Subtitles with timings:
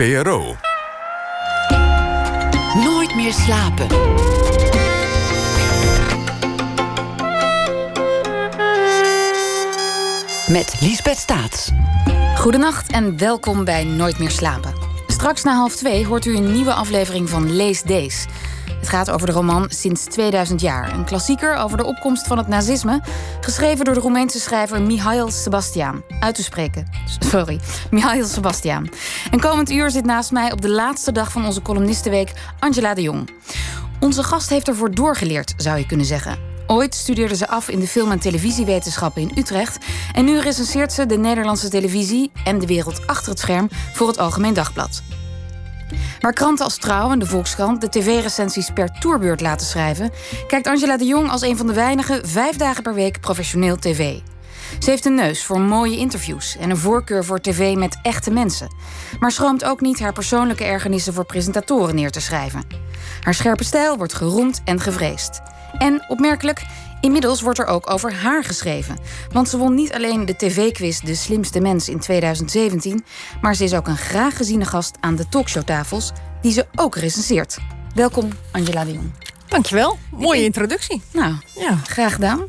[0.00, 0.56] VPRO.
[2.84, 3.86] Nooit meer slapen.
[10.48, 11.70] Met Liesbeth Staats.
[12.36, 14.74] Goedenacht en welkom bij Nooit meer slapen.
[15.06, 18.26] Straks na half twee hoort u een nieuwe aflevering van Lees Days.
[18.80, 20.92] Het gaat over de roman Sinds 2000 jaar.
[20.92, 23.02] Een klassieker over de opkomst van het nazisme.
[23.40, 26.02] Geschreven door de Roemeense schrijver Mihail Sebastian.
[26.20, 26.86] Uit te spreken.
[27.30, 28.88] Sorry, Mihail Sebastian.
[29.30, 33.02] En komend uur zit naast mij op de laatste dag van onze columnistenweek Angela de
[33.02, 33.30] Jong.
[34.00, 36.38] Onze gast heeft ervoor doorgeleerd, zou je kunnen zeggen.
[36.66, 39.78] Ooit studeerde ze af in de film- en televisiewetenschappen in Utrecht.
[40.12, 44.18] En nu recenseert ze de Nederlandse televisie en de wereld achter het scherm voor het
[44.18, 45.02] Algemeen Dagblad.
[46.20, 50.10] Waar kranten als Trouw en de Volkskrant de tv-recensies per toerbeurt laten schrijven,
[50.46, 54.18] kijkt Angela de Jong als een van de weinigen vijf dagen per week professioneel tv.
[54.78, 58.74] Ze heeft een neus voor mooie interviews en een voorkeur voor tv met echte mensen.
[59.20, 62.62] Maar schroomt ook niet haar persoonlijke ergernissen voor presentatoren neer te schrijven.
[63.20, 65.40] Haar scherpe stijl wordt geroemd en gevreesd.
[65.78, 66.62] En opmerkelijk,
[67.00, 68.98] inmiddels wordt er ook over haar geschreven.
[69.32, 73.04] Want ze won niet alleen de tv-quiz De Slimste Mens in 2017,
[73.40, 76.12] maar ze is ook een graag geziene gast aan de talkshowtafels,
[76.42, 77.58] die ze ook recenseert.
[77.94, 79.10] Welkom, Angela de Jong.
[79.48, 79.98] Dankjewel.
[80.10, 81.02] Mooie introductie.
[81.12, 81.76] Nou, Ja.
[81.76, 82.46] graag gedaan.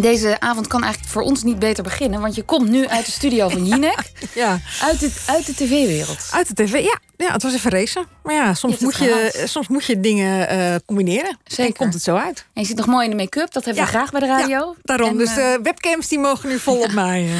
[0.00, 3.12] Deze avond kan eigenlijk voor ons niet beter beginnen, want je komt nu uit de
[3.12, 4.60] studio van Jinek, ja.
[4.82, 6.28] uit, het, uit de tv-wereld.
[6.30, 6.72] Uit de tv.
[6.82, 8.06] Ja, ja, het was even racen.
[8.22, 11.38] Maar ja, soms, moet je, soms moet je dingen eh, combineren.
[11.44, 11.64] Zeker.
[11.64, 12.46] En komt het zo uit.
[12.52, 14.58] En je zit nog mooi in de make-up, dat hebben we graag bij de radio.
[14.58, 15.08] Ja, daarom.
[15.08, 17.22] En, dus eh, de webcams die mogen nu vol op mij.
[17.22, 17.32] eh.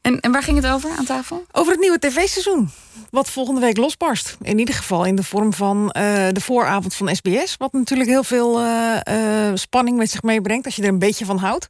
[0.00, 1.44] en, en waar ging het over aan tafel?
[1.52, 2.70] Over het nieuwe tv-seizoen.
[3.10, 4.36] Wat volgende week losbarst.
[4.42, 7.54] In ieder geval in de vorm van eh, de vooravond van SBS.
[7.58, 10.64] Wat natuurlijk heel veel eh, eh, spanning met zich meebrengt.
[10.64, 11.68] Als je er een beetje van houdt.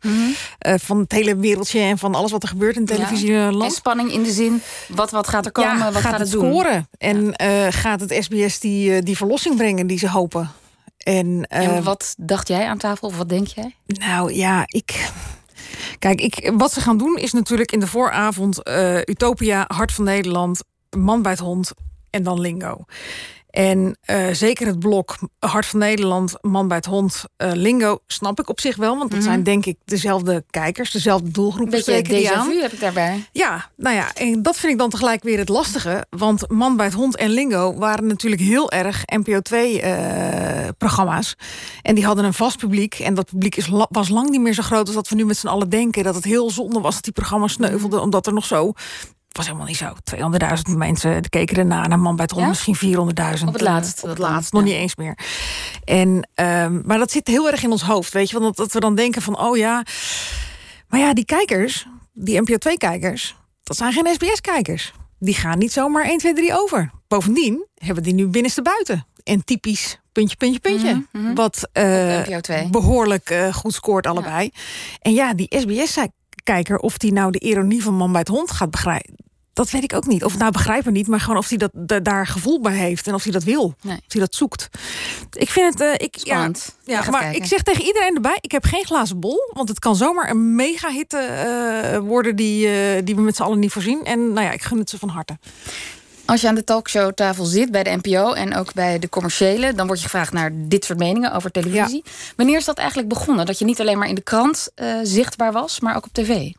[0.59, 3.73] Eh, van het hele wereldje en van alles wat er gebeurt in het En televisieland.
[3.73, 6.51] spanning in de zin, wat, wat gaat er komen, wat gaat, het het doen?
[6.51, 6.89] scoren?
[6.99, 10.51] En eh, gaat het SBS die, eh, die verlossing brengen die ze hopen?
[10.99, 13.75] En, eh, En wat dacht jij aan tafel, of wat denk jij?
[13.87, 15.11] nou ja, ik.
[15.99, 20.05] Kijk, ik, wat ze gaan doen is natuurlijk in de vooravond eh, Utopia, Hart van
[20.05, 20.61] Nederland,
[20.97, 21.73] Man bij het Hond
[22.11, 22.85] en dan Lingo.
[23.55, 28.41] En eh, zeker het blok Hart van Nederland, Man bij het Hond, eh, Lingo, snap
[28.41, 28.99] ik op zich wel.
[28.99, 31.65] Want dat zijn denk ik dezelfde kijkers, dezelfde doelgroep.
[31.65, 32.51] Een beetje die aan.
[32.51, 33.25] heb ik daarbij.
[33.33, 36.07] Ja, nou ja, en dat vind ik dan tegelijk weer het lastige.
[36.11, 41.35] Want Man bij het Hond en Lingo waren natuurlijk heel erg NPO 2-programma's.
[41.83, 42.95] en die hadden een vast publiek.
[42.95, 45.25] En dat publiek is, la- was lang niet meer zo groot als dat we nu
[45.25, 46.05] met z'n allen denken.
[46.05, 48.01] Dat het heel zonde was dat die programma's sneuvelden.
[48.01, 48.73] Omdat er nog zo...
[49.37, 49.93] Was helemaal niet zo.
[50.71, 52.45] 200.000 mensen keken erna naar Man bij het Hond.
[52.45, 52.49] Ja?
[52.49, 52.97] Misschien
[53.39, 53.47] 400.000.
[53.47, 54.69] Op het eh, laatst, Op het laatst, nog ja.
[54.69, 55.19] niet eens meer.
[55.85, 58.41] En, ehm, maar dat zit heel erg in ons hoofd, weet je.
[58.41, 59.85] Want dat, we dan denken van, oh ja...
[60.89, 64.93] Maar ja, die kijkers, die NPO 2-kijkers, dat zijn geen SBS-kijkers.
[65.19, 66.91] Die gaan niet zomaar 1, 2, 3 over.
[67.09, 69.07] Bovendien hebben die nu binnenste buiten.
[69.23, 71.07] En typisch puntje, puntje, puntje.
[71.35, 71.85] Wat eh,
[72.27, 72.69] NPO 2.
[72.71, 74.51] behoorlijk eh, goed scoort allebei.
[75.01, 75.49] En ja, die
[76.45, 79.15] SBS-kijker, of die nou de ironie van Man bij het Hond gaat begrijpen...
[79.53, 80.25] Dat weet ik ook niet.
[80.25, 83.15] Of nou begrijpen niet, maar gewoon of hij dat da- daar gevoel bij heeft en
[83.15, 83.75] of hij dat wil.
[83.83, 83.97] Nee.
[83.97, 84.69] Of hij dat zoekt.
[85.33, 85.83] Ik vind het.
[85.83, 86.77] eh, ik, Spannend.
[86.85, 87.41] Ja, ja maar kijken.
[87.43, 89.51] ik zeg tegen iedereen erbij: ik heb geen glazen bol.
[89.53, 93.43] Want het kan zomaar een mega hitte eh, worden die, eh, die we met z'n
[93.43, 94.05] allen niet voorzien.
[94.05, 95.39] En nou ja, ik gun het ze van harte.
[96.27, 99.87] Als je aan de talkshowtafel zit bij de NPO en ook bij de commerciële, dan
[99.87, 102.05] word je gevraagd naar dit soort meningen over televisie.
[102.37, 103.47] Wanneer is dat eigenlijk begonnen?
[103.47, 106.53] Dat je niet alleen maar in de krant eh, zichtbaar was, maar ook op tv?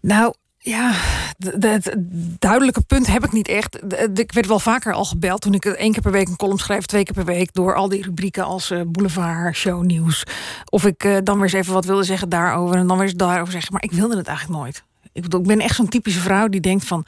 [0.00, 0.34] Nou.
[0.58, 0.92] Ja,
[1.38, 1.94] het
[2.38, 3.78] duidelijke punt heb ik niet echt.
[4.14, 6.86] Ik werd wel vaker al gebeld toen ik één keer per week een column schreef,
[6.86, 10.24] twee keer per week, door al die rubrieken als eh, boulevard, shownieuws.
[10.64, 13.16] Of ik eh, dan weer eens even wat wilde zeggen daarover en dan weer eens
[13.16, 13.72] daarover zeggen.
[13.72, 14.82] Maar ik wilde het eigenlijk nooit.
[15.12, 17.06] Ik, bedoel, ik ben echt zo'n typische vrouw die denkt van.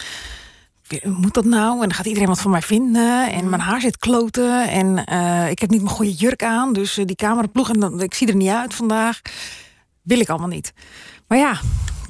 [1.02, 1.72] Moet dat nou?
[1.72, 3.32] En dan gaat iedereen wat van mij vinden.
[3.32, 4.68] En mijn haar zit kloten.
[4.68, 6.72] En eh, ik heb niet mijn goede jurk aan.
[6.72, 7.70] Dus eh, die cameraploeg.
[7.70, 9.20] En dan, ik zie er niet uit vandaag.
[10.02, 10.72] Wil ik allemaal niet.
[11.26, 11.60] Maar ja,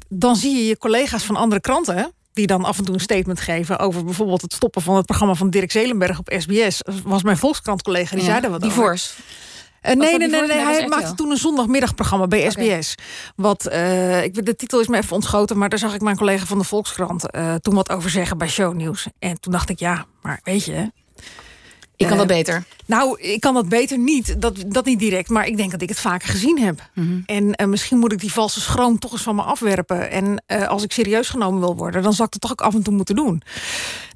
[0.09, 2.13] dan zie je je collega's van andere kranten.
[2.33, 5.35] Die dan af en toe een statement geven over bijvoorbeeld het stoppen van het programma
[5.35, 6.83] van Dirk Zelenberg op SBS.
[7.03, 8.77] Was mijn Volkskrant-collega, die zei daar wat over.
[8.77, 9.15] Divorce.
[9.83, 12.51] Was nee, nee, nee, nee, hij maakte toen een zondagmiddagprogramma bij.
[12.51, 12.95] SBS.
[13.37, 16.17] Wat, eh, ik, weet- de titel is me even ontschoten, maar daar zag ik mijn
[16.17, 19.07] collega van de Volkskrant eh, toen wat over zeggen bij Shownieuws.
[19.19, 20.93] En toen dacht ik, ja, maar weet je,
[21.97, 22.65] Ik kan dat beter.
[22.87, 25.89] nou, ik kan dat beter niet, dat, dat niet direct, maar ik denk dat ik
[25.89, 26.91] het vaker gezien heb.
[26.95, 27.21] Mhm.
[27.25, 30.11] En misschien moet ik die valse schroom toch eens van me afwerpen.
[30.11, 32.83] En als ik serieus genomen wil worden, dan zal ik dat toch ook af en
[32.83, 33.43] toe moeten doen.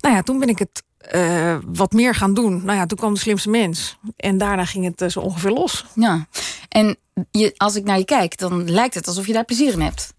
[0.00, 2.64] Nou ja, toen ben ik het eh, wat meer gaan doen.
[2.64, 3.96] Nou ja, toen kwam de slimste mens.
[4.16, 5.84] En daarna ging het eh, zo ongeveer los.
[5.94, 6.26] Ja.
[6.68, 6.96] En
[7.30, 10.12] je, als ik naar je kijk, dan lijkt het alsof je daar plezier in hebt.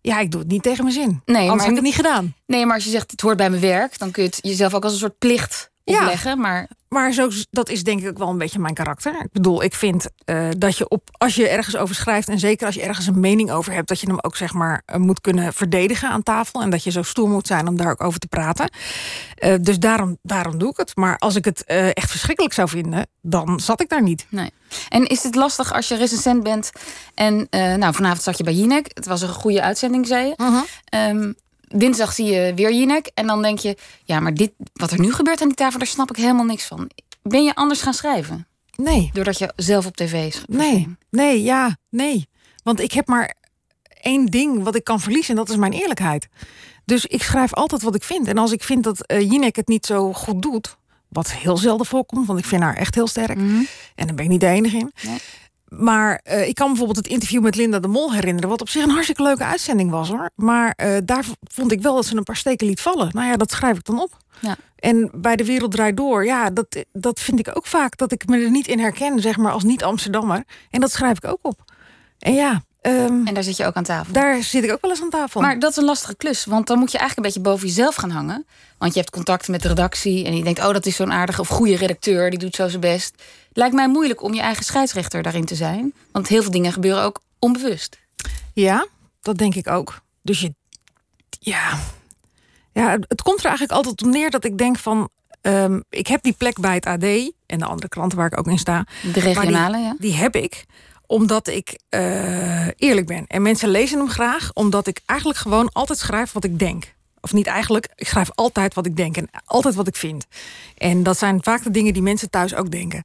[0.00, 1.22] Ja, ik doe het niet tegen mijn zin.
[1.24, 2.34] Nee, Anders maar- heb ik het niet gedaan.
[2.46, 4.74] Nee, maar als je zegt het hoort bij mijn werk, dan kun je het jezelf
[4.74, 5.98] ook als een soort plicht Ja.
[6.00, 6.40] opleggen.
[6.40, 9.20] Maar Maar zo, dat is denk ik ook wel een beetje mijn karakter.
[9.20, 12.28] Ik bedoel, ik vind eh, dat je op, als je ergens over schrijft...
[12.28, 13.88] en zeker als je ergens een mening over hebt...
[13.88, 16.62] dat je hem ook zeg maar eh, moet kunnen verdedigen aan tafel...
[16.62, 18.70] en dat je zo stoer moet zijn om daar ook over te praten.
[19.34, 20.96] Eh, dus daarom, daarom doe ik het.
[20.96, 23.06] Maar als ik het echt verschrikkelijk zou vinden...
[23.22, 24.26] dan zat ik daar niet.
[24.28, 24.50] nee.
[24.88, 26.72] En is het lastig als je recensent bent
[27.14, 28.90] en nou vanavond zat je bij Jinek.
[28.94, 30.64] Het was een goede uitzending, zei je.
[30.84, 31.32] Ehm,
[31.74, 35.12] dinsdag zie je weer Jinek en dan denk je, ja, maar dit wat er nu
[35.12, 36.90] gebeurt aan die tafel, daar snap ik helemaal niks van.
[37.22, 38.46] Ben je anders gaan schrijven
[38.82, 40.42] Nee, doordat je zelf op tv is?
[40.46, 42.28] nee, nee, ja, nee.
[42.62, 43.34] Want ik heb maar
[44.00, 45.30] één ding wat ik kan verliezen...
[45.30, 46.28] en dat is mijn eerlijkheid.
[46.84, 48.26] Dus ik schrijf altijd wat ik vind.
[48.26, 50.76] En als ik vind dat eh Jinek het niet zo goed doet...
[51.08, 53.38] wat heel zelden voorkomt, want ik vind haar echt heel sterk...
[53.38, 53.62] Mhm.
[53.94, 54.92] En daar ben ik niet de enige in.
[55.02, 55.18] Nee.
[55.68, 58.50] Maar eh, ik kan bijvoorbeeld het interview met Linda de Mol herinneren...
[58.50, 60.30] wat op zich een hartstikke leuke uitzending was, hoor.
[60.34, 63.08] Maar eh, daar vond ik wel dat ze een paar steken liet vallen.
[63.12, 64.16] Nou ja, dat schrijf ik dan op.
[64.40, 64.56] Ja.
[64.76, 67.96] En bij De Wereld Draait Door, ja, dat, dat vind ik ook vaak...
[67.96, 70.44] dat ik me er niet in herken, zeg maar, als niet-Amsterdammer.
[70.70, 71.64] En dat schrijf ik ook op.
[72.18, 74.12] En ja, ehm, En daar zit je ook aan tafel.
[74.12, 75.40] daar zit ik ook wel eens aan tafel.
[75.40, 77.94] Maar dat is een lastige klus, want dan moet je eigenlijk een beetje boven jezelf
[77.94, 78.46] gaan hangen.
[78.78, 81.40] Want je hebt contact met de redactie en je denkt, oh, dat is zo'n aardige
[81.40, 83.22] of goede redacteur, die doet zo zijn best.
[83.52, 87.02] Lijkt mij moeilijk om je eigen scheidsrechter daarin te zijn, want heel veel dingen gebeuren
[87.02, 87.98] ook onbewust.
[88.54, 88.86] Ja,
[89.20, 90.00] dat denk ik ook.
[90.22, 90.54] Dus je,
[91.28, 91.78] ja,
[92.72, 95.08] ja, het- komt er eigenlijk altijd op neer dat ik denk van,
[95.40, 97.02] ehm, ik heb die plek bij het AD
[97.46, 99.94] en de andere kranten waar ik ook in sta, De regionale, ja.
[99.98, 100.64] die heb ik
[101.06, 103.26] omdat ik eh, eerlijk ben.
[103.26, 106.94] En mensen lezen hem graag, omdat ik eigenlijk gewoon altijd schrijf wat ik denk.
[107.20, 110.26] Of niet eigenlijk, ik schrijf altijd wat ik denk en altijd wat ik vind.
[110.76, 113.02] En dat zijn vaak de dingen die mensen thuis ook denken.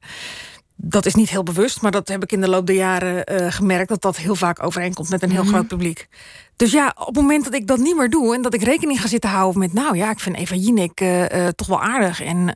[0.76, 3.52] Dat is niet heel bewust, maar dat heb ik in de loop der jaren eh,
[3.52, 3.88] gemerkt...
[3.88, 6.08] dat dat heel vaak overeenkomt met een heel groot publiek.
[6.56, 8.34] Dus ja, op het moment dat ik dat niet meer doe...
[8.34, 9.72] en dat ik rekening ga zitten houden met...
[9.72, 12.22] nou ja, ik vind Eva Jinek eh, eh, toch wel aardig...
[12.22, 12.54] en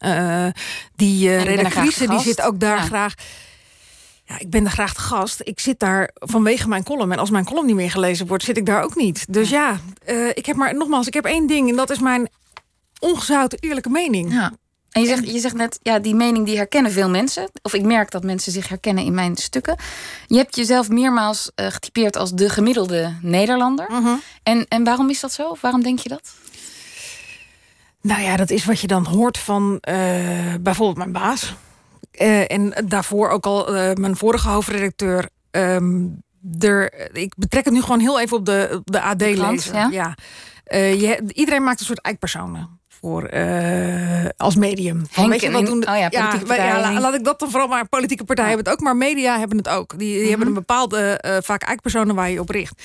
[0.97, 2.83] die redactrice die zit ook daar Ja.
[2.83, 3.15] graag...
[4.29, 5.41] Ja, ik ben er graag te gast.
[5.45, 7.13] Ik zit daar vanwege mijn column.
[7.13, 9.27] En als mijn column niet meer gelezen wordt, zit ik daar ook niet.
[9.29, 11.71] Dus ja, eh, ik heb maar nogmaals, ik heb één ding...
[11.71, 12.29] en dat is mijn
[12.99, 14.33] ongezouten eerlijke mening.
[14.33, 14.53] ja.
[14.89, 17.51] En je zegt, je zegt net, ja, die mening die herkennen veel mensen.
[17.63, 19.77] Of ik merk dat mensen zich herkennen in mijn stukken.
[20.27, 23.87] Je hebt jezelf meermaals eh, getypeerd als de gemiddelde Nederlander.
[23.91, 24.15] Mhm.
[24.43, 25.49] En, en waarom is dat zo?
[25.49, 26.35] Of waarom denk je dat?
[28.01, 31.55] Nou ja, dat is wat je dan hoort van eh, bijvoorbeeld mijn baas.
[32.19, 35.29] Eh, en daarvoor ook al eh, mijn vorige hoofdredacteur.
[35.51, 36.07] Ehm,
[36.59, 39.91] er, ik betrek het nu gewoon heel even op de, op de AD-lezer.
[39.93, 40.15] ja?
[40.65, 42.77] Eh, je, iedereen maakt een soort eikpersonen.
[43.01, 43.31] Voor,
[44.37, 44.97] als medium.
[45.11, 46.09] Van, Henk weet je, en wat in- doen de- oh ja,
[46.47, 47.89] wij- laat ik dat dan vooral maar.
[47.89, 48.57] Politieke partijen Ja.
[48.57, 49.99] hebben het ook, maar media hebben het ook.
[49.99, 52.83] Die, die hebben een bepaalde, eh, vaak eikpersonen waar je op richt.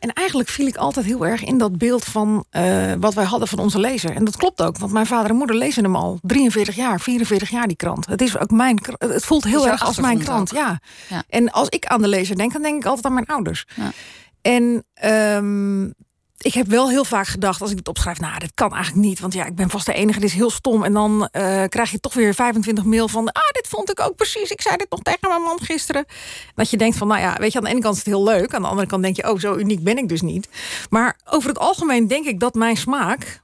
[0.00, 3.48] En eigenlijk viel ik altijd heel erg in dat beeld van eh, wat wij hadden
[3.48, 4.14] van onze lezer.
[4.14, 7.50] En dat klopt ook, want mijn vader en moeder lezen hem al 43 jaar, 44
[7.50, 8.06] jaar die krant.
[8.06, 10.50] Het is ook mijn Het voelt heel erg als mijn krant.
[10.50, 10.80] Ja.
[11.28, 13.66] En als ik aan de lezer denk, dan denk ik altijd aan mijn ouders.
[13.76, 13.90] Ja.
[14.42, 15.88] En ehm,
[16.42, 19.20] ik heb wel heel vaak gedacht, als ik het opschrijf, nou, dit kan eigenlijk niet.
[19.20, 20.84] Want ja, ik ben vast de enige, dit is heel stom.
[20.84, 24.16] En dan eh, krijg je toch weer 25 mail van, ah, dit vond ik ook
[24.16, 24.50] precies.
[24.50, 26.04] Ik zei dit nog tegen mijn man gisteren.
[26.54, 28.24] Dat je denkt van, nou ja, weet je, aan de ene kant is het heel
[28.24, 28.54] leuk.
[28.54, 30.48] Aan de andere kant denk je, oh, zo uniek ben ik dus niet.
[30.90, 33.42] Maar over het algemeen denk ik dat mijn smaak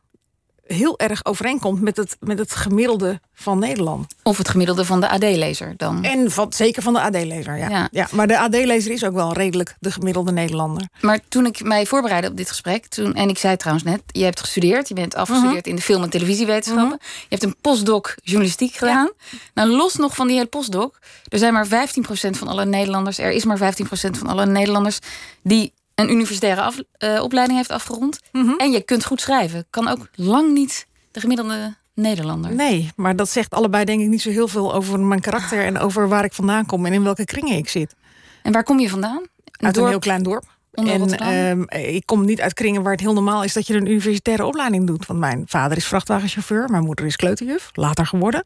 [0.66, 4.14] heel erg overeenkomt met het, met het gemiddelde van Nederland.
[4.22, 6.04] Of het gemiddelde van de AD-lezer dan?
[6.04, 7.68] En van, zeker van de AD-lezer, ja.
[7.68, 7.88] Ja.
[7.90, 8.08] ja.
[8.12, 10.88] Maar de AD-lezer is ook wel redelijk de gemiddelde Nederlander.
[11.00, 14.24] Maar toen ik mij voorbereidde op dit gesprek, toen, en ik zei trouwens net, je
[14.24, 15.68] hebt gestudeerd, je bent afgestudeerd Mhm.
[15.68, 16.98] in de film- en televisiewetenschappen.
[17.00, 19.10] Je hebt een postdoc journalistiek gedaan.
[19.54, 20.98] Nou, los nog van die hele postdoc,
[21.28, 24.98] er zijn maar 15% van alle Nederlanders, er is maar 15% van alle Nederlanders
[25.42, 28.20] die een universitaire af- eh, opleiding heeft afgerond.
[28.32, 28.50] Mhm.
[28.56, 29.66] En je kunt goed schrijven.
[29.70, 32.54] Kan ook lang niet de gemiddelde Nederlander.
[32.54, 35.64] Nee, maar dat zegt allebei denk ik niet zo heel veel over mijn karakter...
[35.64, 37.94] en over waar ik vandaan kom en in welke kringen ik zit.
[38.42, 39.16] En waar kom je vandaan?
[39.16, 40.44] Een Uit een dorp heel klein dorp.
[40.72, 43.90] en ehm, ik kom niet uit kringen waar het heel normaal is dat je een
[43.90, 45.06] universitaire opleiding doet.
[45.06, 48.44] Want mijn vader is vrachtwagenchauffeur, mijn moeder is kleuterjuf, later geworden.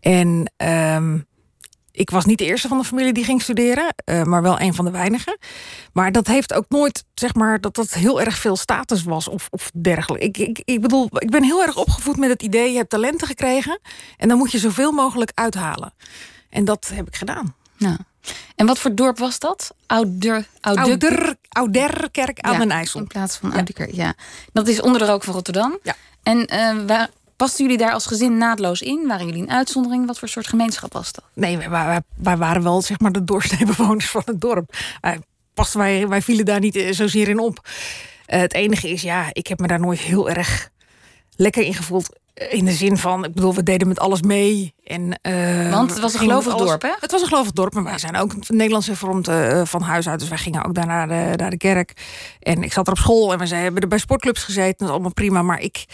[0.00, 1.18] En ehm,
[1.94, 4.74] ik was niet de eerste van de familie die ging studeren, eh, maar wel een
[4.74, 5.38] van de weinigen.
[5.92, 9.48] Maar dat heeft ook nooit, zeg maar, dat dat heel erg veel status was of,
[9.50, 10.26] of dergelijke.
[10.26, 13.26] Ik, ik, ik bedoel, ik ben heel erg opgevoed met het idee, je hebt talenten
[13.26, 13.80] gekregen
[14.16, 15.92] en dan moet je zoveel mogelijk uithalen.
[16.50, 17.54] En dat heb ik gedaan.
[17.76, 17.96] Nou.
[18.56, 19.74] En wat voor dorp was dat?
[19.86, 23.00] Ouder, Ouder, Ouder, Ouderkerk aan Ja, den IJssel.
[23.00, 24.14] In plaats van Ouderkerk, ja.
[24.52, 25.78] Dat is onder de rook van Rotterdam.
[25.82, 25.94] Ja.
[26.22, 29.06] En eh, waar, pasten jullie daar als gezin naadloos in?
[29.06, 30.06] Waren jullie een uitzondering?
[30.06, 31.24] Wat voor soort gemeenschap was dat?
[31.34, 34.76] Nee, wij, waren wel zeg maar de doorsnee bewoners van het dorp.
[35.00, 35.20] Wij,
[35.72, 37.68] wij, wij vielen daar niet eh, zozeer in op.
[38.26, 40.70] Eh, het enige is, ja, ik heb me daar nooit heel erg
[41.36, 42.18] lekker in gevoeld.
[42.34, 44.74] Eh, In de zin van, ik bedoel, we deden met alles mee.
[44.84, 46.92] En, eh, Want het was een gelovig alles- dorp, hè?
[47.00, 50.20] Het was een gelovig dorp, maar wij zijn ook Nederlands hervormd eh, van huis uit.
[50.20, 51.92] Dus wij gingen ook daar naar de, naar de kerk.
[52.40, 54.74] En ik zat er op school en we hebben er bij sportclubs gezeten.
[54.78, 55.42] Dat is allemaal prima.
[55.42, 55.84] Maar ik,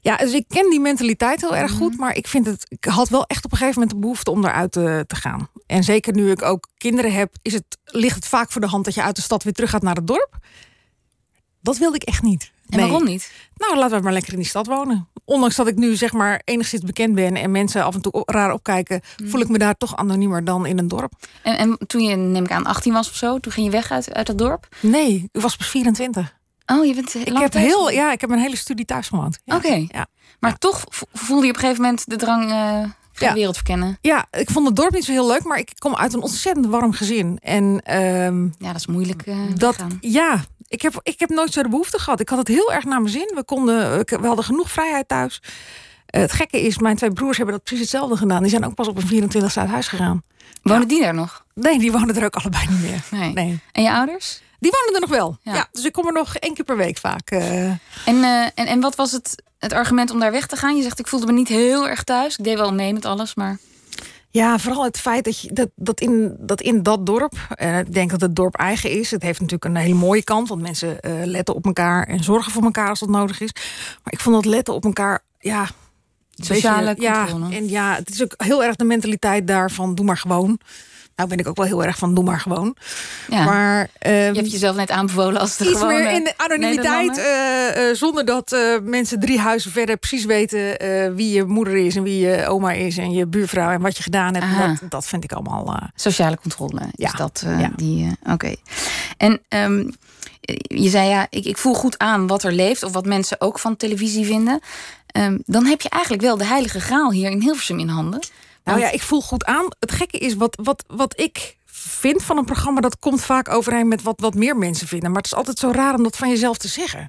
[0.00, 1.98] ja, dus ik ken die mentaliteit heel erg goed.
[1.98, 4.44] Maar ik vind het, ik had wel echt op een gegeven moment de behoefte om
[4.44, 5.48] eruit te, te gaan.
[5.66, 8.84] En zeker nu ik ook kinderen heb, is het, ligt het vaak voor de hand
[8.84, 10.36] dat je uit de stad weer terug gaat naar het dorp.
[11.60, 12.52] Dat wilde ik echt niet.
[12.68, 12.88] En Nee.
[12.88, 13.30] waarom niet?
[13.56, 15.08] Nou, laten we maar lekker in die stad wonen.
[15.24, 18.52] Ondanks dat ik nu zeg maar enigszins bekend ben en mensen af en toe raar
[18.52, 19.28] opkijken, Mm.
[19.28, 21.12] voel ik me daar toch anoniemer dan in een dorp.
[21.42, 23.90] En, en toen je, neem ik aan, 18 was of zo, toen ging je weg
[23.90, 24.68] uit, uit dat dorp?
[24.80, 26.34] Nee, ik was pas 24.
[26.66, 29.38] Oh, je bent Ik heb thuis heel, ja, ik heb een hele studie thuis gewoond.
[29.44, 29.56] Ja.
[29.56, 29.86] Oké.
[29.88, 30.06] Ja.
[30.40, 32.82] Maar toch vo- voelde je op een gegeven moment de drang, eh
[33.16, 33.28] ga Ja.
[33.28, 33.98] de wereld verkennen.
[34.00, 36.66] ja, ik vond het dorp niet zo heel leuk, maar ik kom uit een ontzettend
[36.66, 37.38] warm gezin.
[37.42, 41.62] En ehm, Ja, dat is moeilijk eh dat, ja, ik heb, ik heb nooit zo
[41.62, 42.20] de behoefte gehad.
[42.20, 43.32] Ik had het heel erg naar mijn zin.
[43.34, 45.42] We, konden, we hadden genoeg vrijheid thuis.
[46.06, 48.40] Eh, het gekke is, mijn twee broers hebben dat precies hetzelfde gedaan.
[48.42, 50.22] Die zijn ook pas op een 24 uit huis gegaan.
[50.62, 51.44] Wonen die daar nog?
[51.54, 53.02] Nee, die wonen er ook allebei niet meer.
[53.20, 53.32] Nee.
[53.32, 53.60] Nee.
[53.72, 54.42] En je ouders?
[54.58, 55.38] Die wonen er nog wel.
[55.42, 55.54] Ja.
[55.54, 55.66] Ja.
[55.72, 57.30] dus ik kom er nog één keer per week vaak.
[57.30, 57.64] eh.
[57.64, 60.76] En, eh, en, en wat was het, het argument om daar weg te gaan?
[60.76, 62.36] Je zegt, ik voelde me niet heel erg thuis.
[62.38, 63.58] Ik deed wel mee met alles, maar...
[64.34, 67.34] Ja, vooral het feit dat, je, dat, dat, in, dat in dat dorp...
[67.54, 69.10] en ik denk dat het dorp eigen is.
[69.10, 70.48] Het heeft natuurlijk een hele mooie kant.
[70.48, 73.50] Want mensen eh, letten op elkaar en zorgen voor elkaar als dat nodig is.
[74.02, 75.22] Maar ik vond dat letten op elkaar...
[75.38, 75.68] Ja,
[76.30, 77.02] Sociale beetje-.
[77.02, 79.94] Ja, en ja, het is ook heel erg de mentaliteit daarvan...
[79.94, 80.58] doe maar gewoon.
[81.16, 82.76] Nou ben ik ook wel heel erg van doe maar gewoon.
[83.28, 83.44] Ja.
[83.44, 87.18] Maar ehm, je hebt jezelf net aanbevolen als de iets gewone meer in de anonimiteit.
[87.18, 90.76] Eh, eh, zonder dat eh, mensen drie huizen verder precies weten
[91.14, 94.02] wie je moeder is en wie je oma is en je buurvrouw en wat je
[94.02, 94.80] gedaan hebt.
[94.80, 95.90] Dat, dat vind ik allemaal.
[95.94, 97.70] Sociale controle is Ja, dat ja.
[97.76, 98.16] die.
[98.30, 98.54] Oké.
[99.16, 99.90] En ehm,
[100.58, 103.58] je zei ja, ik, ik voel goed aan wat er leeft of wat mensen ook
[103.58, 104.60] van televisie vinden.
[105.06, 108.20] Ehm, dan heb je eigenlijk wel de heilige graal hier in Hilversum in handen.
[108.64, 109.66] Nou Want- ja, ik voel goed aan.
[109.80, 112.80] Het gekke is, wat, wat, wat ik vind van een programma...
[112.80, 115.08] dat komt vaak overeen met wat, wat meer mensen vinden.
[115.10, 117.08] Maar het is altijd zo raar om dat van jezelf te zeggen.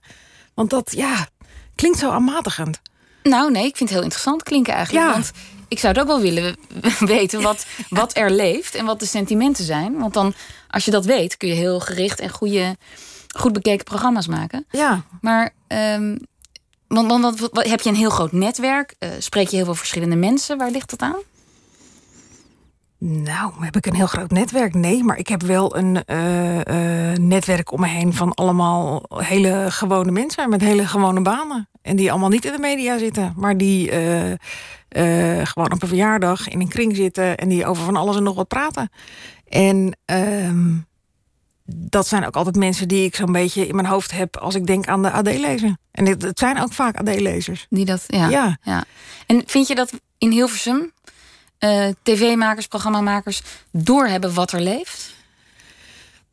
[0.54, 1.28] Want dat, ja,
[1.76, 2.82] klinkt zo aanmatigend.
[3.24, 5.06] Nou, nee, ik vind het heel interessant klinken eigenlijk.
[5.06, 5.12] Ja.
[5.12, 5.32] Want
[5.68, 6.56] ik zou het ook wel willen
[7.00, 9.98] weten wat, wat er leeft en wat de sentimenten zijn.
[10.00, 10.34] Want dan,
[10.70, 12.76] als je dat weet, kun je heel gericht en goede,
[13.36, 14.66] goed bekeken programma's maken.
[14.72, 16.18] Ja, Maar ehm,
[16.88, 18.96] want, want, wat- heb je een heel groot netwerk?
[19.00, 20.58] Eh, spreek je heel veel verschillende mensen?
[20.58, 21.16] Waar ligt dat aan?
[23.08, 24.74] Nou, heb ik een heel groot netwerk?
[24.74, 29.66] Nee, maar ik heb wel een eh, eh, netwerk om me heen van allemaal hele
[29.70, 31.70] gewone mensen met hele gewone banen.
[31.82, 36.50] En die allemaal niet in de media zitten, maar die eh, gewoon op een verjaardag
[36.50, 38.90] in een kring zitten en die over van alles en nog wat praten.
[39.48, 40.74] En ehm,
[41.66, 44.68] dat zijn ook altijd mensen die ik zo'n beetje in mijn hoofd heb als ik
[44.68, 45.78] denk aan de AD-lezer.
[45.92, 47.66] En het, het zijn ook vaak AD-lezers.
[47.70, 48.58] Die dat, ja, Ja.
[48.62, 48.84] ja.
[49.26, 50.94] En vind je dat in Hilversum
[51.58, 55.14] eh, tv-makers, programmamakers doorhebben wat er leeft?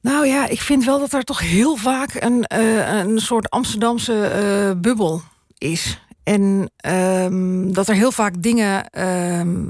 [0.01, 4.25] Nou ja, ik vind wel dat er toch heel vaak een, eh, een soort Amsterdamse
[4.27, 5.23] eh, bubbel
[5.59, 6.01] is.
[6.23, 9.65] En ehm, dat er heel vaak dingen ehm,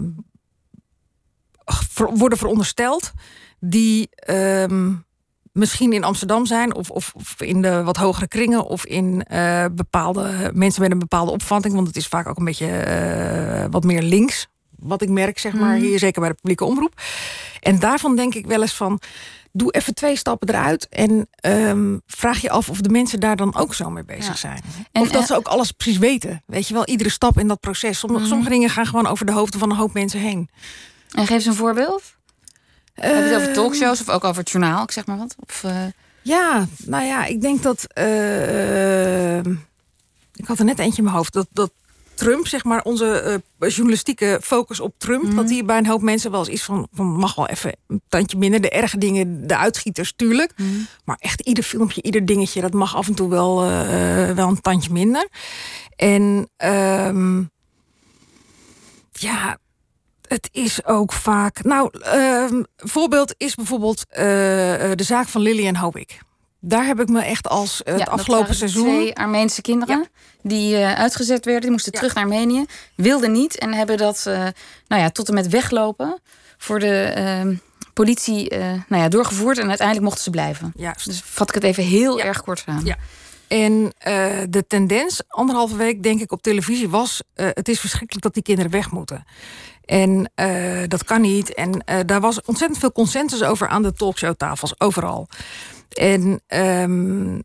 [1.94, 3.12] worden verondersteld
[3.61, 4.92] die ehm,
[5.52, 9.26] misschien in Amsterdam zijn, of, of, of in de wat hogere kringen, of in
[9.73, 11.75] bepaalde mensen met een bepaalde opvatting.
[11.75, 14.50] Want het is vaak ook een beetje wat meer links.
[14.83, 15.85] Wat ik merk, zeg maar, Mhm.
[15.87, 17.01] hier zeker bij de publieke omroep.
[17.61, 19.01] En daarvan denk ik wel eens van.
[19.55, 23.55] Doe even twee stappen eruit en ehm, vraag je af of de mensen daar dan
[23.57, 24.35] ook zo mee bezig Ja.
[24.35, 24.61] zijn.
[24.93, 26.43] En, of dat eh, ze ook alles precies weten.
[26.47, 27.99] Weet je wel, iedere stap in dat proces.
[27.99, 28.29] Sommige, Mhm.
[28.31, 30.49] sommige dingen gaan gewoon over de hoofden van een hoop mensen heen.
[31.11, 32.03] En geef eens een voorbeeld.
[32.95, 34.83] Heb je het over Ehm, talkshows of ook over het journaal?
[34.83, 35.35] Ik zeg maar wat.
[35.47, 35.77] Of, eh,
[36.23, 37.87] Ja, nou ja, ik denk dat.
[37.93, 39.55] eh, ehm,
[40.35, 41.33] ik had er net eentje in mijn hoofd.
[41.33, 41.71] Dat, dat
[42.14, 45.23] Trump, zeg maar, onze eh, journalistieke focus op Trump.
[45.23, 45.37] Mhm.
[45.37, 47.07] Dat die bij een hoop mensen wel eens is van, van.
[47.07, 48.61] mag wel even een tandje minder.
[48.61, 50.52] De erge dingen, de uitschieters, tuurlijk.
[51.04, 54.61] Maar echt ieder filmpje, ieder dingetje, dat mag af en toe wel, eh, wel een
[54.61, 55.28] tandje minder.
[55.97, 57.42] En ehm,
[59.12, 59.59] ja,
[60.28, 61.62] het is ook vaak.
[61.62, 64.25] Nou, ehm voorbeeld is bijvoorbeeld eh,
[64.95, 66.21] de zaak van Lillian Howick.
[66.64, 68.85] Daar heb ik me echt als eh, ja, het afgelopen seizoen.
[68.85, 70.07] Twee Armeense kinderen
[70.42, 71.62] die eh, uitgezet werden.
[71.62, 71.99] Die moesten Ja.
[71.99, 72.64] terug naar Armenië.
[72.95, 74.35] Wilden niet en hebben dat eh,
[74.88, 76.21] nou ja, tot en met weglopen
[76.59, 77.54] voor de ehm,
[77.92, 78.57] politie
[78.88, 79.59] nou ja, doorgevoerd.
[79.59, 80.73] En uiteindelijk mochten ze blijven.
[81.04, 82.85] Dus vat ik het even heel erg kort aan.
[82.85, 82.97] Ja.
[83.49, 83.92] En
[84.50, 88.71] de tendens, anderhalve week denk ik op televisie, was: het is verschrikkelijk dat die kinderen
[88.71, 89.25] weg moeten.
[89.85, 90.31] En
[90.88, 91.54] dat kan niet.
[91.54, 95.28] En daar was ontzettend veel consensus over aan de talkshowtafels, overal.
[95.92, 97.40] En ehm,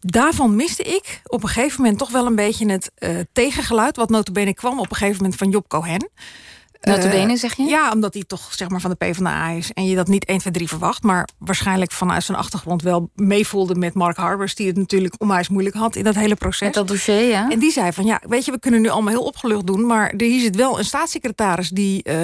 [0.00, 3.96] daarvan miste ik op een gegeven moment toch wel een beetje het uh, tegengeluid.
[3.96, 6.08] Wat notabene kwam op een gegeven moment van Job Cohen.
[6.80, 7.62] Notabene, zeg je?
[7.62, 9.72] Ja, omdat hij toch zeg maar van de PvdA is.
[9.72, 11.02] En je dat niet 1, 2, 3 verwacht.
[11.02, 14.54] Maar waarschijnlijk vanuit zijn achtergrond wel meevoelde met Mark Harbers.
[14.54, 16.60] Die het natuurlijk onwijs moeilijk had in dat hele proces.
[16.66, 17.50] Met dat dossier, ja.
[17.50, 19.86] En die zei van ja, weet je, we kunnen nu allemaal heel opgelucht doen.
[19.86, 22.14] Maar er hier zit wel een staatssecretaris die uh,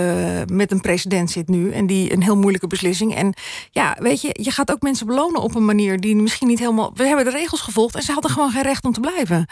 [0.46, 1.72] met een president zit nu.
[1.72, 3.14] En die een heel moeilijke beslissing.
[3.14, 3.34] En
[3.70, 6.90] ja, weet je, je gaat ook mensen belonen op een manier die misschien niet helemaal.
[6.94, 9.46] We hebben de regels gevolgd en ze hadden gewoon geen recht om te blijven.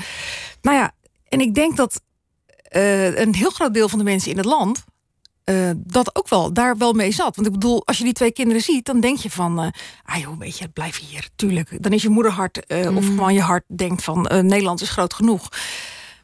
[0.63, 0.93] Nou ja,
[1.29, 2.01] en ik denk dat
[2.77, 4.85] uh, een heel groot deel van de mensen in het land
[5.45, 7.37] uh, dat ook wel daar wel mee zat.
[7.37, 9.71] Want ik bedoel, als je die twee kinderen ziet, dan denk je van, uh,
[10.05, 11.83] ah joh, weet je, blijf hier, tuurlijk.
[11.83, 12.97] Dan is je moederhart uh, mm.
[12.97, 15.49] of gewoon je hart denkt van, Nederland is groot genoeg.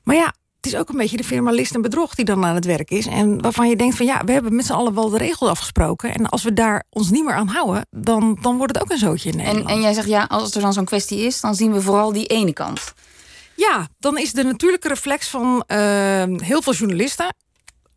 [0.02, 2.54] Maar ja, het is ook een beetje de firma list en bedrog die dan aan
[2.54, 3.06] het werk is.
[3.06, 6.14] En waarvan je denkt van, ja, we hebben met z'n allen wel de regels afgesproken.
[6.14, 8.98] En als we daar ons niet meer aan houden, dan, dan wordt het ook een
[8.98, 9.68] zootje in Nederland.
[9.68, 12.12] En, en jij zegt, ja, als er dan zo'n kwestie is, dan zien we vooral
[12.12, 12.92] die ene kant.
[13.54, 15.64] Ja, dan is de natuurlijke reflex van
[16.42, 17.34] heel veel journalisten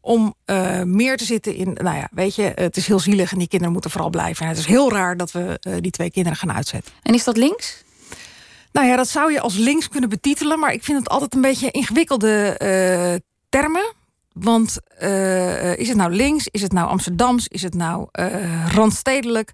[0.01, 3.37] om uh, meer te zitten in, nou ja, weet je, het is heel zielig en
[3.37, 4.43] die kinderen moeten vooral blijven.
[4.43, 6.93] En het is heel raar dat we uh, die twee kinderen gaan uitzetten.
[7.01, 7.83] En is dat links?
[8.71, 11.41] Nou ja, dat zou je als links kunnen betitelen, maar ik vind het altijd een
[11.41, 13.93] beetje ingewikkelde uh, termen.
[14.33, 14.77] Want
[15.77, 16.47] is het nou links?
[16.47, 17.47] Is het nou Amsterdams?
[17.47, 18.07] Is het nou
[18.73, 19.53] randstedelijk?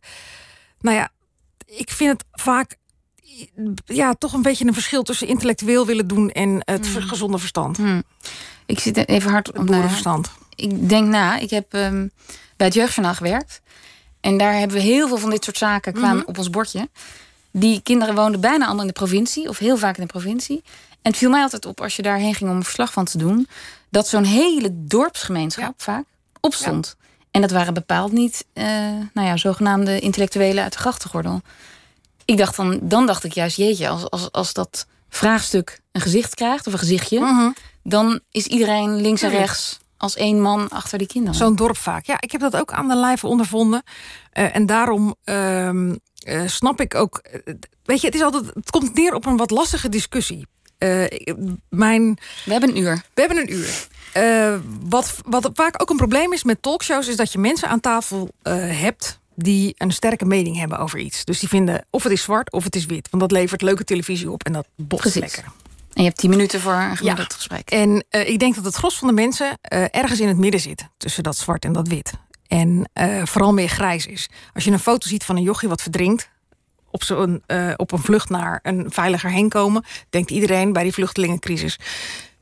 [0.79, 1.09] Nou ja,
[1.65, 2.77] ik vind het vaak
[3.85, 7.01] ja, toch een beetje een verschil tussen intellectueel willen doen en het hmm.
[7.01, 7.77] gezonde verstand.
[7.77, 8.03] Hmm.
[8.67, 10.29] Ik zit even hard op mijn verstand.
[10.55, 11.37] Ik denk na.
[11.37, 12.11] Ik heb um,
[12.55, 13.61] bij het jeugdjournaal gewerkt.
[14.19, 16.27] En daar hebben we heel veel van dit soort zaken kwamen mhm.
[16.27, 16.89] op ons bordje.
[17.51, 20.63] Die kinderen woonden bijna allemaal in de provincie, of heel vaak in de provincie.
[20.89, 23.17] En het viel mij altijd op als je daarheen ging om een verslag van te
[23.17, 23.47] doen,
[23.89, 26.05] dat zo'n hele dorpsgemeenschap vaak
[26.41, 26.95] opstond.
[27.31, 28.65] En dat waren bepaald niet, uh,
[29.13, 31.41] nou ja, zogenaamde intellectuelen uit de grachtengordel.
[32.25, 36.35] Ik dacht dan, dan dacht ik juist, jeetje, als, als, als dat vraagstuk een gezicht
[36.35, 37.49] krijgt, of een gezichtje, mhm
[37.87, 41.35] dan is iedereen links en rechts als één man achter die kinderen.
[41.35, 42.05] Zo'n dorp vaak.
[42.05, 43.83] Ja, ik heb dat ook aan de lijve ondervonden.
[44.33, 45.97] Uh, en daarom uh, uh,
[46.45, 47.17] snap ik ook.
[47.17, 48.45] Eh, weet je, het is altijd.
[48.53, 50.47] Het komt neer op een wat lastige discussie.
[51.69, 53.01] mijn, we hebben een uur.
[53.13, 53.87] We hebben een uur.
[54.89, 58.29] wat, wat vaak ook een probleem is met talkshows, is dat je mensen aan tafel
[58.43, 61.25] hebt die een sterke mening hebben over iets.
[61.25, 63.09] Dus die vinden of het is zwart of het is wit.
[63.09, 65.43] Want dat levert leuke televisie op en dat botst lekker.
[65.97, 67.69] En je hebt tien minuten voor een gemiddeld gesprek.
[67.69, 70.59] En uh, ik denk dat het gros van de mensen uh, ergens in het midden
[70.59, 70.87] zit.
[70.97, 72.13] Tussen dat zwart en dat wit.
[72.47, 74.29] En uh, vooral meer grijs is.
[74.53, 76.29] Als je een foto ziet van een jochie wat verdrinkt.
[76.91, 77.43] Op, zo'n,
[77.75, 79.83] op een vlucht naar een veiliger heen komen.
[80.09, 81.79] Denkt iedereen bij die vluchtelingencrisis.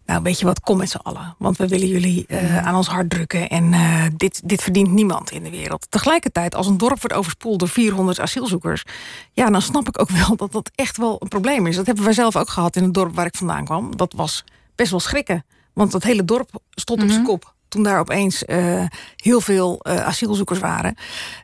[0.05, 1.35] Nou, weet je wat, kom met z'n allen.
[1.37, 3.49] Want we willen jullie uh, aan ons hart drukken.
[3.49, 5.87] En uh, dit, dit verdient niemand in de wereld.
[5.89, 8.83] Tegelijkertijd, als een dorp wordt overspoeld door 400 asielzoekers...
[9.33, 11.75] ja, dan snap ik ook wel dat dat echt wel een probleem is.
[11.75, 13.97] Dat hebben wij zelf ook gehad in het dorp waar ik vandaan kwam.
[13.97, 14.43] Dat was
[14.75, 15.45] best wel schrikken.
[15.73, 17.29] Want dat hele dorp stond op zijn mhm.
[17.29, 18.85] kop toen daar opeens uh,
[19.15, 20.95] heel veel uh, asielzoekers waren.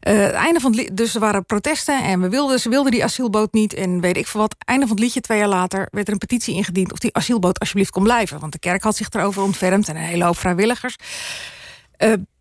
[0.07, 3.03] Uh, het einde van het dus er waren protesten en we wilden, ze wilden die
[3.03, 3.73] asielboot niet.
[3.73, 4.55] En weet ik veel wat.
[4.65, 7.59] Einde van het liedje, twee jaar later, werd er een petitie ingediend of die asielboot
[7.59, 8.39] alsjeblieft kon blijven.
[8.39, 10.95] Want de kerk had zich erover ontfermd en een hele hoop vrijwilligers.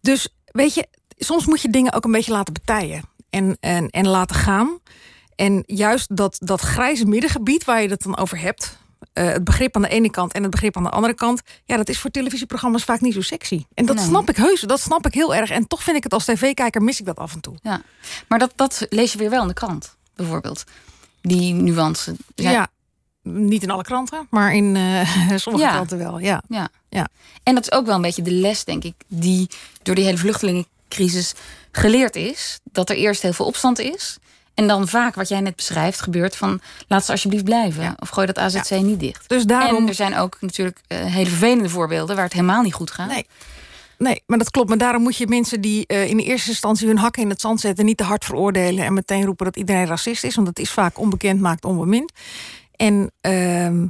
[0.00, 4.06] dus weet je, soms moet je dingen ook een beetje laten betijen en, en, en
[4.06, 4.78] laten gaan.
[5.36, 8.78] En juist dat, dat grijze middengebied waar je het dan over hebt,
[9.14, 11.42] uh, het begrip aan de ene kant en het begrip aan de andere kant.
[11.64, 13.64] Ja, dat is voor televisieprogramma's vaak niet zo sexy.
[13.74, 15.50] En dat snap ik heus, dat snap ik heel erg.
[15.50, 17.54] En toch vind ik het als tv-kijker mis ik dat af en toe.
[17.62, 17.82] Ja,
[18.28, 20.64] maar dat, dat lees je weer wel in de krant, bijvoorbeeld.
[21.20, 22.16] Die nuance.
[22.34, 22.68] Ja,
[23.22, 26.18] niet in alle kranten, maar in uh, sommige kranten wel.
[26.18, 26.42] Ja.
[26.48, 26.68] Ja.
[26.88, 27.08] ja.
[27.42, 29.50] En dat is ook wel een beetje de les, denk ik, die
[29.82, 31.34] door die hele vluchtelingencrisis
[31.72, 32.60] geleerd is.
[32.64, 34.18] Dat er eerst heel veel opstand is.
[34.60, 37.94] En dan vaak wat jij net beschrijft gebeurt van laat ze alsjeblieft blijven.
[37.98, 39.28] Of gooi dat AZC niet dicht.
[39.28, 39.76] Dus daarom...
[39.76, 43.08] En er zijn ook natuurlijk uh, hele vervelende voorbeelden waar het helemaal niet goed gaat.
[43.08, 43.26] Nee.
[43.98, 44.68] Nee, maar dat klopt.
[44.68, 47.60] Maar daarom moet je mensen die uh, in eerste instantie hun hakken in het zand
[47.60, 50.34] zetten, niet te hard veroordelen en meteen roepen dat iedereen racist is.
[50.34, 52.12] Want dat is vaak onbekend maakt onbemind.
[52.76, 53.88] En uh,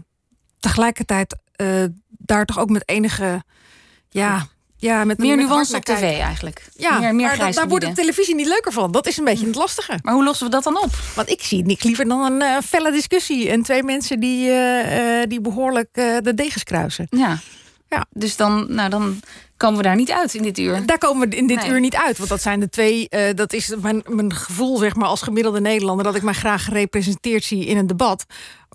[0.60, 3.42] tegelijkertijd uh, daar toch ook met enige
[4.08, 4.46] ja,
[4.80, 6.68] ja, met meer nuance op tv eigenlijk.
[6.76, 8.92] Ja, meer, meer maar daar wordt de televisie niet leuker van.
[8.92, 9.98] Dat is een beetje het lastige.
[10.02, 10.90] Maar hoe lossen we dat dan op?
[11.14, 15.22] Want ik zie niks liever dan een uh, felle discussie en twee mensen die, uh,
[15.28, 17.06] die behoorlijk uh, de degens kruisen.
[17.10, 17.38] Ja.
[17.88, 18.06] ja.
[18.10, 19.20] Dus dan, nou, dan
[19.56, 20.86] komen we daar niet uit in dit uur.
[20.86, 22.18] Daar komen we in dit uur niet uit.
[22.18, 23.08] Want dat zijn de twee.
[23.34, 27.44] dat is mijn, mijn gevoel, zeg maar, als gemiddelde Nederlander, dat ik mij graag gerepresenteerd
[27.44, 28.26] zie in een debat.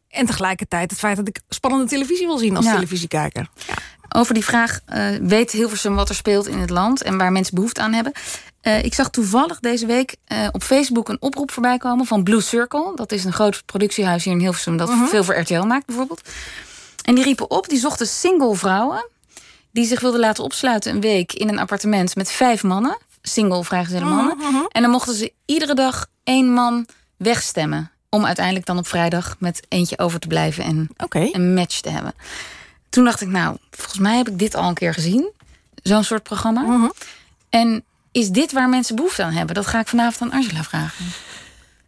[0.09, 3.49] En tegelijkertijd het feit dat ik spannende televisie wil zien als televisiekijker.
[3.67, 3.73] Ja.
[4.09, 7.55] Over die vraag uh, weet Hilversum wat er speelt in het land en waar mensen
[7.55, 8.11] behoefte aan hebben.
[8.61, 12.41] Eh, ik zag toevallig deze week eh, op Facebook een oproep voorbij komen van Blue
[12.41, 12.91] Circle.
[12.95, 15.05] Dat is een groot productiehuis hier in Hilversum dat Mhm.
[15.05, 16.21] veel voor RTL maakt bijvoorbeeld.
[17.03, 19.07] En die riepen op, die zochten single vrouwen
[19.71, 24.05] die zich wilden laten opsluiten een week in een appartement met vijf mannen, single vrijgezelle
[24.05, 24.37] mannen.
[24.37, 26.85] Mhm, En dan mochten ze iedere dag één man
[27.17, 30.89] wegstemmen om uiteindelijk dan op vrijdag met eentje over te blijven en
[31.33, 32.13] een match te hebben.
[32.95, 35.31] Toen dacht ik, nou, volgens mij heb ik dit al een keer gezien.
[35.83, 36.61] Zo'n soort programma.
[36.61, 36.89] Mhm.
[37.49, 39.55] En is dit waar mensen behoefte aan hebben?
[39.55, 41.05] Dat ga ik vanavond aan Angela vragen.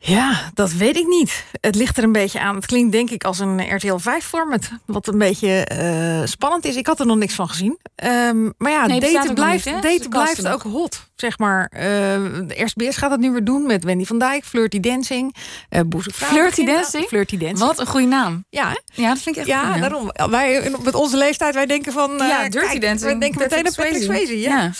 [0.07, 1.43] Ja, dat weet ik niet.
[1.61, 2.55] Het ligt er een beetje aan.
[2.55, 4.69] Het klinkt denk ik als een RTL 5 format.
[4.85, 6.75] Wat een beetje eh, spannend is.
[6.75, 7.79] Ik had er nog niks van gezien.
[7.95, 11.07] Ehm, maar ja, Nee, daten, blijft, niet, daten blijft ook hot.
[11.15, 11.71] Zeg maar.
[11.79, 14.45] Uh, SBS gaat het nu weer doen met Wendy van Dijk.
[14.45, 15.35] Flirty Dancing.
[15.69, 17.05] Uh, Flirty Dancing?
[17.05, 17.59] Flirty Dancing.
[17.59, 18.45] Wat een goede naam.
[18.49, 19.01] Ja, hè?
[19.01, 20.11] Ja, dat vind ik echt ja daarom.
[20.29, 22.11] Wij, met onze leeftijd, wij denken van...
[22.17, 23.13] Ja, Dirty kijk, Dancing.
[23.13, 24.39] We denken meteen aan Patrick Swayze.
[24.39, 24.57] Ja.
[24.57, 24.71] ja.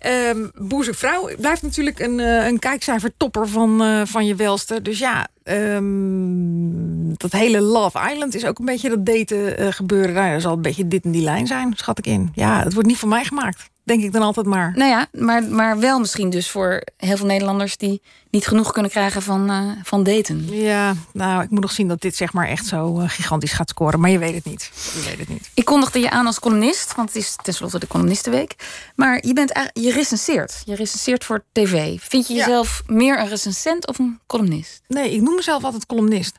[0.00, 4.82] Ehm Boeze Vrouw blijft natuurlijk een, eh, een kijkcijfer topper van, eh, van je welste.
[4.82, 10.14] Dus ja, ehm, dat hele Love Island is ook een beetje dat daten eh, gebeuren.
[10.14, 12.30] Nou, dat zal een beetje dit en die lijn zijn, schat ik in.
[12.34, 13.70] Ja, het wordt niet voor mij gemaakt.
[13.90, 14.72] Denk ik dan altijd maar.
[14.76, 17.76] Nou ja, maar, maar wel misschien dus voor heel veel Nederlanders...
[17.76, 20.54] die niet genoeg kunnen krijgen van, eh, van daten.
[20.54, 23.68] Ja, nou, ik moet nog zien dat dit zeg maar echt zo eh, gigantisch gaat
[23.68, 24.00] scoren.
[24.00, 24.70] Maar je weet het niet.
[24.94, 25.50] Je weet het niet.
[25.54, 28.54] Ik kondigde je aan als columnist, want het is tenslotte de columnistenweek.
[28.94, 30.62] Maar je, bent, eigenlijk- je recenseert.
[30.64, 32.00] Je recenseert voor tv.
[32.02, 32.38] Vind je Ja.
[32.44, 34.80] jezelf meer een recensent of een columnist?
[34.88, 36.38] Nee, ik noem mezelf altijd columnist.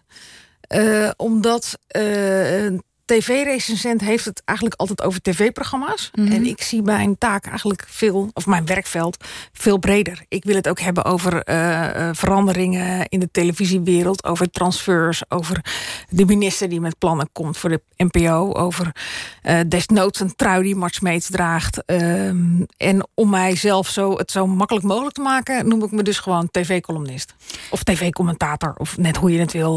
[0.62, 6.12] Eh, omdat een tv-recensent heeft het eigenlijk altijd over tv-programma's.
[6.14, 6.32] Mhm.
[6.32, 10.26] En ik zie mijn taak eigenlijk veel, of mijn werkveld, veel breder.
[10.28, 15.66] Ik wil het ook hebben over eh, eh, veranderingen in de televisiewereld, over transfers, over
[16.10, 18.96] de minister die met plannen komt voor de NPO, over
[19.42, 21.86] eh, desnoods een trui die Mart Smeets draagt.
[21.86, 26.20] Ehm, en om mijzelf zo, het zo makkelijk mogelijk te maken, noem ik me dus
[26.20, 27.34] gewoon tv-columnist.
[27.70, 29.76] Of tv-commentator, of net hoe je het wil,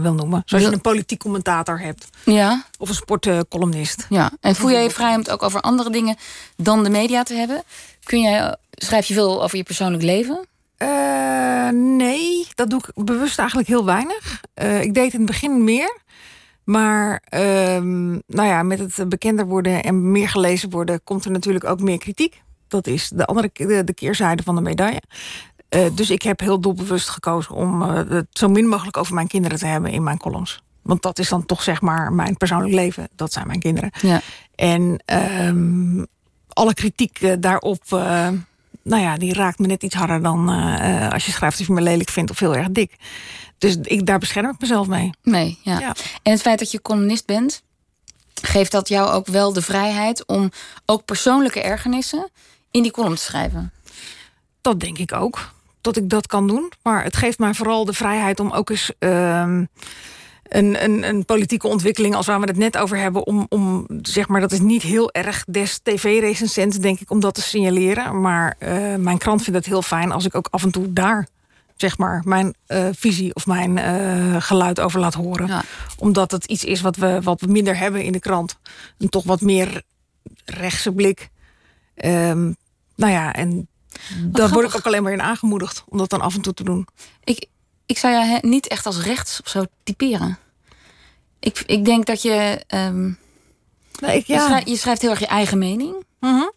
[0.00, 0.42] wil noemen.
[0.44, 2.08] Zoals je een politiek commentator hebt.
[2.24, 4.06] Ja, Of een sportcolumnist.
[4.08, 4.30] ja.
[4.40, 6.16] En voel jij je vrij om het ook over andere dingen
[6.56, 7.62] dan de media te hebben?
[8.04, 10.48] Kun jij, schrijf je veel over je persoonlijk leven?
[10.76, 14.40] Eh, nee, dat doe ik bewust eigenlijk heel weinig.
[14.54, 15.98] Eh, ik deed in het begin meer.
[16.64, 21.04] Maar ehm, nou ja, met het bekender worden en meer gelezen worden...
[21.04, 22.42] komt er natuurlijk ook meer kritiek.
[22.68, 25.02] Dat is de andere de, de keerzijde van de medaille.
[25.68, 29.58] Eh, dus ik heb heel doelbewust gekozen om het zo min mogelijk over mijn kinderen
[29.58, 30.62] te hebben in mijn columns.
[30.82, 33.08] Want dat is dan toch zeg maar mijn persoonlijk leven.
[33.16, 33.90] Dat zijn mijn kinderen.
[34.00, 34.20] Ja.
[34.54, 36.04] En ehm,
[36.48, 38.28] alle kritiek eh, daarop, eh,
[38.82, 41.72] nou ja, die raakt me net iets harder dan eh, als je schrijft of je
[41.72, 42.96] me lelijk vindt of heel erg dik.
[43.58, 45.10] Dus ik, daar bescherm ik mezelf mee.
[45.22, 45.78] Nee, ja.
[45.78, 45.94] Ja.
[46.22, 47.62] En het feit dat je columnist bent,
[48.42, 50.50] geeft dat jou ook wel de vrijheid om
[50.86, 52.30] ook persoonlijke ergernissen
[52.70, 53.72] in die column te schrijven?
[54.60, 56.72] Dat denk ik ook, dat ik dat kan doen.
[56.82, 59.64] Maar het geeft mij vooral de vrijheid om ook eens ehm,
[60.50, 62.14] een, een, een politieke ontwikkeling...
[62.14, 64.40] als waar we het net over hebben, om, om zeg maar...
[64.40, 68.20] dat is niet heel erg des tv-recensents, denk ik, om dat te signaleren.
[68.20, 71.28] Maar eh, mijn krant vindt het heel fijn als ik ook af en toe daar...
[71.76, 75.46] zeg maar, mijn eh, visie of mijn eh, geluid over laat horen.
[75.46, 75.62] Ja.
[75.98, 78.58] Omdat het iets is wat we, wat we minder hebben in de krant.
[78.98, 79.82] Een toch wat meer
[80.44, 81.28] rechtse blik.
[81.94, 82.52] Ehm,
[82.96, 83.68] nou ja, en
[84.22, 86.64] daar word ik ook alleen maar in aangemoedigd om dat dan af en toe te
[86.64, 86.86] doen.
[87.24, 87.46] Ik,
[87.90, 90.38] ik zou jou hè, niet echt als rechts of zo typeren.
[91.40, 92.64] Ik, ik denk dat je.
[92.66, 93.10] ehm,
[94.00, 94.46] Nee, ik, je, ja.
[94.46, 96.04] schrijft, je schrijft heel erg je eigen mening.
[96.20, 96.48] Mhm.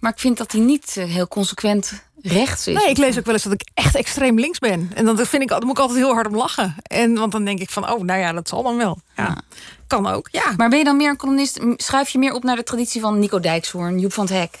[0.00, 2.74] Maar ik vind dat die niet eh, heel consequent rechts is.
[2.74, 4.90] Nee, ik lees ook wel eens dat ik echt extreem links ben.
[4.94, 6.74] En dan vind ik, dan moet ik altijd heel hard om lachen.
[6.82, 8.98] En, want dan denk ik van, oh, nou ja, dat zal dan wel.
[9.16, 9.24] Ja.
[9.24, 9.40] Ja.
[9.86, 10.54] Kan ook, ja.
[10.56, 11.60] Maar ben je dan meer een columnist?
[11.76, 14.58] Schuif je meer op naar de traditie van Nico Dijkshoorn, Joep van het Hek?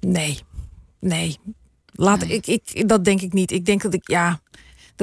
[0.00, 0.40] Nee,
[0.98, 1.38] nee.
[1.92, 2.40] Laat, Nee.
[2.40, 3.50] Ik, ik, dat denk ik niet.
[3.50, 4.40] Ik denk dat ik, ja,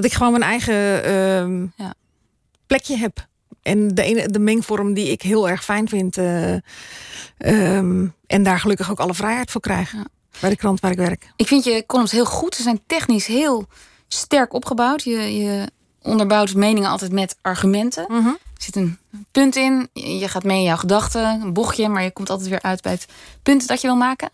[0.01, 1.93] dat ik gewoon mijn eigen ehm, Ja.
[2.67, 3.27] plekje heb.
[3.61, 6.17] En de, ene, de mengvorm die ik heel erg fijn vind.
[6.17, 6.53] eh,
[7.37, 9.91] ehm, en daar gelukkig ook alle vrijheid voor krijg.
[9.91, 10.05] Ja.
[10.39, 11.31] Bij de krant waar ik werk.
[11.35, 12.55] Ik vind je columns heel goed.
[12.55, 13.65] Ze zijn technisch heel
[14.07, 15.03] sterk opgebouwd.
[15.03, 15.69] Je, je
[16.01, 18.05] onderbouwt meningen altijd met argumenten.
[18.33, 18.97] Er zit een
[19.31, 19.89] punt in.
[19.93, 22.91] Je gaat mee in jouw gedachten, een bochtje, maar je komt altijd weer uit bij
[22.91, 23.05] het
[23.43, 24.29] punt dat je wil maken.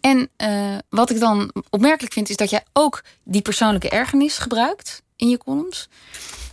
[0.00, 5.02] En eh, wat ik dan opmerkelijk vind, is dat jij ook die persoonlijke ergernis gebruikt
[5.16, 5.88] in je columns.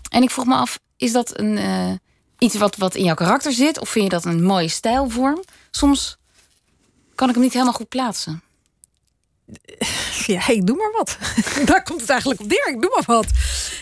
[0.09, 1.91] En ik vroeg me af, is dat een, eh,
[2.37, 3.79] iets wat, wat in jouw karakter zit?
[3.79, 5.43] Of vind je dat een mooie stijlvorm?
[5.71, 6.17] Soms
[7.15, 8.41] kan ik hem niet helemaal goed plaatsen.
[10.25, 11.17] Ja, ik doe maar wat.
[11.69, 12.67] Daar komt het eigenlijk op neer.
[12.67, 13.25] Ik doe maar wat.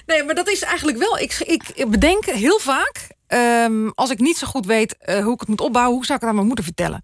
[0.05, 1.17] Nee, maar dat is eigenlijk wel.
[1.19, 1.39] Ik,
[1.73, 3.07] ik bedenk heel vaak.
[3.27, 6.13] ehm, als ik niet zo goed weet eh, hoe ik het moet opbouwen, hoe zou
[6.15, 7.03] ik het aan mijn moeder vertellen?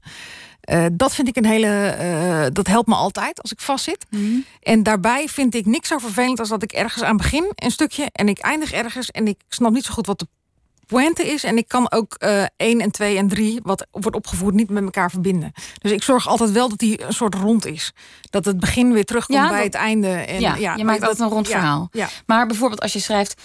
[0.65, 1.67] Eh, dat vind ik een hele.
[1.88, 4.06] eh, dat helpt me altijd als ik vastzit.
[4.62, 8.10] En daarbij vind ik niks zo vervelend als dat ik ergens aan begin een stukje
[8.12, 10.28] en ik eindig ergens en ik snap niet zo goed wat de
[10.86, 11.43] pointe is.
[11.43, 14.84] En ik kan ook eh 1 en 2 en 3, wat wordt opgevoerd, niet met
[14.84, 15.51] elkaar verbinden.
[15.82, 17.93] Dus ik zorg altijd wel dat die een soort rond is.
[18.30, 20.08] Dat het begin weer terugkomt Ja, bij dat- het einde.
[20.08, 21.88] En, ja, je maakt altijd een rond verhaal.
[21.91, 22.10] Ja.
[22.25, 23.41] Maar bijvoorbeeld als je schrijft...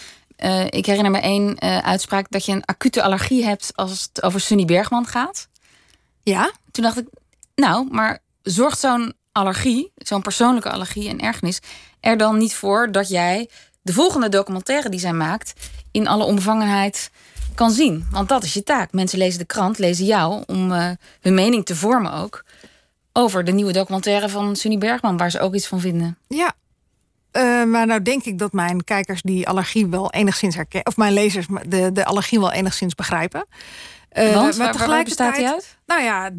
[0.69, 3.71] ik herinner me één uitspraak dat je een acute allergie hebt...
[3.75, 5.49] als het over Sunny Bergman gaat.
[6.23, 7.07] Ja, Toen dacht ik,
[7.55, 9.93] nou, maar zorgt zo'n allergie...
[9.97, 11.61] zo'n persoonlijke allergie en ergernis...
[12.01, 13.49] er dan niet voor dat jij
[13.83, 15.53] de volgende documentaire die zij maakt...
[15.91, 17.11] in alle omvangenheid
[17.55, 18.07] kan zien?
[18.11, 18.93] Want dat is je taak.
[18.93, 20.43] Mensen lezen de krant, lezen jou...
[20.47, 22.45] om eh, hun mening te vormen ook...
[23.13, 25.17] over de nieuwe documentaire van Sunny Bergman...
[25.17, 26.19] waar ze ook iets van vinden.
[26.29, 26.53] Ja.
[27.31, 30.87] Eh, maar nou denk ik dat mijn kijkers die allergie wel enigszins herkennen.
[30.87, 33.47] Of mijn lezers de, de allergie wel enigszins begrijpen.
[34.11, 35.79] Eh, Want waar, waar- waar bestaat die uit?
[35.87, 36.31] Nou ja,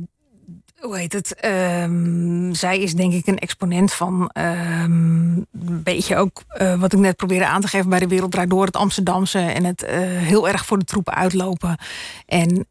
[0.80, 1.36] hoe heet het?
[1.36, 4.92] Ehm, zij is denk ik een exponent van ehm,
[5.38, 5.48] een
[5.84, 8.66] beetje ook eh, wat ik net probeerde aan te geven bij de Wereld Draait Door,
[8.66, 11.78] het Amsterdamse en het eh, heel erg voor de troepen uitlopen.
[12.26, 12.68] En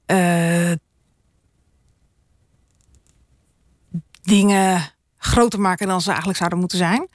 [4.23, 4.81] dingen
[5.19, 7.09] groter maken dan ze eigenlijk zouden moeten zijn.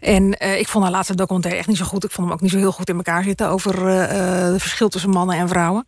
[0.00, 2.04] En ik vond haar laatste documentaire echt niet zo goed.
[2.04, 5.10] Ik vond hem ook niet zo heel goed in elkaar zitten over het verschil tussen
[5.10, 5.84] mannen en vrouwen.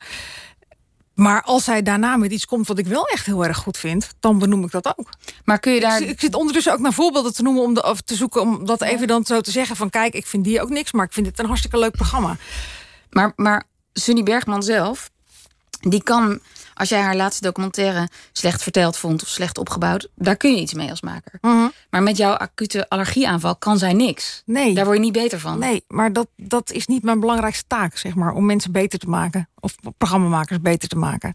[1.15, 4.09] Maar als zij daarna met iets komt wat ik wel echt heel erg goed vind,
[4.21, 5.09] dan benoem ik dat ook.
[5.45, 6.01] Maar kun je daar...
[6.01, 8.67] Ik, ik zit ondertussen ook naar voorbeelden te noemen om de, of te zoeken om
[8.67, 11.13] dat even dan zo te zeggen van kijk, ik vind die ook niks, maar ik
[11.13, 12.37] vind dit een hartstikke leuk programma.
[13.11, 15.11] Maar, maar Sunny Bergman zelf,
[15.81, 16.41] die kan,
[16.83, 20.75] als jij haar laatste documentaire slecht verteld vond of slecht opgebouwd, daar kun je iets
[20.75, 21.39] mee als maker.
[21.91, 24.43] Maar met jouw acute allergieaanval kan zij niks.
[24.47, 24.75] Nee.
[24.75, 25.59] Daar word je niet beter van.
[25.59, 29.09] Nee, maar dat, dat is niet mijn belangrijkste taak, zeg maar, om mensen beter te
[29.09, 31.35] maken of programmamakers beter te maken.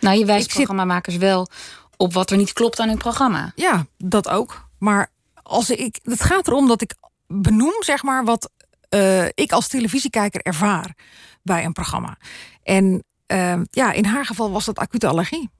[0.00, 1.48] Nou, je wijst Ik zit- programmamakers wel
[1.96, 3.52] op wat er niet klopt aan hun programma.
[3.54, 4.68] Ja, dat ook.
[4.78, 5.10] Maar
[5.42, 6.94] als ik, het gaat erom dat ik
[7.26, 8.50] benoem, zeg maar, wat
[8.88, 10.94] eh, ik als televisiekijker ervaar
[11.42, 12.16] bij een programma.
[12.62, 15.50] En eh, ja, in haar geval was dat acute allergie.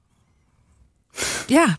[1.47, 1.77] Ja,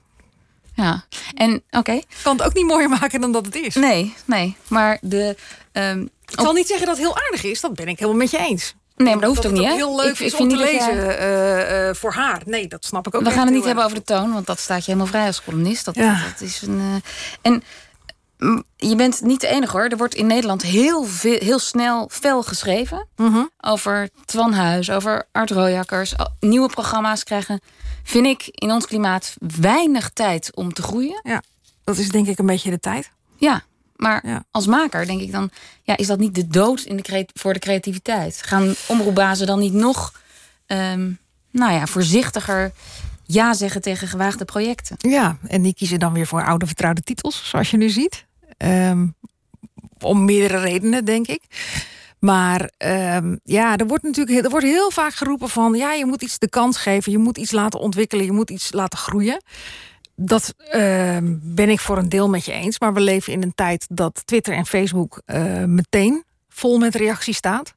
[0.75, 1.05] Ja.
[1.35, 2.01] En oké.
[2.23, 3.75] kan het ook niet mooier maken dan dat het is.
[3.75, 4.57] Nee, nee.
[4.69, 5.37] Maar de.
[5.73, 8.31] ehm, Ik zal niet zeggen dat het heel aardig is, dat ben ik helemaal met
[8.31, 8.75] je eens.
[8.97, 9.73] nee, maar dat hoeft ook niet, hè?
[9.75, 12.43] heel leuk Ik- ik is vind om te jij- lezen eh, eh, voor haar.
[12.45, 14.59] Nee, dat snap ik ook We gaan het niet hebben over de toon, want dat
[14.61, 15.85] staat je helemaal vrij als columnist.
[15.85, 16.23] Dat, Ja.
[16.31, 16.79] dat is een.
[16.81, 17.11] eh,
[17.53, 17.63] en
[18.77, 19.87] je bent niet de enige hoor.
[19.89, 23.43] Er wordt in Nederland heel, veel, heel snel fel geschreven Mhm.
[23.61, 26.15] over Twan Huis, over Art Royakkers.
[26.41, 27.61] Nieuwe programma's krijgen,
[28.03, 31.21] vind ik, in ons klimaat weinig tijd om te groeien.
[31.23, 31.43] Ja,
[31.85, 33.11] dat is denk ik een beetje de tijd.
[33.37, 33.63] Ja,
[33.97, 34.45] maar Ja.
[34.51, 35.51] als maker denk ik dan,
[35.83, 38.43] ja, is dat niet de dood in de voor de creativiteit?
[38.43, 40.13] Gaan omroepbazen dan niet nog,
[40.67, 41.11] ehm,
[41.51, 42.73] nou ja, voorzichtiger
[43.27, 44.97] ja zeggen tegen gewaagde projecten?
[44.99, 48.25] Ja, en die kiezen dan weer voor oude vertrouwde titels, zoals je nu ziet.
[48.57, 49.07] Ehm,
[50.01, 51.43] om meerdere redenen, denk ik.
[52.19, 55.75] Maar ehm, ja, er wordt natuurlijk er wordt heel vaak geroepen van...
[55.75, 58.25] ja, je moet iets de kans geven, je moet iets laten ontwikkelen...
[58.25, 59.43] je moet iets laten groeien.
[60.17, 62.81] Dat ehm, ben ik voor een deel met je eens.
[62.81, 67.35] Maar we leven in een tijd dat Twitter en Facebook eh, meteen vol met reactie
[67.35, 67.75] staat.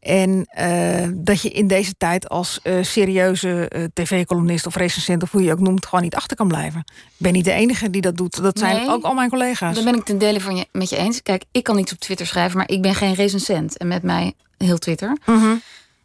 [0.00, 5.22] En eh, dat je in deze tijd als eh, serieuze eh, tv-columnist of recensent...
[5.22, 6.80] of hoe je ook noemt, gewoon niet achter kan blijven.
[6.94, 8.42] Ik ben niet de enige die dat doet.
[8.42, 8.88] Dat zijn Nee.
[8.88, 9.74] ook al mijn collega's.
[9.74, 11.22] Dan ben ik ten dele van je, met je eens.
[11.22, 13.76] Kijk, ik kan niets op Twitter schrijven, maar ik ben geen recensent.
[13.76, 15.16] En met mij heel Twitter.
[15.26, 15.54] Mhm.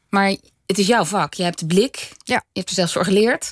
[0.10, 0.36] Maar
[0.66, 1.34] het is jouw vak.
[1.34, 2.12] Je hebt de blik.
[2.24, 2.44] Ja.
[2.52, 3.52] Je hebt er zelfs voor geleerd.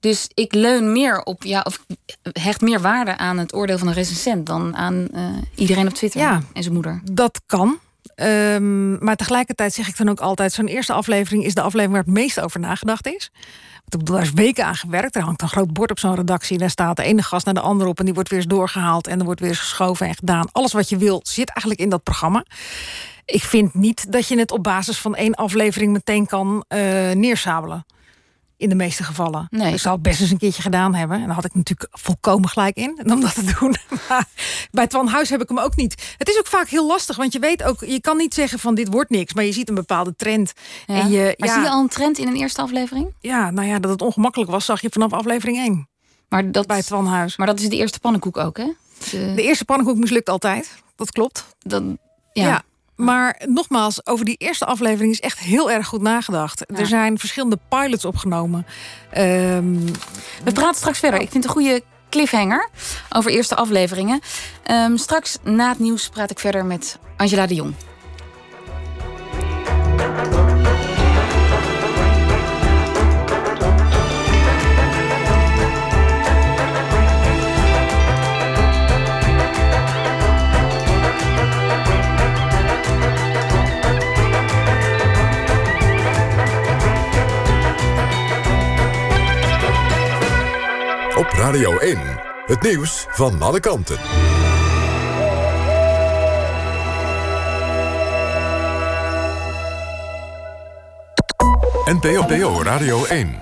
[0.00, 1.84] Dus ik leun meer op jou, of
[2.32, 5.08] hecht meer waarde aan het oordeel van een recensent dan aan
[5.54, 6.42] iedereen op Twitter Ja.
[6.52, 7.00] en zijn moeder.
[7.12, 7.78] Dat kan.
[8.14, 10.52] Ehm, maar tegelijkertijd zeg ik dan ook altijd...
[10.52, 13.30] zo'n eerste aflevering is de aflevering waar het meest over nagedacht is.
[13.74, 15.16] Want ik bedoel, daar is weken aan gewerkt.
[15.16, 16.58] Er hangt een groot bord op zo'n redactie.
[16.58, 17.98] Daar staat de ene gast naar de andere op...
[17.98, 20.48] en die wordt weer eens doorgehaald en er wordt weer eens geschoven en gedaan.
[20.52, 22.44] Alles wat je wilt zit eigenlijk in dat programma.
[23.24, 25.92] Ik vind niet dat je het op basis van één aflevering...
[25.92, 26.78] meteen kan eh
[27.10, 27.84] neersabelen.
[28.60, 29.46] In de meeste gevallen.
[29.50, 29.72] Nee.
[29.72, 31.20] Ik zou het best eens een keertje gedaan hebben.
[31.20, 33.76] En daar had ik natuurlijk volkomen gelijk in om dat te doen.
[34.08, 34.24] Maar
[34.70, 36.14] bij Twan Huis heb ik hem ook niet.
[36.18, 37.80] Het is ook vaak heel lastig, want je weet ook...
[37.84, 40.52] je kan niet zeggen van dit wordt niks, maar je ziet een bepaalde trend.
[40.86, 40.94] Ja.
[40.94, 43.14] En je, maar ja, zie je al een trend in een eerste aflevering?
[43.20, 45.88] ja, nou ja, dat het ongemakkelijk was, zag je vanaf aflevering 1
[46.28, 47.36] Maar dat, bij Twan Huis.
[47.36, 48.66] maar dat is de eerste pannenkoek ook, hè?
[49.10, 51.46] De- De eerste pannenkoek mislukt altijd, dat klopt.
[51.58, 51.80] Ja.
[52.32, 52.62] ja.
[53.04, 56.64] Maar nogmaals, over die eerste aflevering is echt heel erg goed nagedacht.
[56.66, 56.76] Ja.
[56.78, 58.66] Er zijn verschillende pilots opgenomen.
[59.10, 59.74] Ehm,
[60.44, 61.20] We praten straks verder.
[61.20, 62.68] Ik vind het een goede cliffhanger
[63.10, 64.20] over eerste afleveringen.
[64.62, 67.74] Ehm, straks na het nieuws praat ik verder met Angela de Jong.
[91.40, 91.98] Radio 1.
[92.46, 93.98] Het nieuws van alle kanten.
[101.84, 103.38] NPO Radio 1.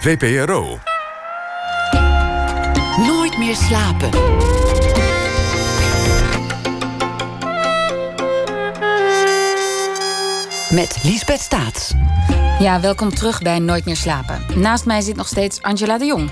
[0.00, 0.78] VPRO.
[3.06, 4.10] Nooit meer slapen.
[10.70, 11.94] Met Liesbeth Staats.
[12.58, 14.60] Ja, welkom terug bij Nooit meer slapen.
[14.60, 16.30] Naast mij zit nog steeds Angela de Jong.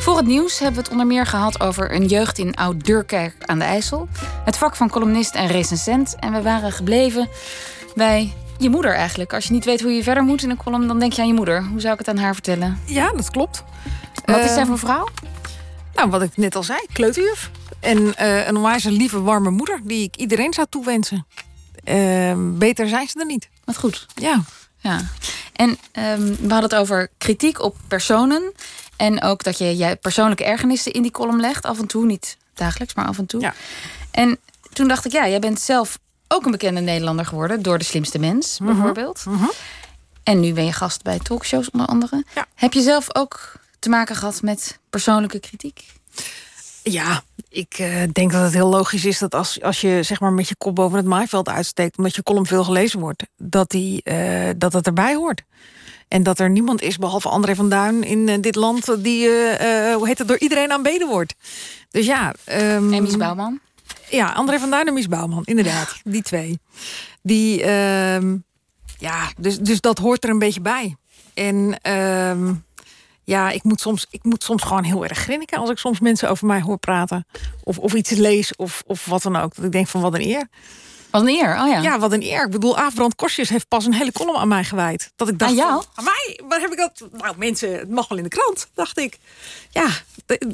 [0.00, 3.58] Voor het nieuws hebben we het onder meer gehad over een jeugd in Oud-Durkerk aan
[3.58, 4.08] de IJssel.
[4.44, 6.16] Het vak van columnist en recensent.
[6.20, 7.28] En we waren gebleven
[7.94, 9.32] bij je moeder eigenlijk.
[9.32, 11.28] Als je niet weet hoe je verder moet in een column, dan denk je aan
[11.28, 11.64] je moeder.
[11.64, 12.80] Hoe zou ik het aan haar vertellen?
[12.84, 13.64] Ja, dat klopt.
[14.24, 15.08] Wat is zij Eh, voor vrouw?
[15.94, 17.50] Nou, wat ik net al zei, kleuterjuf.
[17.80, 21.26] En eh, een onwijs lieve, warme moeder die ik iedereen zou toewensen.
[21.84, 23.48] Ehm, beter zijn ze er niet.
[23.64, 24.06] Wat goed.
[24.14, 24.40] Ja.
[24.78, 25.00] Ja.
[25.56, 28.52] En ehm, we hadden het over kritiek op personen.
[28.96, 31.64] En ook dat je je persoonlijke ergernissen in die column legt.
[31.64, 33.40] Af en toe, niet dagelijks, maar af en toe.
[33.40, 33.54] Ja.
[34.10, 34.38] En
[34.72, 37.62] toen dacht ik, ja, jij bent zelf ook een bekende Nederlander geworden.
[37.62, 39.24] Door De Slimste Mens, bijvoorbeeld.
[40.22, 42.24] En nu ben je gast bij talkshows onder andere.
[42.34, 42.46] Ja.
[42.54, 45.92] Heb je zelf ook te maken gehad met persoonlijke kritiek?
[46.90, 50.32] Ja, ik eh, denk dat het heel logisch is dat als, als je zeg maar
[50.32, 54.02] met je kop boven het maaiveld uitsteekt, omdat je column veel gelezen wordt, dat, die,
[54.02, 55.42] eh, dat het erbij hoort.
[56.08, 59.28] En dat er niemand is, behalve André van Duin in eh, dit land, die,
[59.94, 61.34] hoe heet het, door iedereen aanbeden wordt.
[61.90, 62.34] Dus ja.
[62.44, 63.60] ehm, En Mies Bouwman?
[64.10, 66.00] Ja, André van Duin en Mies Bouwman, inderdaad.
[66.04, 66.58] Die twee.
[67.22, 68.36] Die, ehm,
[68.98, 70.96] ja, dus, dus dat hoort er een beetje bij.
[71.34, 72.52] En ehm,
[73.26, 75.58] ja, ik moet, soms, ik moet soms gewoon heel erg grinniken...
[75.58, 77.26] als ik soms mensen over mij hoor praten.
[77.64, 79.54] Of, of iets lees, of, of wat dan ook.
[79.54, 80.48] Dat ik denk van, wat een eer.
[81.10, 81.80] Wat een eer, oh ja.
[81.80, 82.44] Ja, wat een eer.
[82.44, 85.12] Ik bedoel, Aafbrand Korsjes heeft pas een hele column aan mij gewijd.
[85.16, 85.72] Dat ik dacht, Aan jou?
[85.72, 86.40] van, aan mij?
[86.48, 87.08] Waar heb ik dat?
[87.12, 89.18] Nou, mensen, het mag wel in de krant, dacht ik.
[89.70, 89.88] Ja,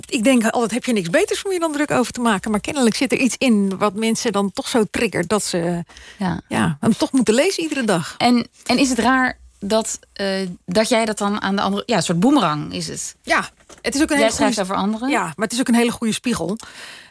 [0.06, 2.50] ik denk altijd, heb je niks beters om je dan druk over te maken.
[2.50, 5.28] Maar kennelijk zit er iets in wat mensen dan toch zo triggert...
[5.28, 5.84] dat ze
[6.18, 6.40] ja.
[6.48, 8.14] ja, hem toch moeten lezen iedere dag.
[8.18, 11.82] En, en is het raar dat, eh, dat jij dat dan aan de andere...
[11.86, 13.16] Ja, een soort boemerang is het.
[13.22, 13.48] Ja,
[13.82, 14.70] het is ook een Jij hele schrijft goede...
[14.70, 15.08] over anderen.
[15.08, 16.56] Ja, maar het is ook een hele goede spiegel.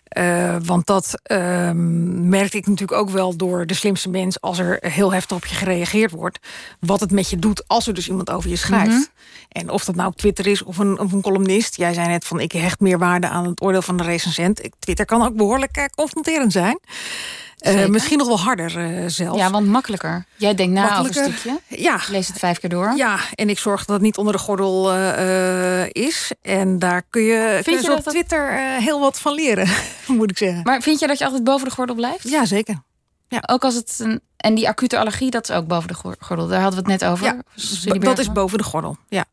[0.04, 4.42] Eh, want dat ehm, merkte ik natuurlijk ook wel door de slimste mens...
[4.42, 6.40] als er heel heftig op je gereageerd wordt.
[6.80, 8.92] Wat het met je doet als er dus iemand over je schrijft.
[8.92, 9.04] Mhm.
[9.50, 11.78] En of dat nou op Twitter is of een, of een columnist.
[11.78, 14.62] Jij zei net van ik hecht meer waarde aan het oordeel van de recensent.
[14.80, 16.80] Twitter kan ook behoorlijk eh, confronterend zijn.
[17.62, 19.40] Eh, misschien nog wel harder eh zelfs.
[19.40, 20.26] Ja, want makkelijker.
[20.36, 21.60] Jij denkt na over een stukje.
[21.68, 22.94] Ja, Lees het vijf keer door.
[22.96, 26.32] Ja, en ik zorg dat het niet onder de gordel eh, is.
[26.42, 29.68] En daar kun je, kun je op dat- Twitter heel wat van leren,
[30.08, 30.62] moet ik zeggen.
[30.64, 32.30] Maar vind je dat je altijd boven de gordel blijft?
[32.30, 32.82] Ja, zeker.
[33.48, 34.22] Ook als het een.
[34.38, 36.48] En die acute allergie, dat is ook boven de gor- gordel.
[36.48, 37.26] Daar hadden we het net over.
[37.26, 38.98] Ja, dat is boven de gordel.
[39.10, 39.26] Ja.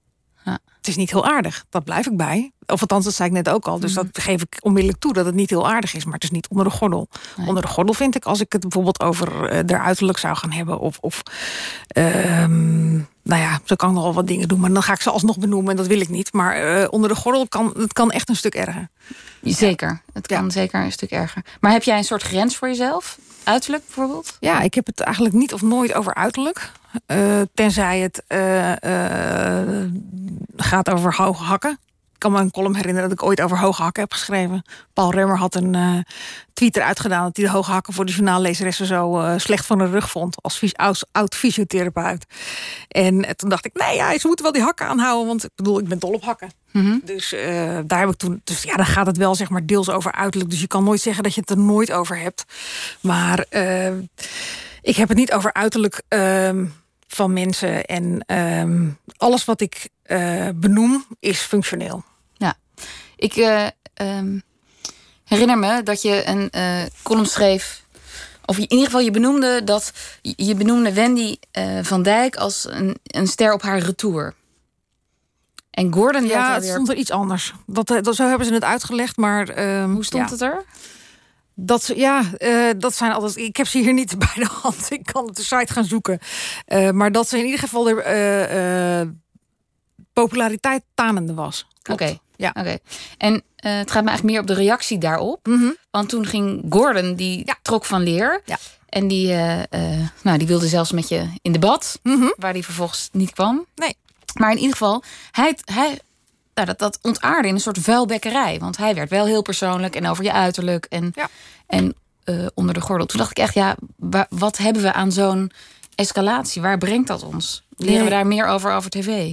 [0.88, 2.52] Het is niet heel aardig, dat blijf ik bij.
[2.66, 3.80] Of althans, dat zei ik net ook al.
[3.80, 4.04] Dus Mhm.
[4.04, 6.04] dat geef ik onmiddellijk toe dat het niet heel aardig is.
[6.04, 7.08] Maar het is niet onder de gordel.
[7.36, 7.46] Nee.
[7.48, 10.52] Onder de gordel vind ik, als ik het bijvoorbeeld over eh er uiterlijk zou gaan
[10.52, 10.78] hebben.
[10.78, 11.22] Of, of
[11.88, 14.60] ehm, nou ja, zo kan ik nog wel wat dingen doen.
[14.60, 16.32] Maar dan ga ik ze alsnog benoemen en dat wil ik niet.
[16.32, 18.88] Maar eh, onder de gordel kan het kan echt een stuk erger.
[19.42, 20.02] Zeker.
[20.12, 20.50] Het kan Ja.
[20.50, 21.44] zeker een stuk erger.
[21.60, 23.18] Maar heb jij een soort grens voor jezelf?
[23.44, 24.36] Uiterlijk bijvoorbeeld?
[24.40, 26.70] Ja, ik heb het eigenlijk niet of nooit over uiterlijk.
[27.06, 29.90] Eh, tenzij het eh, eh,
[30.56, 31.78] gaat over hoge hakken.
[32.14, 34.62] Ik kan me een column herinneren dat ik ooit over hoge hakken heb geschreven.
[34.92, 35.98] Paul Remmer had een eh
[36.52, 37.24] tweet eruit gedaan...
[37.24, 40.42] dat hij de hoge hakken voor de journaallezeressen zo slecht van de rug vond...
[40.42, 42.26] als fys- oud, oud fysiotherapeut.
[42.88, 45.26] En toen dacht ik, nee, ja, ze moeten wel die hakken aanhouden...
[45.26, 46.50] want ik bedoel, ik ben dol op hakken.
[46.70, 46.98] Mhm.
[47.04, 47.34] Dus
[47.86, 48.40] daar heb ik toen.
[48.44, 50.50] Dus ja, dan gaat het wel zeg maar deels over uiterlijk.
[50.50, 52.44] Dus je kan nooit zeggen dat je het er nooit over hebt.
[53.00, 53.46] Maar
[54.88, 56.66] ik heb het niet over uiterlijk ehm,
[57.06, 57.84] van mensen.
[57.84, 62.04] En ehm, alles wat ik eh, benoem is functioneel.
[63.16, 64.38] Ik eh, ehm,
[65.24, 67.82] herinner me dat je een eh, column schreef.
[68.44, 69.92] Of in ieder geval je benoemde dat.
[70.22, 71.36] Je benoemde Wendy
[71.82, 74.34] van Dijk als een, een ster op haar retour.
[75.70, 76.72] En Gordon Ja, het weer.
[76.72, 77.52] stond er iets anders.
[77.66, 79.16] Dat, dat, zo hebben ze het uitgelegd.
[79.16, 80.64] Maar Hoe stond ja, het er?
[81.60, 83.36] Dat, ja, eh, dat zijn altijd.
[83.36, 84.90] Ik heb ze hier niet bij de hand.
[84.90, 86.18] Ik kan op de site gaan zoeken.
[86.66, 89.08] Eh, maar dat ze in ieder geval de eh,
[90.12, 91.66] populariteit tanende was.
[91.90, 92.18] Oké.
[92.36, 92.52] Ja.
[92.58, 92.78] Oké.
[93.16, 95.46] En het gaat me eigenlijk meer op de reactie daarop.
[95.46, 95.70] Mhm.
[95.90, 97.56] Want toen ging Gordon, die Ja.
[97.62, 98.42] trok van leer.
[98.44, 98.58] Ja.
[98.88, 99.34] En die,
[100.22, 101.98] nou, die wilde zelfs met je in debat.
[102.02, 102.28] Mhm.
[102.36, 103.66] Waar die vervolgens niet kwam.
[103.74, 103.96] Nee.
[104.34, 105.98] Maar in ieder geval, hij, hij,
[106.64, 108.58] nou, dat, dat ontaarde in een soort vuilbekkerij.
[108.58, 110.84] Want hij werd wel heel persoonlijk en over je uiterlijk.
[110.88, 111.28] En, Ja.
[111.66, 111.94] en
[112.24, 113.06] eh, onder de gordel.
[113.06, 115.50] Toen dacht ik echt, ja, wa- wat hebben we aan zo'n
[115.94, 116.62] escalatie?
[116.62, 117.62] Waar brengt dat ons?
[117.76, 119.32] Leren we daar meer over over tv?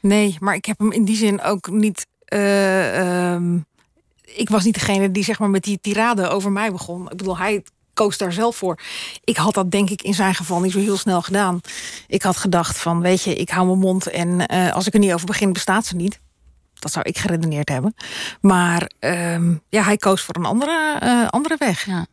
[0.00, 3.56] Nee, maar ik heb hem in die zin ook niet eh, ehm,
[4.24, 7.10] ik was niet degene die zeg maar met die tirade over mij begon.
[7.10, 7.62] Ik bedoel, hij
[7.94, 8.78] koos daar zelf voor.
[9.24, 11.60] Ik had dat denk ik in zijn geval niet zo heel snel gedaan.
[12.06, 15.00] Ik had gedacht van, weet je, ik hou mijn mond en eh, als ik er
[15.00, 16.20] niet over begin, bestaat ze niet.
[16.80, 17.94] Dat zou ik geredeneerd hebben.
[18.40, 21.84] Maar ehm, ja, hij koos voor een andere, eh, andere weg.
[21.86, 22.06] Ja.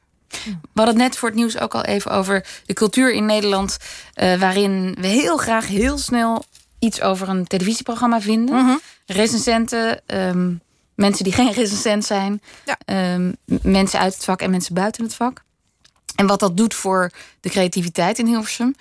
[0.45, 3.77] We hadden het net voor het nieuws ook al even over de cultuur in Nederland,
[4.13, 6.43] eh, waarin we heel graag heel snel
[6.79, 8.55] iets over een televisieprogramma vinden.
[8.55, 8.75] Mhm.
[9.05, 10.53] Recensenten, ehm,
[10.95, 12.77] mensen die geen recensent zijn, Ja.
[12.85, 15.43] ehm, mensen uit het vak en mensen buiten het vak.
[16.15, 18.75] En wat dat doet voor de creativiteit in Hilversum.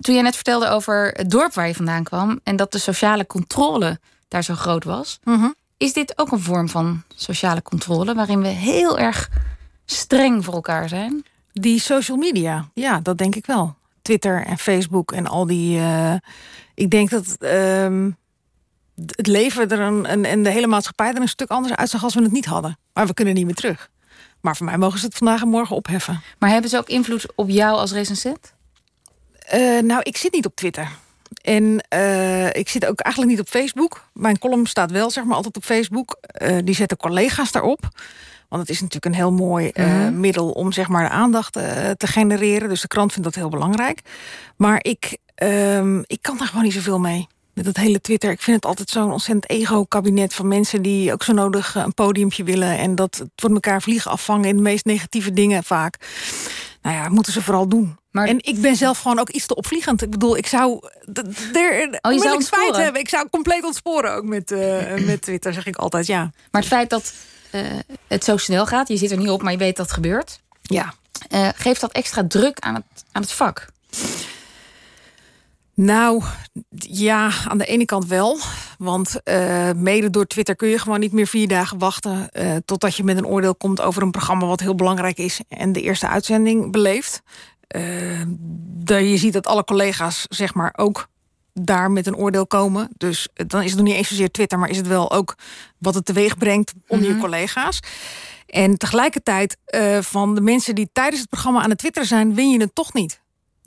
[0.00, 3.26] Toen jij net vertelde over het dorp waar je vandaan kwam en dat de sociale
[3.26, 4.00] controle
[4.30, 5.48] daar zo groot was, Mhm.
[5.76, 9.28] is dit ook een vorm van sociale controle waarin we heel erg
[9.84, 11.24] streng voor elkaar zijn?
[11.52, 13.76] Die social media, ja, dat denk ik wel.
[14.02, 15.78] Twitter en Facebook en al die.
[15.78, 16.14] eh,
[16.74, 18.10] ik denk dat ehm,
[19.16, 22.14] het leven er een, een, en de hele maatschappij er een stuk anders uitzag als
[22.14, 22.78] we het niet hadden.
[22.92, 23.90] Maar we kunnen niet meer terug.
[24.40, 26.20] Maar voor mij mogen ze het vandaag en morgen opheffen.
[26.38, 28.52] Maar hebben ze ook invloed op jou als recensent?
[29.38, 30.88] Eh, nou, ik zit niet op Twitter.
[31.42, 34.04] En eh, ik zit ook eigenlijk niet op Facebook.
[34.12, 36.16] Mijn column staat wel zeg maar altijd op Facebook.
[36.20, 37.80] Eh, die zetten collega's daarop.
[38.48, 40.20] Want het is natuurlijk een heel mooi eh, Mhm.
[40.20, 41.52] middel om zeg maar de aandacht
[41.96, 42.68] te genereren.
[42.68, 44.00] Dus de krant vindt dat heel belangrijk.
[44.56, 47.26] Maar ik, ehm, ik kan daar gewoon niet zoveel mee.
[47.64, 48.30] Met dat hele Twitter.
[48.30, 51.94] Ik vind het altijd zo'n ontzettend ego-kabinet van mensen die ook zo nodig eh, een
[51.94, 52.78] podiumpje willen.
[52.78, 55.96] En dat het voor elkaar vliegen afvangen in de meest negatieve dingen vaak.
[56.82, 57.98] Nou ja, moeten ze vooral doen.
[58.10, 60.02] Maar- En ik ben zelf gewoon ook iets te opvliegend.
[60.02, 60.78] Ik bedoel, ik zou
[61.52, 63.00] er Oh, zou onmiddellijk spijt hebben.
[63.00, 66.06] Ik zou compleet ontsporen ook met, eh, met Twitter, zeg ik altijd.
[66.06, 66.30] Ja.
[66.50, 67.12] Maar het feit dat
[67.50, 67.60] eh,
[68.06, 70.40] het zo snel gaat, je zit er niet op, maar je weet dat het gebeurt,
[70.62, 70.94] ja.
[71.56, 73.66] geeft dat extra druk aan het, aan het vak.
[75.74, 76.22] Nou,
[76.76, 78.38] ja, aan de ene kant wel.
[78.78, 82.30] Want eh, mede door Twitter kun je gewoon niet meer vier dagen wachten...
[82.30, 85.40] eh, totdat je met een oordeel komt over een programma wat heel belangrijk is...
[85.48, 87.22] en de eerste uitzending beleeft.
[88.78, 91.08] De- je ziet dat alle collega's zeg maar ook
[91.52, 92.88] daar met een oordeel komen.
[92.96, 94.58] Dus dan is het nog niet eens zozeer Twitter...
[94.58, 95.34] maar is het wel ook
[95.78, 97.80] wat het teweeg brengt onder je collega's.
[98.46, 99.56] En tegelijkertijd
[100.00, 102.34] van de mensen die tijdens het programma aan het twitteren zijn...
[102.34, 103.20] win je het toch niet.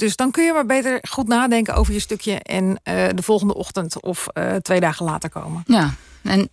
[0.04, 2.39] Dus dan kun je maar beter goed nadenken over je stukje...
[2.39, 5.64] en eh, de volgende ochtend of eh, twee dagen later komen.
[5.68, 5.93] Ja,
[6.24, 6.49] en.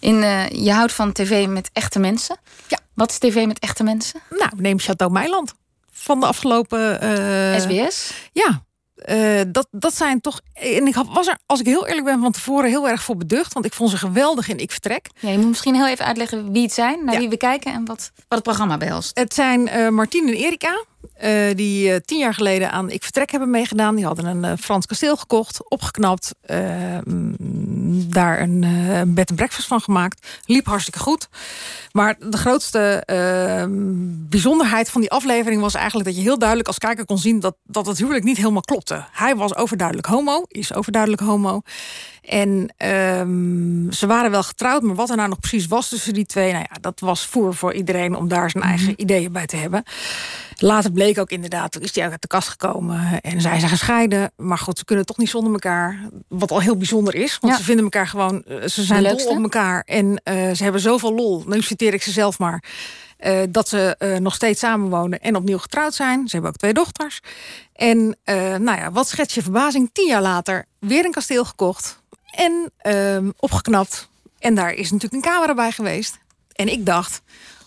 [0.00, 2.36] In, eh, je houdt van tv met echte mensen.
[2.68, 2.78] Ja.
[2.94, 4.20] Wat is tv met echte mensen?
[4.30, 5.54] Nou, neem Chateau Meiland
[5.90, 6.98] van de afgelopen...
[7.60, 8.12] SBS?
[8.32, 8.62] Ja,
[9.46, 10.40] dat, dat zijn toch...
[10.52, 13.52] En ik was er, als ik heel eerlijk ben, van tevoren heel erg voor beducht.
[13.52, 15.08] Want ik vond ze geweldig in Ik Vertrek.
[15.20, 17.20] Ja, je moet misschien heel even uitleggen wie het zijn, naar Ja.
[17.20, 19.18] wie we kijken en wat, wat het programma behelst.
[19.18, 23.30] Het zijn eh Martien en Erika, eh, die eh, tien jaar geleden aan Ik Vertrek
[23.30, 23.94] hebben meegedaan.
[23.94, 26.34] Die hadden een eh, Frans kasteel gekocht, opgeknapt.
[27.04, 27.36] mm,
[28.10, 28.60] daar een
[29.14, 30.26] bed en breakfast van gemaakt.
[30.46, 31.28] Liep hartstikke goed.
[31.94, 33.64] Maar de grootste eh,
[34.28, 36.08] bijzonderheid van die aflevering was eigenlijk...
[36.08, 39.04] dat je heel duidelijk als kijker kon zien dat, dat het huwelijk niet helemaal klopte.
[39.12, 41.60] Hij was overduidelijk homo, is overduidelijk homo.
[42.22, 46.26] En ehm, ze waren wel getrouwd, maar wat er nou nog precies was tussen die
[46.26, 46.52] twee...
[46.52, 49.82] nou ja, dat was voer voor iedereen om daar zijn eigen ideeën bij te hebben.
[50.58, 53.20] Later bleek ook inderdaad, toen is hij uit de kast gekomen...
[53.20, 54.32] en zij zijn gescheiden.
[54.36, 55.98] Maar goed, ze kunnen toch niet zonder elkaar.
[56.28, 57.58] Wat al heel bijzonder is, want Ja.
[57.58, 58.42] ze vinden elkaar gewoon...
[58.42, 61.42] eh, ze zijn dol op elkaar en eh, ze hebben zoveel lol.
[61.46, 62.64] Nu citeer ik ze zelf maar...
[63.16, 66.28] eh, dat ze nog steeds samenwonen en opnieuw getrouwd zijn.
[66.28, 67.20] Ze hebben ook twee dochters.
[67.72, 68.16] En
[68.64, 69.90] nou ja, wat schets je verbazing?
[69.92, 74.08] Tien jaar later weer een kasteel gekocht en ehm, opgeknapt.
[74.38, 76.18] En daar is natuurlijk een camera bij geweest.
[76.52, 77.22] En ik dacht,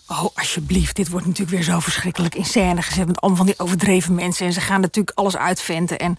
[0.08, 3.06] oh alsjeblieft, dit wordt natuurlijk weer zo verschrikkelijk in scène gezet...
[3.06, 4.46] met allemaal van die overdreven mensen.
[4.46, 5.98] En ze gaan natuurlijk alles uitventen.
[5.98, 6.18] En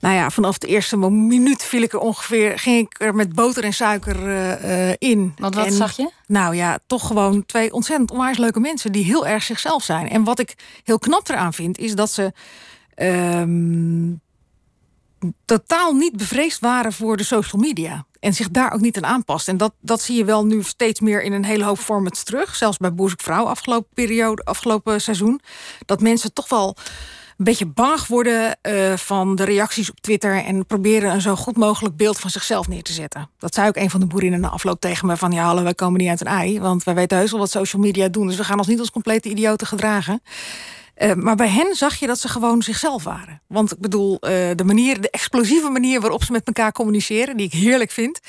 [0.00, 2.58] nou ja, vanaf de eerste minuut viel ik er ongeveer...
[2.58, 5.34] ging ik er met boter en suiker eh, eh, in.
[5.38, 6.10] Want wat En- zag je?
[6.26, 10.08] nou ja, toch gewoon twee ontzettend onwijs leuke mensen die heel erg zichzelf zijn.
[10.08, 10.54] En wat ik
[10.84, 12.32] heel knap eraan vind, is dat ze
[12.94, 14.12] ehm,
[15.44, 18.06] totaal niet bevreesd waren voor de social media.
[18.20, 19.48] En zich daar ook niet aan aanpast.
[19.48, 22.56] En dat, dat zie je wel nu steeds meer in een hele hoop formats terug.
[22.56, 25.40] Zelfs bij Boezek Vrouw afgelopen periode, afgelopen seizoen.
[25.84, 26.76] Dat mensen toch wel
[27.36, 30.44] een beetje bang worden eh, van de reacties op Twitter...
[30.44, 33.30] en proberen een zo goed mogelijk beeld van zichzelf neer te zetten.
[33.38, 35.16] Dat zei ook een van de boerinnen na afloop tegen me...
[35.16, 36.60] van ja, hallo, wij komen niet uit een ei...
[36.60, 38.26] want wij weten heus wel wat social media doen...
[38.26, 40.22] dus we gaan ons niet als complete idioten gedragen.
[40.96, 43.40] Eh, maar bij hen zag je dat ze gewoon zichzelf waren.
[43.46, 47.46] Want ik bedoel, eh, de manier, de explosieve manier waarop ze met elkaar communiceren, die
[47.46, 48.20] ik heerlijk vind.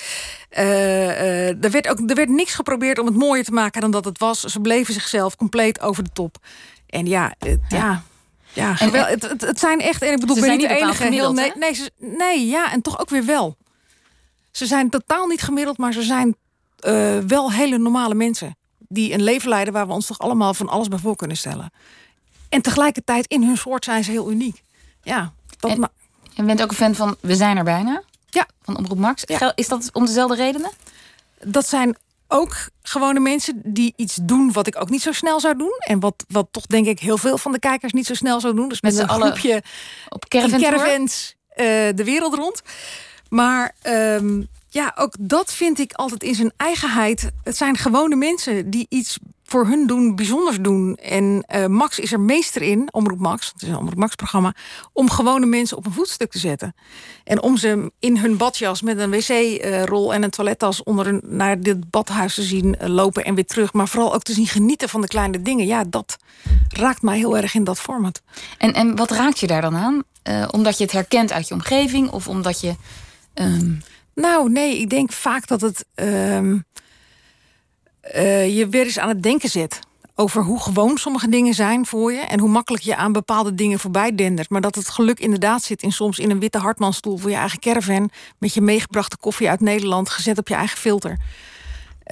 [0.49, 4.05] eh, er, werd ook, er werd niks geprobeerd om het mooier te maken dan dat
[4.05, 4.39] het was.
[4.41, 6.37] Ze bleven zichzelf compleet over de top.
[6.87, 8.03] En ja, het- ja.
[8.53, 8.75] ja.
[8.75, 10.85] gewel- het, het, het zijn echt, en ik bedoel, Ze ik ben zijn niet de
[10.85, 11.03] enige.
[11.15, 13.57] Heel, nee, nee, ze- nee, ja, en toch ook weer wel.
[14.51, 16.35] Ze zijn totaal niet gemiddeld, maar ze zijn
[16.87, 18.57] uh, wel hele normale mensen.
[18.89, 21.71] Die een leven leiden waar we ons toch allemaal van alles bij voor kunnen stellen.
[22.49, 24.63] En tegelijkertijd in hun soort zijn ze heel uniek.
[25.01, 25.89] Ja, dat en,
[26.33, 28.03] je bent ook een fan van We zijn er bijna?
[28.29, 28.47] Ja.
[28.61, 29.23] Van Omroep Max.
[29.55, 30.71] Is dat om dezelfde redenen?
[31.43, 35.57] Dat zijn ook gewone mensen die iets doen wat ik ook niet zo snel zou
[35.57, 35.75] doen.
[35.79, 38.55] En wat, wat toch denk ik heel veel van de kijkers niet zo snel zou
[38.55, 38.69] doen.
[38.69, 39.63] Dus met, een groepje
[40.09, 42.61] op caravans uh, de wereld rond.
[43.29, 47.29] Maar um, ja, ook dat vind ik altijd in zijn eigenheid.
[47.43, 49.17] Het zijn gewone mensen die iets
[49.49, 50.95] voor hun doen, bijzonders doen.
[50.95, 54.53] En uh, Max is er meester in, Omroep Max, het is een Omroep Max-programma...
[54.93, 56.75] om gewone mensen op een voetstuk te zetten.
[57.23, 60.83] En om ze in hun badjas met een wc-rol en een toilettas...
[60.83, 63.73] onder hun, naar dit badhuis te zien eh, lopen en weer terug.
[63.73, 65.65] Maar vooral ook te zien genieten van de kleine dingen.
[65.65, 66.17] Ja, dat
[66.67, 68.21] raakt mij heel erg in dat format.
[68.57, 70.03] En, en wat raakt je daar dan aan?
[70.29, 72.75] Uh, omdat je het herkent uit je omgeving of omdat je...
[73.33, 73.81] Um...
[74.13, 75.85] Nou, nee, ik denk vaak dat het
[78.15, 79.79] uh, je weer eens aan het denken zet.
[80.15, 82.19] Over hoe gewoon sommige dingen zijn voor je.
[82.19, 84.49] En hoe makkelijk je aan bepaalde dingen voorbij dendert.
[84.49, 87.59] Maar dat het geluk inderdaad zit in soms in een witte hartmanstoel voor je eigen
[87.59, 88.09] caravan.
[88.37, 91.17] Met je meegebrachte koffie uit Nederland, gezet op je eigen filter.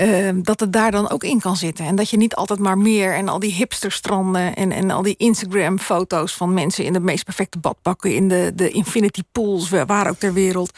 [0.01, 1.85] Uh, dat het daar dan ook in kan zitten.
[1.85, 4.55] En dat je niet altijd maar meer en al die hipsterstranden...
[4.55, 8.15] en, en al die Instagram-foto's van mensen in de meest perfecte badpakken...
[8.15, 10.71] in de, de infinity pools, waar ook ter wereld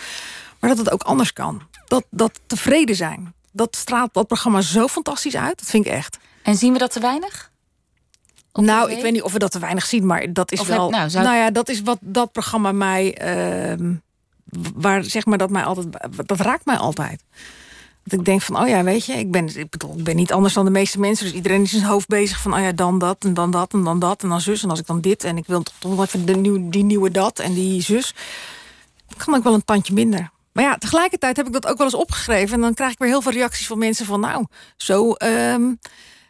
[0.59, 1.61] maar dat het ook anders kan.
[1.86, 3.34] Dat, dat tevreden zijn.
[3.58, 5.60] Dat straalt dat programma zo fantastisch uit.
[5.60, 6.18] Dat vind ik echt.
[6.43, 7.51] En zien we dat te weinig?
[8.53, 10.89] nou, ik weet niet of we dat te weinig zien, maar dat is wel.
[10.89, 13.18] nou, nou, ja, dat is wat dat programma mij.
[13.80, 13.91] Uh,
[14.76, 15.88] waar zeg maar dat mij altijd.
[16.26, 17.24] Dat raakt mij altijd.
[18.03, 20.32] Dat ik denk van, oh ja, weet je, ik ben, ik bedoel, ik ben niet
[20.32, 21.26] anders dan de meeste mensen.
[21.26, 23.74] Dus iedereen is in zijn hoofd bezig van, oh ja, dan dat en dan dat
[23.74, 24.64] en dan dat en dan zus.
[24.64, 27.12] En als ik dan dit en ik wil toch nog even de nieuw, die nieuwe
[27.12, 28.14] dat en die zus.
[29.18, 30.32] kan ik wel een tandje minder.
[30.58, 32.55] Maar ja, tegelijkertijd heb ik dat ook wel eens opgeschreven.
[32.55, 34.20] En dan krijg ik weer heel veel reacties van mensen van...
[34.20, 34.45] nou,
[34.78, 35.74] zo ehm,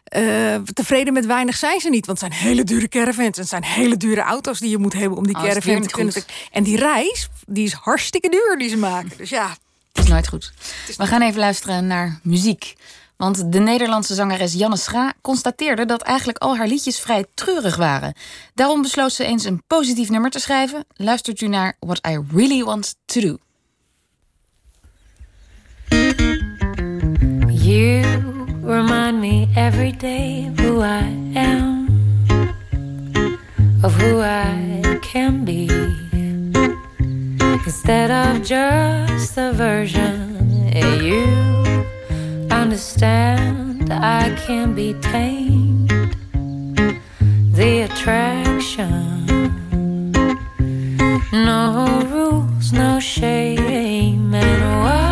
[0.04, 2.06] eh, tevreden met weinig zijn ze niet.
[2.06, 3.36] Want het zijn hele dure caravans.
[3.36, 5.88] En het zijn hele dure auto's die je moet hebben om die oh, caravan te
[5.88, 6.14] kunnen...
[6.52, 9.10] En die reis, die is hartstikke duur die ze maken.
[9.16, 9.56] Dus ja...
[9.92, 10.52] Het is nooit goed.
[10.96, 12.74] We gaan even luisteren naar muziek.
[13.16, 18.14] Want de Nederlandse zangeres Janne Schra constateerde dat eigenlijk al haar liedjes vrij treurig waren.
[18.54, 20.84] Daarom besloot ze eens een positief nummer te schrijven.
[20.94, 23.38] Luistert u naar What I Really Want to Do.
[27.68, 28.00] You
[28.62, 31.04] remind me every day of who I
[31.36, 31.86] am,
[33.84, 35.68] of who I can be,
[37.66, 40.72] instead of just a version.
[41.04, 41.26] You
[42.50, 45.90] understand I can be tamed,
[47.52, 48.96] the attraction,
[51.34, 55.07] no rules, no shame, and why.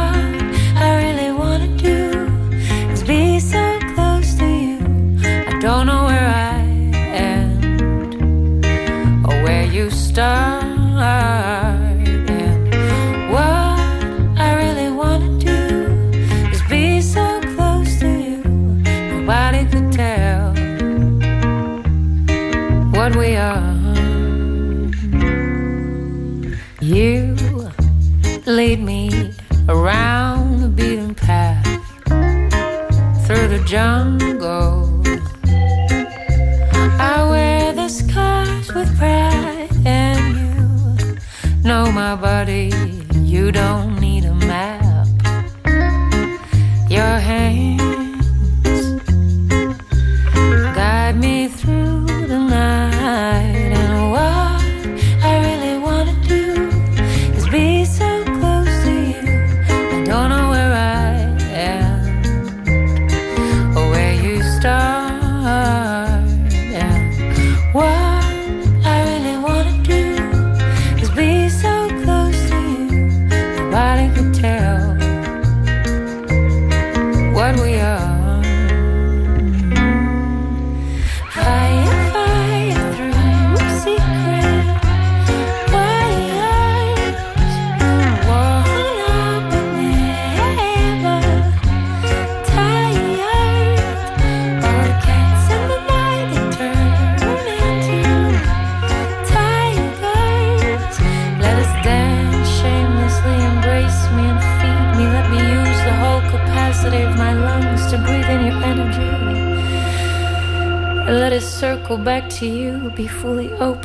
[33.66, 35.02] Jungle.
[36.98, 41.18] I wear the scars with pride, and you
[41.64, 42.72] know my body.
[43.24, 43.98] You don't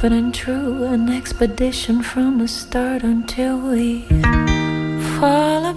[0.01, 4.01] but untrue, an expedition from the start until we
[5.19, 5.70] follow.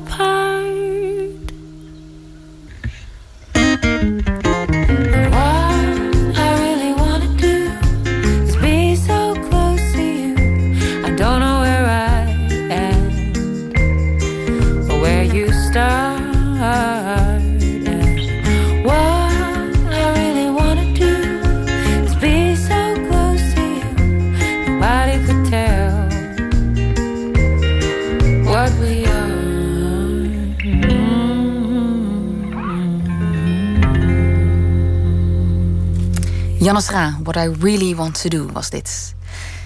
[36.75, 39.14] Janne Schra, What I Really Want To Do was dit.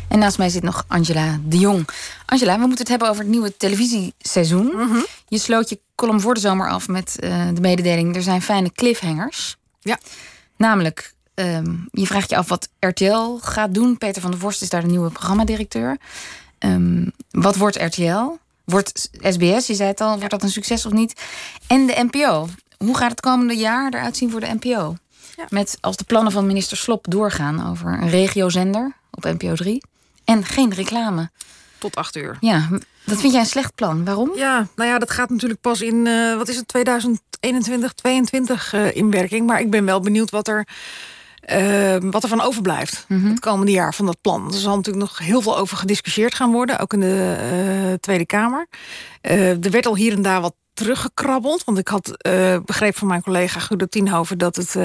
[0.08, 1.88] En naast mij zit nog Angela de Jong.
[2.26, 4.66] Angela, we moeten het hebben over het nieuwe televisieseizoen.
[4.66, 4.98] Mhm.
[5.28, 8.16] Je sloot je column voor de zomer af met eh, de mededeling...
[8.16, 9.56] er zijn fijne cliffhangers.
[9.80, 9.98] Ja.
[10.56, 13.98] Namelijk, ehm, je vraagt je af wat RTL gaat doen.
[13.98, 15.98] Peter van der Vorst is daar de nieuwe programmadirecteur.
[16.58, 18.38] Ehm, wat wordt RTL?
[18.64, 21.22] Wordt SBS, je zei het al, wordt dat een succes of niet?
[21.66, 22.48] En de NPO.
[22.78, 24.96] Hoe gaat het komende jaar eruit zien voor de NPO?
[25.38, 25.46] Ja.
[25.48, 29.82] Met als de plannen van minister Slop doorgaan over een regiozender op NPO 3
[30.24, 31.30] en geen reclame.
[31.78, 32.36] Tot acht uur.
[32.40, 32.68] Ja,
[33.04, 34.04] dat vind jij een slecht plan.
[34.04, 34.30] Waarom?
[34.36, 38.96] Ja, nou ja, dat gaat natuurlijk pas in, eh, wat is het, 2021, 22 eh,
[38.96, 39.46] in werking.
[39.46, 40.66] Maar ik ben wel benieuwd wat er,
[41.40, 44.46] eh, wat er van overblijft het komende jaar van dat plan.
[44.46, 48.26] Er zal natuurlijk nog heel veel over gediscussieerd gaan worden, ook in de eh, Tweede
[48.26, 48.66] Kamer.
[49.20, 53.22] Er werd al hier en daar wat teruggekrabbeld, want ik had eh begrepen van mijn
[53.22, 54.76] collega Guido Tienhoven dat het...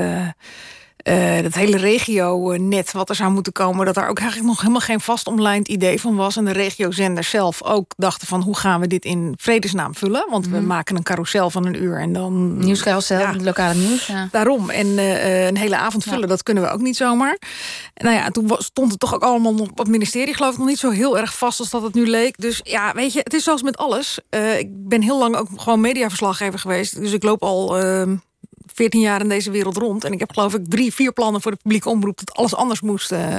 [1.03, 3.85] eh, eh, dat hele regio-net wat er zou moeten komen...
[3.85, 6.37] dat daar ook eigenlijk nog helemaal geen vast omlijnd idee van was.
[6.37, 8.41] En de regiozenders zelf ook dachten van...
[8.41, 10.25] hoe gaan we dit in vredesnaam vullen?
[10.29, 12.57] Want we maken een carousel van een uur en dan...
[12.57, 13.33] Nieuwscarousel, Ja.
[13.33, 14.07] het lokale nieuws.
[14.07, 14.27] Ja.
[14.31, 14.69] Daarom.
[14.69, 17.37] En eh, een hele avond vullen, dat kunnen we ook niet zomaar.
[17.93, 20.33] Nou ja, toen stond het toch ook allemaal op het ministerie...
[20.33, 22.37] geloof ik nog niet zo heel erg vast als dat het nu leek.
[22.37, 24.19] Dus ja, weet je, het is zoals met alles.
[24.29, 26.99] Eh, ik ben heel lang ook gewoon mediaverslaggever geweest.
[26.99, 27.75] Dus ik loop al...
[28.73, 30.03] ehm 14 jaar in deze wereld rond.
[30.03, 32.17] En ik heb geloof ik drie, vier plannen voor de publieke omroep...
[32.17, 33.35] dat alles anders moest eh,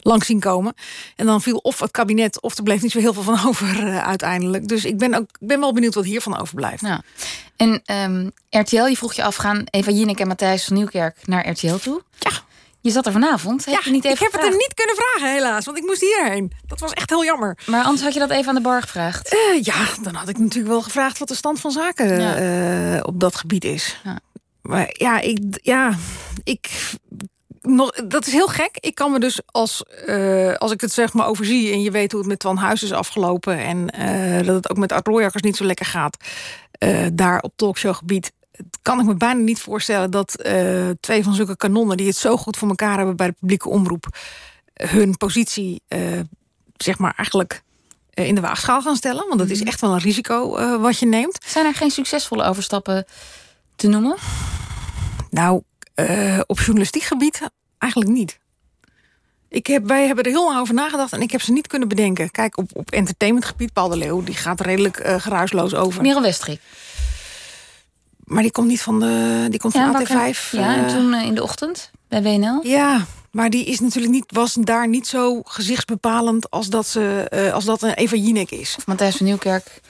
[0.00, 0.74] langs zien komen.
[1.16, 3.86] En dan viel of het kabinet of er bleef niet zo heel veel van over
[3.86, 4.68] eh, uiteindelijk.
[4.68, 6.80] Dus ik ben, ook, ik ben wel benieuwd wat hiervan overblijft.
[6.80, 7.02] Ja.
[7.56, 11.48] En ehm, RTL, je vroeg je af, gaan Eva Jinek en Matthijs van Nieuwkerk naar
[11.48, 12.02] RTL toe?
[12.18, 12.30] Ja.
[12.80, 15.32] Je zat er vanavond, heb je niet even ik heb het er niet kunnen vragen
[15.32, 16.52] helaas, want ik moest hierheen.
[16.66, 17.58] Dat was echt heel jammer.
[17.66, 19.28] Maar anders had je dat even aan de bar gevraagd.
[19.28, 23.00] Eh, ja, dan had ik natuurlijk wel gevraagd wat de stand van zaken Ja.
[23.00, 24.00] op dat gebied is.
[24.04, 24.18] Ja.
[24.66, 25.92] Maar ja, ik, ja,
[26.44, 26.68] ik
[27.66, 28.76] nog, dat is heel gek.
[28.80, 32.10] Ik kan me dus als, eh, als ik het zeg maar overzie en je weet
[32.10, 35.56] hoe het met Twan Huis is afgelopen en eh, dat het ook met Art niet
[35.56, 36.16] zo lekker gaat,
[36.70, 38.32] eh, daar op talkshowgebied.
[38.82, 40.44] Kan ik me bijna niet voorstellen dat
[41.00, 44.06] twee van zulke kanonnen die het zo goed voor elkaar hebben bij de publieke omroep,
[44.74, 45.82] hun positie,
[46.76, 47.62] zeg maar, eigenlijk
[48.10, 49.26] in de waagschaal gaan stellen.
[49.26, 50.50] Want dat is echt wel een risico
[50.80, 51.38] wat je neemt.
[51.46, 53.06] Zijn er geen succesvolle overstappen
[53.76, 54.16] te noemen?
[55.30, 55.62] Nou,
[55.94, 57.40] eh, op journalistiek gebied
[57.78, 58.38] eigenlijk niet.
[59.48, 61.88] Ik heb, wij hebben er heel lang over nagedacht en ik heb ze niet kunnen
[61.88, 62.30] bedenken.
[62.30, 66.02] Kijk, op, op entertainmentgebied, Paul de Leeuw, die gaat redelijk eh, geruisloos over.
[66.02, 66.60] Merel Westrik.
[68.24, 70.50] Maar die komt niet van de, die komt van wakker- AT5.
[70.50, 72.60] Ja, en eh, toen in de ochtend bij WNL.
[72.66, 77.64] Ja, maar die is natuurlijk niet, was daar niet zo gezichtsbepalend als dat, ze, als
[77.64, 78.74] dat een Eva Jinek is.
[78.78, 79.80] Of Matthijs van Nieuwkerk.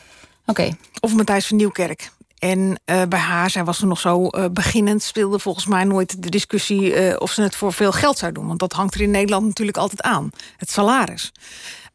[0.47, 2.11] Oké, Of Matthijs van Nieuwkerk.
[2.39, 5.03] En eh, bij haar, zij was er nog zo eh, beginnend...
[5.03, 8.47] speelde volgens mij nooit de discussie eh, of ze het voor veel geld zou doen.
[8.47, 10.30] Want dat hangt er in Nederland natuurlijk altijd aan.
[10.57, 11.32] Het salaris.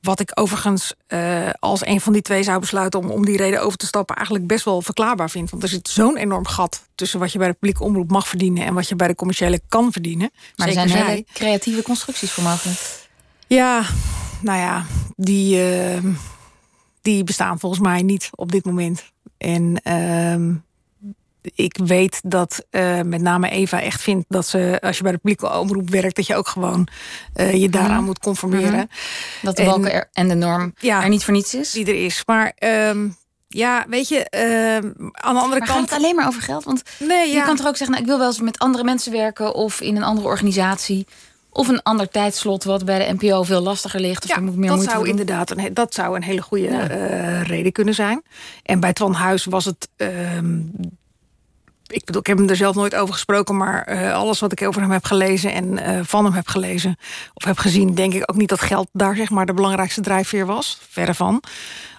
[0.01, 0.93] Wat ik overigens,
[1.59, 2.99] als een van die twee zou besluiten...
[2.99, 5.49] Om, om die reden over te stappen, eigenlijk best wel verklaarbaar vind.
[5.49, 8.65] Want er zit zo'n enorm gat tussen wat je bij de publieke omroep mag verdienen...
[8.65, 10.31] en wat je bij de commerciële kan verdienen.
[10.55, 11.05] maar er zijn zij.
[11.05, 12.79] hele creatieve constructies voor mogelijk.
[13.47, 13.83] Ja,
[14.39, 14.85] nou ja,
[15.15, 15.61] die,
[17.01, 19.03] die bestaan volgens mij niet op dit moment.
[19.37, 20.53] En ehm,
[21.55, 25.17] ik weet dat eh, met name Eva echt vindt dat ze, als je bij de
[25.17, 26.87] publieke omroep werkt, dat je ook gewoon
[27.33, 28.05] eh, je daaraan Mhm.
[28.05, 28.71] moet conformeren.
[28.71, 28.85] Mhm.
[29.41, 31.03] Dat de En- balken er, en de norm Ja.
[31.03, 31.71] er niet voor niets is.
[31.71, 32.23] Die er is.
[32.25, 33.09] Maar ehm,
[33.47, 35.89] ja, weet je, ehm, aan de andere Maar gaat kant.
[35.89, 36.63] het alleen maar over geld?
[36.63, 37.45] Want nee, je ja.
[37.45, 39.53] kan toch ook zeggen, nou, ik wil wel eens met andere mensen werken...
[39.53, 41.07] of in een andere organisatie.
[41.53, 44.23] Of een ander tijdslot wat bij de NPO veel lastiger ligt.
[44.23, 45.07] Of Ja, moet meer dat zou doen.
[45.07, 46.89] inderdaad een, dat zou een hele goede Ja.
[46.89, 48.21] eh, reden kunnen zijn.
[48.63, 49.89] En bij Twan Huis was het.
[49.95, 50.59] ehm,
[51.91, 54.67] ik bedoel, ik heb hem er zelf nooit over gesproken, maar eh, alles wat ik
[54.67, 56.95] over hem heb gelezen en eh, van hem heb gelezen
[57.33, 60.45] of heb gezien, denk ik ook niet dat geld daar zeg maar de belangrijkste drijfveer
[60.45, 60.79] was.
[60.89, 61.43] Verre van.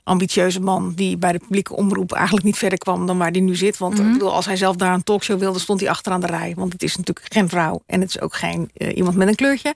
[0.05, 3.57] Ambitieuze man die bij de publieke omroep eigenlijk niet verder kwam dan waar hij nu
[3.57, 3.79] zit.
[3.79, 4.07] Want Mhm.
[4.07, 6.53] ik bedoel, als hij zelf daar een talkshow wilde, stond hij achteraan de rij.
[6.57, 9.35] Want het is natuurlijk geen vrouw en het is ook geen eh, iemand met een
[9.35, 9.75] kleurtje.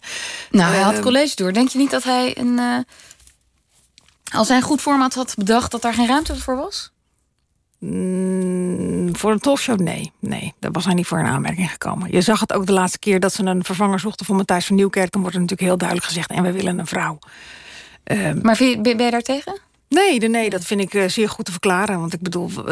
[0.50, 1.52] Nou, hij had Ehm, college door.
[1.52, 2.58] Denk je niet dat hij een...
[2.58, 2.78] eh,
[4.32, 5.70] als hij een goed format had bedacht...
[5.70, 6.90] dat daar geen ruimte voor was?
[7.86, 9.78] Mm, voor een talkshow?
[9.80, 10.12] Nee.
[10.20, 12.12] Nee, daar was hij niet voor in aanmerking gekomen.
[12.12, 14.76] Je zag het ook de laatste keer dat ze een vervanger zochten voor Matthijs van
[14.76, 15.12] Nieuwkerk.
[15.12, 17.18] Dan wordt er natuurlijk heel duidelijk gezegd: en we willen een vrouw.
[18.04, 19.60] Ehm, Maar ben je daar tegen?
[19.88, 22.00] Nee, nee, dat vind ik eh, zeer goed te verklaren.
[22.00, 22.64] Want ik bedoel, eh,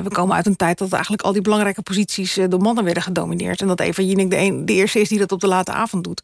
[0.00, 3.02] we komen uit een tijd dat eigenlijk al die belangrijke posities eh, door mannen werden
[3.02, 3.60] gedomineerd.
[3.60, 6.04] En dat Eva Jinek de, een, de eerste is die dat op de late avond
[6.04, 6.22] doet.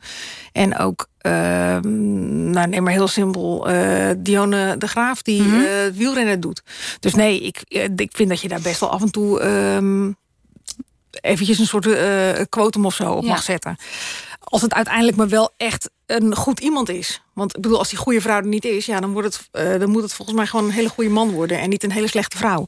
[0.52, 5.60] En ook, ehm, nou neem maar heel simpel, eh Dionne de Graaf die Mhm.
[5.60, 6.62] het wielrennen doet.
[7.00, 7.60] Dus nee, ik,
[7.96, 9.40] ik vind dat je daar best wel af en toe.
[9.40, 10.12] ehm,
[11.20, 13.76] eventjes een soort uh, quotum of zo op mag zetten.
[14.48, 17.22] Als het uiteindelijk maar wel echt een goed iemand is.
[17.32, 19.90] Want ik bedoel, als die goede vrouw er niet is, ja, dan, wordt het, dan
[19.90, 22.36] moet het volgens mij gewoon een hele goede man worden en niet een hele slechte
[22.36, 22.66] vrouw.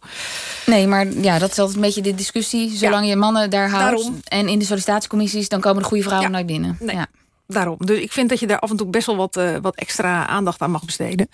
[0.67, 2.77] Nee, maar ja, dat is altijd een beetje de discussie.
[2.77, 4.21] Zolang je mannen daar houdt Daarom.
[4.25, 6.77] en in de sollicitatiecommissies, dan komen de goede vrouwen nooit binnen.
[6.81, 6.97] Nee.
[6.97, 7.07] Ja.
[7.47, 7.77] Daarom.
[7.79, 10.61] Dus ik vind dat je daar af en toe best wel wat, wat extra aandacht
[10.61, 11.29] aan mag besteden.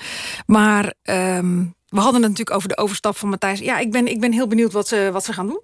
[0.47, 3.59] Maar ehm, we hadden het natuurlijk over de overstap van Matthijs.
[3.59, 5.61] Ja, ik ben, ik ben heel benieuwd wat ze, wat ze gaan doen.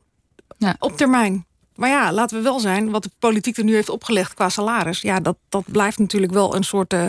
[0.58, 0.76] Ja.
[0.78, 1.46] Op termijn.
[1.82, 5.00] Maar ja, laten we wel zijn, wat de politiek er nu heeft opgelegd qua salaris...
[5.00, 7.08] ja, dat, dat blijft natuurlijk wel een soort uh,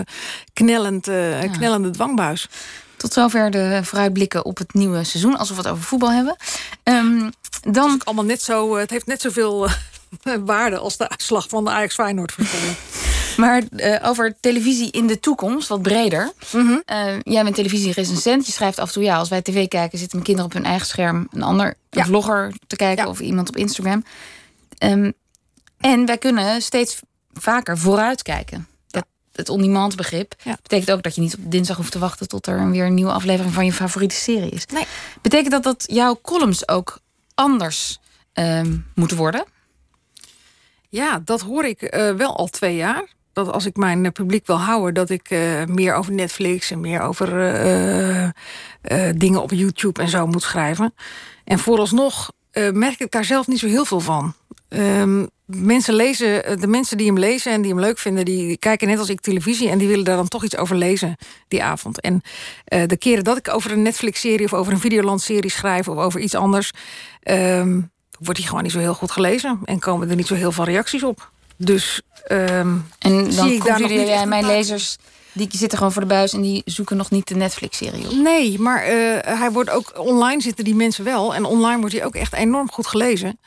[0.54, 2.50] knellend, uh, knellende dwangbuis.
[2.98, 5.38] Tot zover de vooruitblikken op het nieuwe seizoen.
[5.38, 6.36] Alsof we het over voetbal hebben.
[6.84, 7.92] Um, dan...
[7.92, 9.68] Het, allemaal net zo, het heeft net zoveel
[10.46, 12.36] waarde als de uitslag van de Ajax Feyenoord.
[13.38, 16.32] Maar uh, over televisie in de toekomst, wat breder.
[16.54, 16.84] Mm -hmm.
[16.92, 18.46] uh, jij bent televisierecensent.
[18.46, 19.98] Je schrijft af en toe, ja, als wij tv kijken...
[19.98, 22.06] zitten mijn kinderen op hun eigen scherm een ander ja.
[22.06, 23.08] vlogger te kijken...
[23.08, 24.04] of iemand op Instagram.
[24.84, 25.14] Um,
[25.80, 27.00] en wij kunnen steeds
[27.34, 28.68] vaker vooruitkijken.
[28.88, 32.28] Dat, het on-demand begrip betekent ook dat je niet op dinsdag hoeft te wachten...
[32.28, 34.66] tot er weer een nieuwe aflevering van je favoriete serie is.
[34.66, 34.86] Nee.
[35.22, 37.00] Betekent dat dat jouw columns ook
[37.36, 38.00] anders
[38.34, 39.46] um, moeten worden?
[40.90, 44.60] Ja, dat hoor ik uh, wel al twee jaar dat als ik mijn publiek wil
[44.60, 47.28] houden, dat ik uh, meer over Netflix en meer over
[49.18, 50.94] dingen op YouTube en zo moet schrijven.
[51.44, 52.32] En vooralsnog
[52.74, 54.34] merk ik daar zelf niet zo heel veel van.
[54.70, 58.88] Um, mensen lezen, de mensen die hem lezen en die hem leuk vinden, die kijken
[58.88, 61.16] net als ik televisie en die willen daar dan toch iets over lezen
[61.48, 62.02] die avond.
[62.02, 62.22] En
[62.64, 66.36] de keren dat ik over een Netflix-serie of over een Videoland-serie schrijf of over iets
[66.36, 66.72] anders,
[67.24, 70.52] um, wordt die gewoon niet zo heel goed gelezen en komen er niet zo heel
[70.52, 71.32] veel reacties op.
[71.66, 72.02] Dus
[72.32, 74.98] um, en dan zie ik daar jij mijn lezers
[75.34, 78.16] die zitten gewoon voor de buis en die zoeken nog niet de Netflix-serie op.
[78.16, 82.06] Nee, maar uh, hij wordt ook online zitten die mensen wel en online wordt hij
[82.06, 83.40] ook echt enorm goed gelezen.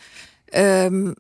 [0.54, 1.14] Um,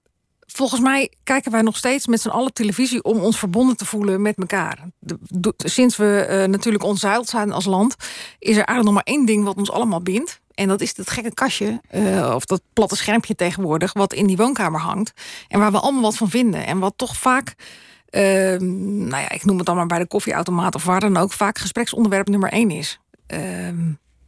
[0.46, 4.22] volgens mij kijken wij nog steeds met z'n allen televisie om ons verbonden te voelen
[4.22, 4.78] met elkaar.
[4.98, 7.94] De, sinds we uh, natuurlijk onzeild zijn als land,
[8.38, 10.40] is er eigenlijk nog maar één ding wat ons allemaal bindt.
[10.56, 14.36] En dat is dat gekke kastje, uh, of dat platte schermpje tegenwoordig, wat in die
[14.36, 15.12] woonkamer hangt.
[15.48, 16.66] En waar we allemaal wat van vinden.
[16.66, 17.54] En wat toch vaak,
[18.10, 18.22] uh,
[18.58, 21.58] nou ja, ik noem het dan maar bij de koffieautomaat of waar dan ook, vaak
[21.58, 22.98] gespreksonderwerp nummer één is.
[23.34, 23.68] Uh,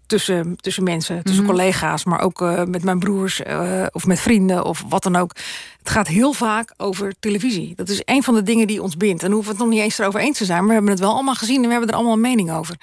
[0.08, 1.58] tussen, tussen mensen, tussen mm -hmm.
[1.58, 5.36] collega's, maar ook uh, met mijn broers uh, of met vrienden of wat dan ook.
[5.78, 7.74] Het gaat heel vaak over televisie.
[7.74, 9.22] Dat is een van de dingen die ons bindt.
[9.22, 11.00] En hoeven we het nog niet eens erover eens te zijn, maar we hebben het
[11.00, 12.76] wel allemaal gezien en we hebben er allemaal een mening over.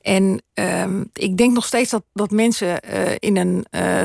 [0.00, 3.66] En um, ik denk nog steeds dat, dat mensen uh, in een.
[3.70, 4.04] Uh,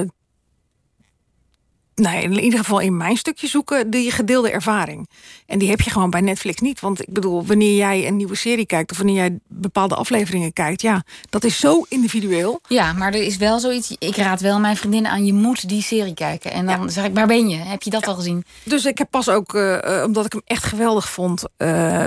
[1.95, 5.09] nou, in ieder geval in mijn stukje zoeken die gedeelde ervaring.
[5.45, 6.79] En die heb je gewoon bij Netflix niet.
[6.79, 10.81] Want ik bedoel, wanneer jij een nieuwe serie kijkt of wanneer jij bepaalde afleveringen kijkt,
[10.81, 12.61] ja, dat is zo individueel.
[12.67, 13.95] Ja, maar er is wel zoiets.
[13.99, 16.51] Ik raad wel mijn vriendinnen aan, je moet die serie kijken.
[16.51, 16.87] En dan ja.
[16.87, 17.57] zeg ik, waar ben je?
[17.57, 18.07] Heb je dat ja.
[18.07, 18.45] al gezien?
[18.63, 21.43] Dus ik heb pas ook, uh, omdat ik hem echt geweldig vond,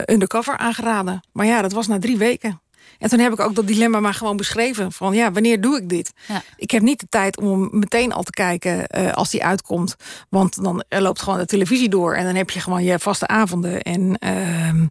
[0.07, 1.21] Undercover aangeraden.
[1.33, 2.61] Maar ja, dat was na drie weken.
[2.99, 4.93] En toen heb ik ook dat dilemma maar gewoon beschreven.
[4.93, 6.13] Van ja, wanneer doe ik dit?
[6.29, 6.43] Ja.
[6.57, 9.97] Ik heb niet de tijd om meteen al te kijken uh, als die uitkomt.
[10.29, 12.15] Want dan loopt gewoon de televisie door.
[12.15, 13.83] En dan heb je gewoon je vaste avonden.
[13.83, 14.89] En, uh,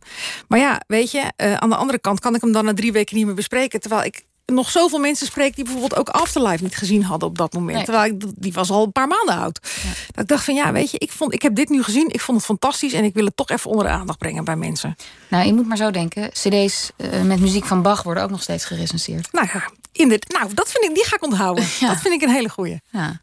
[0.47, 2.91] maar ja, weet je, uh, aan de andere kant kan ik hem dan na drie
[2.91, 3.79] weken niet meer bespreken.
[3.79, 7.53] Terwijl ik nog zoveel mensen spreek die bijvoorbeeld ook Afterlife niet gezien hadden op dat
[7.53, 7.75] moment.
[7.75, 7.85] Nee.
[7.85, 9.59] Terwijl ik, die was al een paar maanden oud.
[9.83, 9.89] Ja.
[10.11, 12.09] Dat ik dacht van ja, weet je, ik, vond, ik heb dit nu gezien.
[12.09, 14.55] Ik vond het fantastisch en ik wil het toch even onder de aandacht brengen bij
[14.55, 14.95] mensen.
[15.27, 16.29] Nou, je moet maar zo denken.
[16.29, 19.31] CD's uh, met muziek van Bach worden ook nog steeds gerecenseerd.
[19.31, 21.65] Nou ja, in dit, nou, dat vind ik, die ga ik onthouden.
[21.79, 21.87] Ja.
[21.87, 22.81] Dat vind ik een hele goeie.
[22.89, 23.21] Ja.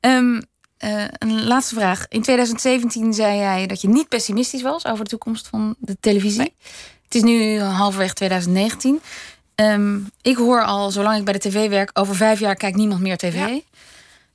[0.00, 0.44] Um,
[0.84, 2.06] uh, een laatste vraag.
[2.08, 6.38] In 2017 zei jij dat je niet pessimistisch was over de toekomst van de televisie.
[6.38, 6.54] Nee.
[7.04, 9.00] Het is nu halverwege 2019.
[9.62, 13.00] Um, ik hoor al, zolang ik bij de tv werk, over vijf jaar kijkt niemand
[13.00, 13.34] meer tv.
[13.34, 13.60] Ja.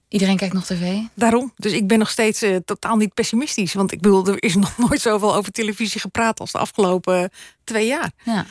[0.07, 0.97] Iedereen kijkt nog tv.
[1.13, 1.53] Daarom.
[1.57, 3.73] Dus ik ben nog steeds uh, totaal niet pessimistisch.
[3.73, 7.29] Want ik bedoel, er is nog nooit zoveel over televisie gepraat als de afgelopen
[7.63, 8.11] twee jaar.
[8.23, 8.45] Ja.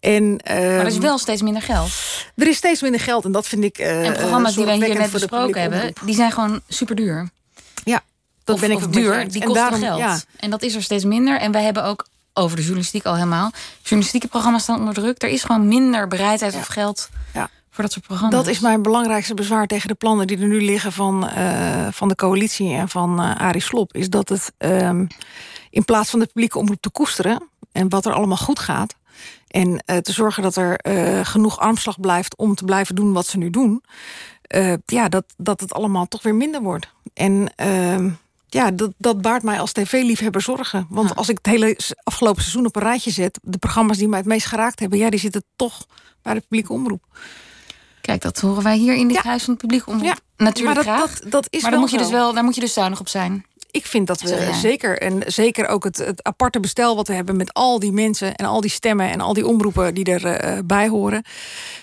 [0.00, 1.90] En, maar er is wel steeds minder geld.
[2.36, 3.78] Er is steeds minder geld en dat vind ik.
[3.78, 7.28] Uh, en programma's die wij hier net besproken hebben, die zijn gewoon super duur.
[7.84, 8.02] Ja,
[8.44, 9.28] dat of, ben ik of duur.
[9.28, 9.98] Die kosten daarom, geld.
[9.98, 10.20] Ja.
[10.36, 11.38] En dat is er steeds minder.
[11.38, 13.50] En wij hebben ook over de journalistiek al helemaal.
[13.80, 15.22] Journalistieke programma's staan onder druk.
[15.22, 16.58] Er is gewoon minder bereidheid ja.
[16.58, 17.50] of geld ja.
[17.70, 18.44] voor dat soort programma's.
[18.44, 22.08] Dat is mijn belangrijkste bezwaar tegen de plannen die er nu liggen van, uh, van
[22.08, 23.94] de coalitie en van uh, Arie Slob.
[23.94, 25.06] Is dat het um,
[25.70, 28.94] in plaats van de publieke omroep te koesteren en wat er allemaal goed gaat.
[29.48, 30.80] En uh, te zorgen dat er
[31.26, 33.82] genoeg armslag blijft om te blijven doen wat ze nu doen.
[34.86, 36.88] ja, dat, dat het allemaal toch weer minder wordt.
[37.14, 38.10] En ehm,
[38.52, 40.86] ja, dat, dat baart mij als tv-liefhebber zorgen.
[40.88, 41.14] Want ja.
[41.14, 43.38] als ik het hele afgelopen seizoen op een rijtje zet...
[43.42, 44.98] de programma's die mij het meest geraakt hebben...
[44.98, 45.86] ja, die zitten toch
[46.22, 47.04] bij de publieke omroep.
[48.00, 49.22] Kijk, dat horen wij hier in dit ja.
[49.22, 50.06] huis van het publieke omroep.
[50.06, 50.16] Ja.
[50.36, 51.20] Natuurlijk maar dat, graag.
[51.20, 53.08] Dat, dat is maar dan moet je dus wel, daar moet je dus zuinig op
[53.08, 53.44] zijn.
[53.72, 57.36] Ik vind dat we zeker, en zeker ook het, het aparte bestel wat we hebben
[57.36, 60.88] met al die mensen en al die stemmen en al die omroepen die erbij bij
[60.88, 61.24] horen.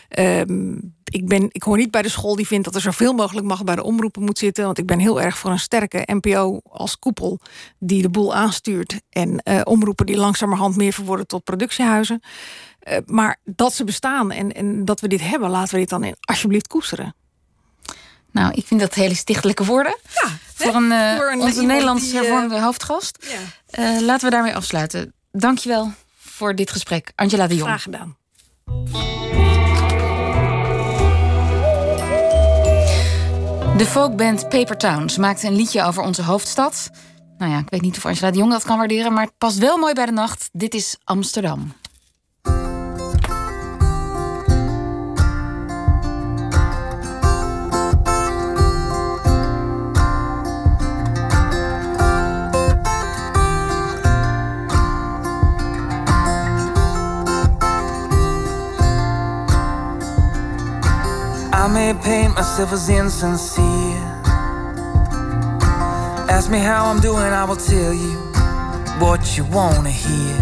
[0.10, 3.48] Ehm, ik, ben, ik hoor niet bij de school die vindt dat er zoveel mogelijk
[3.48, 4.66] mag bij de omroepen moet zitten.
[4.66, 7.40] Want ik ben heel erg voor een sterke NPO als koepel
[7.80, 9.02] die de boel aanstuurt.
[9.10, 12.22] En eh, omroepen die langzamerhand meer verworden tot productiehuizen.
[12.80, 16.04] Eh, maar dat ze bestaan en, en dat we dit hebben, laten we dit dan
[16.04, 17.16] in, alsjeblieft koesteren.
[18.32, 19.98] Nou, ik vind dat hele stichtelijke woorden.
[20.14, 20.30] Ja,
[20.62, 23.18] Voor, een, Voor een- onze iemand Nederlands die, eh, hervormde hoofdgast.
[23.30, 23.38] Ja.
[23.96, 25.14] Eh, laten we daarmee afsluiten.
[25.32, 27.68] Dankjewel voor dit gesprek, Angela de Jong.
[27.68, 28.18] Graag gedaan.
[33.78, 36.90] De folkband Paper Towns maakte een liedje over onze hoofdstad.
[37.38, 39.58] Nou ja, ik weet niet of Angela de Jong dat kan waarderen, maar het past
[39.58, 40.50] wel mooi bij de nacht.
[40.52, 41.74] Dit is Amsterdam.
[61.74, 63.98] May paint myself as insincere.
[66.30, 68.18] Ask me how I'm doing, I will tell you
[69.00, 70.38] what you wanna hear.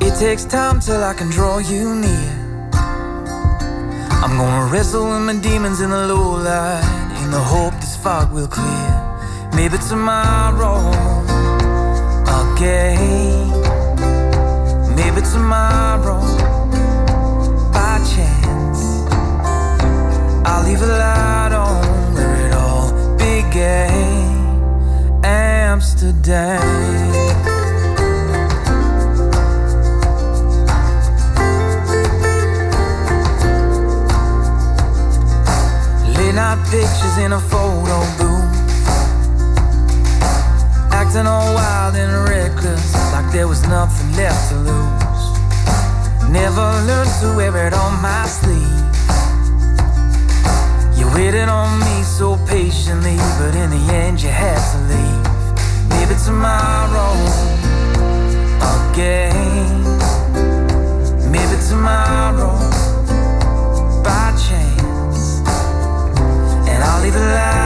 [0.00, 2.34] It takes time till I can draw you near.
[4.22, 8.32] I'm gonna wrestle with my demons in the low light, in the hope this fog
[8.32, 8.90] will clear.
[9.54, 10.78] Maybe tomorrow
[12.40, 13.50] again.
[14.96, 16.33] Maybe tomorrow
[20.64, 24.24] leave a light on where it all began.
[25.22, 26.60] Amsterdam.
[36.16, 38.54] Late pictures in a photo booth.
[40.92, 45.24] Acting all wild and reckless, like there was nothing left to lose.
[46.30, 48.93] Never learned to wear it on my sleeve.
[51.14, 55.24] Waited on me so patiently, but in the end you had to leave.
[55.90, 57.14] Maybe tomorrow
[58.90, 59.84] again.
[61.30, 62.58] Maybe tomorrow
[64.02, 65.38] by chance.
[66.68, 67.63] And I'll leave the light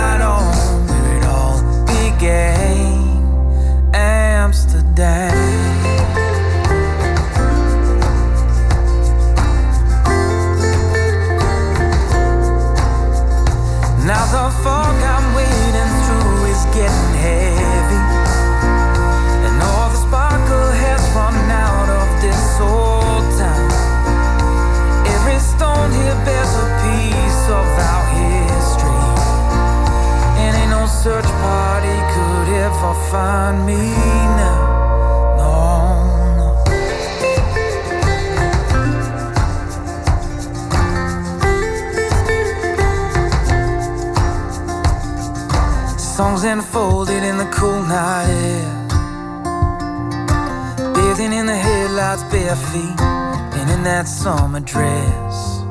[52.17, 55.63] bare feet, and in that summer dress.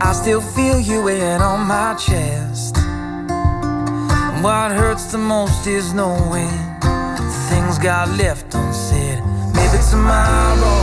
[0.00, 2.78] I still feel you weighing on my chest.
[2.78, 6.48] And what hurts the most is knowing
[7.50, 9.22] things got left unsaid.
[9.52, 10.80] Maybe tomorrow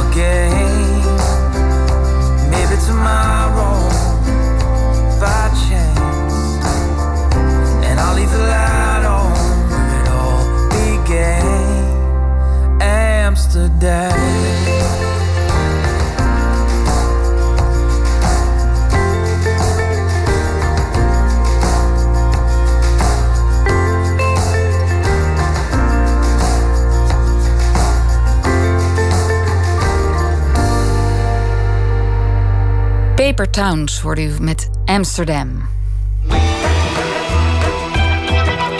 [0.00, 1.04] again.
[2.50, 3.99] Maybe tomorrow
[13.50, 14.10] Amsterdam.
[33.16, 35.68] Paper Towns hoorde u met Amsterdam.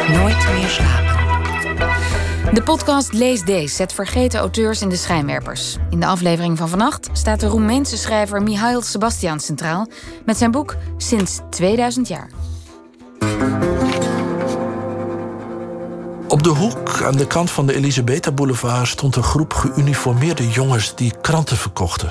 [0.08, 0.99] Nooit meer slapen.
[2.52, 5.76] De podcast Lees Deze zet vergeten auteurs in de schijnwerpers.
[5.90, 9.86] In de aflevering van vannacht staat de Roemeense schrijver Mihail Sebastian centraal
[10.24, 12.30] met zijn boek Sinds 2000 jaar.
[16.28, 20.94] Op de hoek aan de kant van de Elisabetta Boulevard stond een groep geuniformeerde jongens
[20.96, 22.10] die kranten verkochten.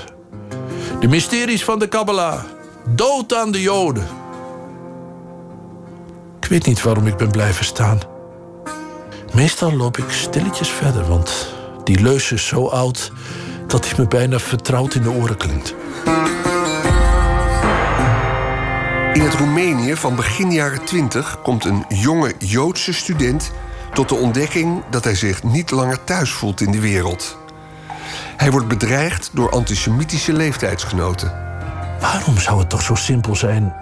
[1.00, 2.42] De mysteries van de Kabbalah.
[2.88, 4.06] Dood aan de Joden.
[6.40, 8.00] Ik weet niet waarom ik ben blijven staan.
[9.32, 11.54] Meestal loop ik stilletjes verder, want
[11.84, 13.12] die leus is zo oud
[13.66, 15.74] dat hij me bijna vertrouwd in de oren klinkt.
[19.12, 23.50] In het Roemenië van begin jaren 20 komt een jonge Joodse student
[23.92, 27.38] tot de ontdekking dat hij zich niet langer thuis voelt in de wereld.
[28.36, 31.32] Hij wordt bedreigd door antisemitische leeftijdsgenoten.
[32.00, 33.74] Waarom zou het toch zo simpel zijn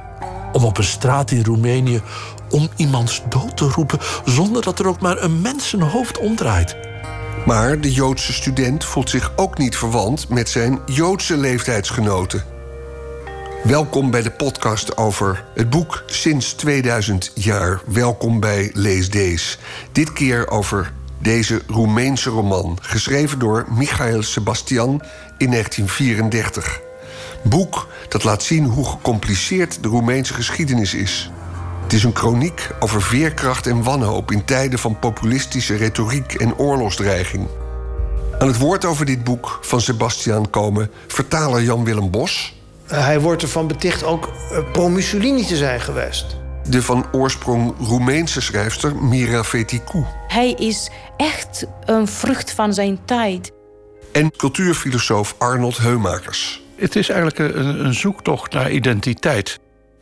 [0.53, 2.03] om op een straat in Roemenië
[2.51, 6.77] om iemands dood te roepen zonder dat er ook maar een mens zijn hoofd omdraait?
[7.47, 12.45] Maar de Joodse student voelt zich ook niet verwant met zijn Joodse leeftijdsgenoten.
[13.63, 17.81] Welkom bij de podcast over het boek Sinds 2000 jaar.
[17.87, 19.59] Welkom bij Lees Dees.
[19.93, 25.03] Dit keer over deze Roemeense roman, geschreven door Michael Sebastian
[25.39, 26.81] in 1934.
[27.43, 31.31] Boek dat laat zien hoe gecompliceerd de Roemeense geschiedenis is.
[31.89, 37.47] Het is een kroniek over veerkracht en wanhoop in tijden van populistische retoriek en oorlogsdreiging.
[38.39, 42.55] Aan het woord over dit boek van Sebastian komen vertaler Jan-Willem Bos,
[42.87, 46.37] Hij wordt ervan beticht ook eh, pro-Mussolini te zijn geweest.
[46.69, 53.53] de van oorsprong Roemeense schrijfster Mira Feticou Hij is echt een vrucht van zijn tijd.
[54.13, 56.63] en cultuurfilosoof Arnold Heumakers.
[56.77, 59.59] Het is eigenlijk een, een zoektocht naar identiteit.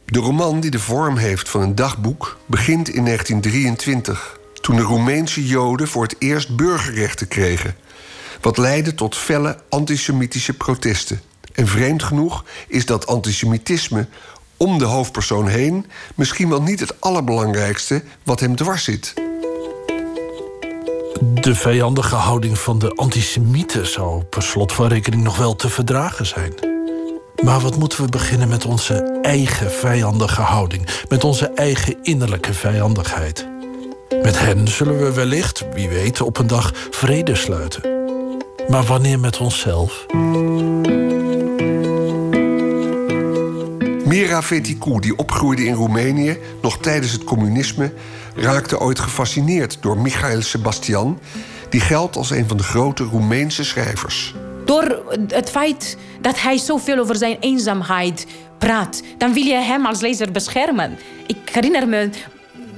[0.07, 5.47] De roman die de vorm heeft van een dagboek begint in 1923, toen de Roemeense
[5.47, 7.77] Joden voor het eerst burgerrechten kregen,
[8.41, 11.21] wat leidde tot felle antisemitische protesten.
[11.53, 14.07] En vreemd genoeg is dat antisemitisme
[14.57, 19.15] om de hoofdpersoon heen misschien wel niet het allerbelangrijkste wat hem dwars zit.
[21.35, 26.27] De vijandige houding van de antisemieten zou per slot van rekening nog wel te verdragen
[26.27, 26.76] zijn.
[27.45, 33.49] Maar wat moeten we beginnen met onze eigen vijandige houding, met onze eigen innerlijke vijandigheid?
[34.23, 37.83] Met hen zullen we wellicht, wie weet, op een dag vrede sluiten.
[38.69, 40.07] Maar wanneer met onszelf?
[44.05, 47.93] Mira Feticou, die opgroeide in Roemenië nog tijdens het communisme,
[48.35, 51.19] raakte ooit gefascineerd door Michael Sebastian,
[51.69, 54.35] die geldt als een van de grote Roemeense schrijvers.
[54.67, 58.27] Door het feit dat hij zoveel over zijn eenzaamheid
[58.59, 60.99] praat, dan wil je hem als lezer beschermen.
[61.27, 62.11] Ik herinner me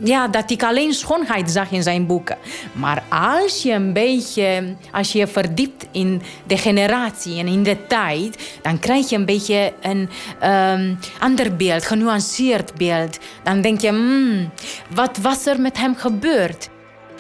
[0.02, 2.36] ja, dat ik alleen schoonheid zag in zijn boeken.
[2.72, 8.58] Maar als je een beetje, als je verdiept in de generatie en in de tijd,
[8.62, 10.08] dan krijg je een beetje een
[10.40, 13.18] ehm, ander beeld, genuanceerd beeld.
[13.42, 14.50] Dan denk je, hmm,
[14.94, 16.68] wat was er met hem gebeurd?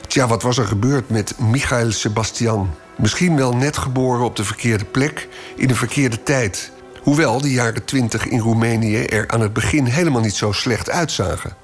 [0.06, 2.70] Tja, wat was er gebeurd met Michael Sebastian?
[2.98, 6.72] Misschien wel net geboren op de verkeerde plek, in de verkeerde tijd.
[7.02, 11.56] Hoewel de jaren twintig in Roemenië er aan het begin helemaal niet zo slecht uitzagen.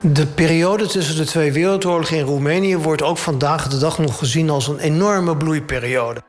[0.00, 4.50] De periode tussen de twee wereldoorlogen in Roemenië wordt ook vandaag de dag nog gezien
[4.50, 6.22] als een enorme bloeiperiode.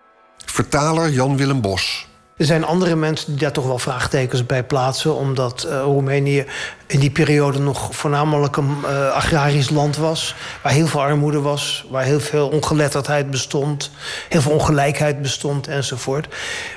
[0.46, 2.11] Vertaler Jan-Willem Bos.
[2.42, 6.46] Er zijn andere mensen die daar toch wel vraagtekens bij plaatsen, omdat eh, Roemenië
[6.88, 11.86] in die periode nog voornamelijk een eh, agrarisch land was, waar heel veel armoede was,
[11.90, 13.92] waar heel veel ongeletterdheid bestond,
[14.30, 16.28] heel veel ongelijkheid bestond enzovoort.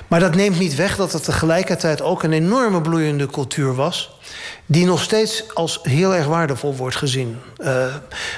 [0.08, 4.18] Maar dat neemt niet weg dat het tegelijkertijd ook een enorme bloeiende cultuur was
[4.66, 7.38] die nog steeds als heel erg waardevol wordt gezien.
[7.58, 7.94] Uh,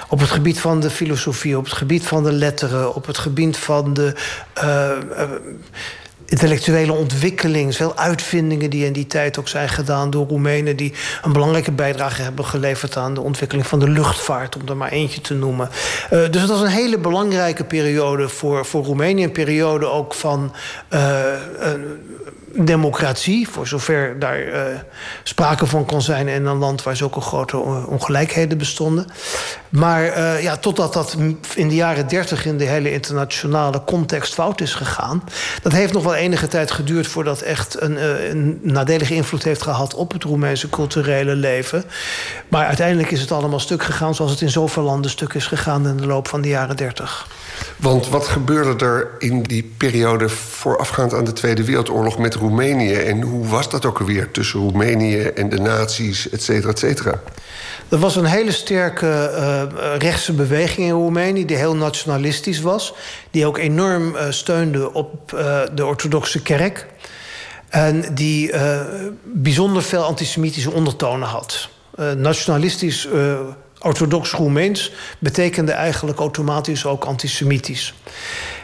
[0.08, 3.56] op het gebied van de filosofie, op het gebied van de letteren, op het gebied
[3.56, 4.12] van de
[4.64, 5.30] uh, uh,
[6.26, 7.74] intellectuele ontwikkeling.
[7.76, 12.22] Veel uitvindingen die in die tijd ook zijn gedaan door Roemenen, die een belangrijke bijdrage
[12.22, 15.68] hebben geleverd aan de ontwikkeling van de luchtvaart, om er maar eentje te noemen.
[16.10, 20.52] dus het was een hele belangrijke periode voor, voor Roemenië, een periode ook van
[22.64, 24.62] democratie, voor zover daar uh,
[25.22, 29.06] sprake van kon zijn in een land waar zulke grote ongelijkheden bestonden.
[29.68, 31.16] Maar uh, ja, totdat dat
[31.54, 35.22] in de jaren dertig in de hele internationale context fout is gegaan,
[35.62, 39.62] dat heeft nog wel enige tijd geduurd voordat echt een, uh, een nadelige invloed heeft
[39.62, 41.84] gehad op het Roemeense culturele leven.
[42.48, 45.88] Maar uiteindelijk is het allemaal stuk gegaan zoals het in zoveel landen stuk is gegaan
[45.88, 47.26] in de loop van de jaren dertig.
[47.76, 52.92] Want wat gebeurde er in die periode voorafgaand aan de Tweede Wereldoorlog met Roemenië?
[52.92, 57.22] En hoe was dat ook alweer tussen Roemenië en de nazi's, et cetera, et cetera?
[57.88, 59.62] Er was een hele sterke uh,
[59.98, 61.44] rechtse beweging in Roemenië...
[61.44, 62.94] die heel nationalistisch was.
[63.30, 66.86] Die ook enorm uh, steunde op uh, de orthodoxe kerk.
[67.68, 68.52] En die
[69.22, 71.68] bijzonder veel antisemitische ondertonen had.
[72.16, 73.08] nationalistisch
[73.86, 77.94] orthodox Roemeens betekende eigenlijk automatisch ook antisemitisch.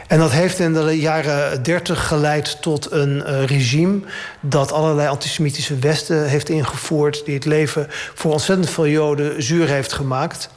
[0.07, 3.99] En dat heeft in de jaren 30 geleid tot een uh, regime
[4.41, 9.93] dat allerlei antisemitische westen heeft ingevoerd, die het leven voor ontzettend veel Joden zuur heeft
[9.93, 10.49] gemaakt.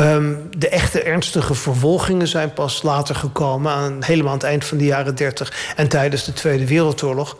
[0.00, 4.78] Um, de echte ernstige vervolgingen zijn pas later gekomen, aan, helemaal aan het eind van
[4.78, 7.36] de jaren 30 en tijdens de Tweede Wereldoorlog.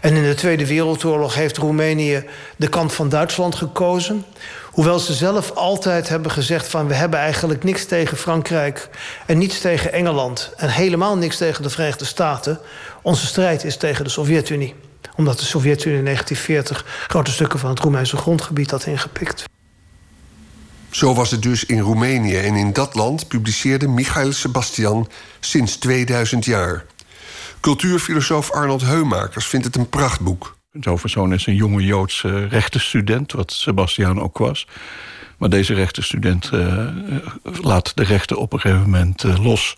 [0.00, 2.24] En in de Tweede Wereldoorlog heeft Roemenië
[2.56, 4.24] de kant van Duitsland gekozen.
[4.78, 8.88] Hoewel ze zelf altijd hebben gezegd van we hebben eigenlijk niks tegen Frankrijk
[9.26, 12.60] en niets tegen Engeland en helemaal niks tegen de Verenigde Staten.
[13.02, 14.74] Onze strijd is tegen de Sovjet-Unie.
[15.16, 19.44] Omdat de Sovjet-Unie in 1940 grote stukken van het Roemeense grondgebied had ingepikt.
[20.90, 25.08] Zo was het dus in Roemenië en in dat land publiceerde Michael Sebastian
[25.40, 26.84] sinds 2000 jaar.
[27.60, 30.57] Cultuurfilosoof Arnold Heumakers vindt het een prachtboek.
[30.80, 34.66] Zo'n persoon is een jonge Joodse rechtenstudent, wat Sebastian ook was.
[35.38, 36.86] Maar deze rechtenstudent uh,
[37.60, 39.76] laat de rechten op een gegeven moment uh, los.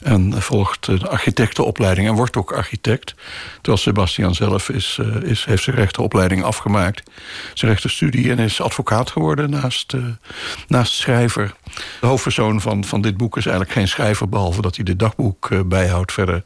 [0.00, 3.14] En volgt een architectenopleiding en wordt ook architect.
[3.54, 7.10] Terwijl Sebastian zelf is, is, heeft zijn rechtenopleiding afgemaakt.
[7.54, 9.94] Zijn rechtenstudie en is advocaat geworden naast,
[10.68, 11.54] naast schrijver.
[12.00, 14.28] De hoofdpersoon van, van dit boek is eigenlijk geen schrijver...
[14.28, 16.12] behalve dat hij de dagboek bijhoudt.
[16.12, 16.42] Verder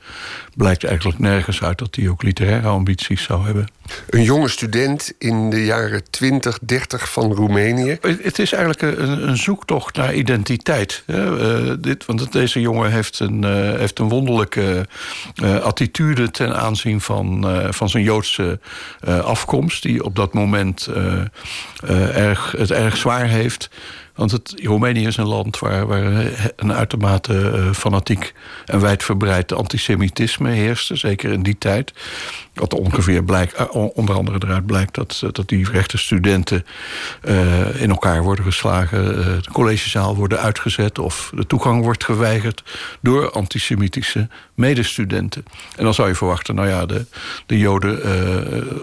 [0.55, 3.67] blijkt eigenlijk nergens uit dat hij ook literaire ambities zou hebben.
[4.11, 7.99] Een jonge student in de jaren 20, 30 van Roemenië.
[8.01, 11.03] Het is eigenlijk een, een zoektocht naar identiteit.
[11.07, 14.87] Uh, dit, want deze jongen heeft een, uh, heeft een wonderlijke
[15.43, 18.59] uh, attitude ten aanzien van, van zijn Joodse
[19.05, 20.89] afkomst, die op dat moment
[22.15, 23.69] erg, het erg zwaar heeft.
[24.17, 30.51] Want het, Roemenië is een land waar, waar een uitermate uh, fanatiek en wijdverbreid antisemitisme
[30.51, 31.93] heerste, zeker in die tijd.
[32.55, 36.67] Wat ongeveer blijkt, uh, onder andere eruit blijkt dat, dat die rechte studenten
[37.75, 39.05] in elkaar worden geslagen,
[39.43, 42.63] de collegezaal worden uitgezet of de toegang wordt geweigerd
[43.01, 45.45] door antisemitische medestudenten.
[45.77, 47.07] En dan zou je verwachten, nou ja, de,
[47.47, 48.01] de Joden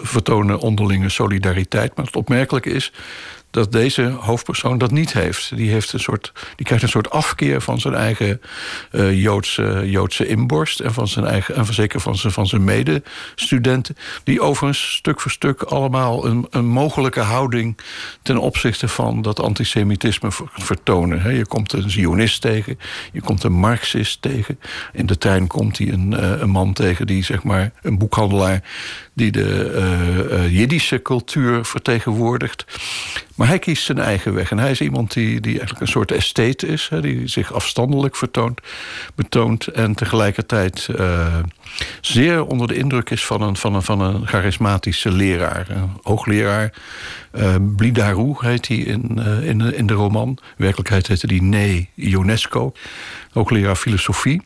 [0.02, 1.96] vertonen onderlinge solidariteit.
[1.96, 2.92] Maar het opmerkelijke is
[3.54, 5.56] dat deze hoofdpersoon dat niet heeft.
[5.56, 8.40] Die, heeft een soort, die krijgt een soort afkeer van zijn eigen
[8.90, 10.80] uh, Joodse, Joodse inborst...
[10.80, 13.96] en, van zijn eigen, en zeker van zijn, van zijn medestudenten...
[14.24, 17.76] die overigens stuk voor stuk allemaal een, een mogelijke houding...
[18.22, 21.34] ten opzichte van dat antisemitisme vertonen.
[21.34, 22.78] Je komt een Zionist tegen,
[23.12, 24.58] je komt een Marxist tegen.
[24.92, 28.62] In de trein komt hij een, eh, een man tegen die, zeg maar, een boekhandelaar
[29.14, 32.64] die de uh, Jiddische cultuur vertegenwoordigt.
[33.34, 34.50] Maar hij kiest zijn eigen weg.
[34.50, 36.88] En hij is iemand die, die eigenlijk een soort estate is.
[36.88, 38.60] Hè, die zich afstandelijk vertoont,
[39.14, 39.66] betoont.
[39.66, 41.38] En tegelijkertijd uh,
[42.00, 45.66] zeer onder de indruk is van een, van een, van een charismatische leraar.
[45.68, 46.72] Een hoogleraar.
[47.34, 50.28] Uh, Blidarou heet hij in, uh, in, de, in de roman.
[50.28, 52.72] In werkelijkheid heette hij Nee Ionesco.
[53.32, 54.42] Hoogleraar filosofie.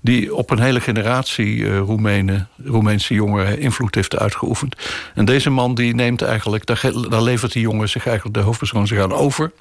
[0.00, 4.76] Die op een hele generatie Roemenen, Roemeense jongeren invloed heeft uitgeoefend.
[5.14, 8.86] En deze man die neemt eigenlijk, daar, daar levert die jongen zich eigenlijk, de hoofdpersoon
[8.86, 9.52] zich aan over.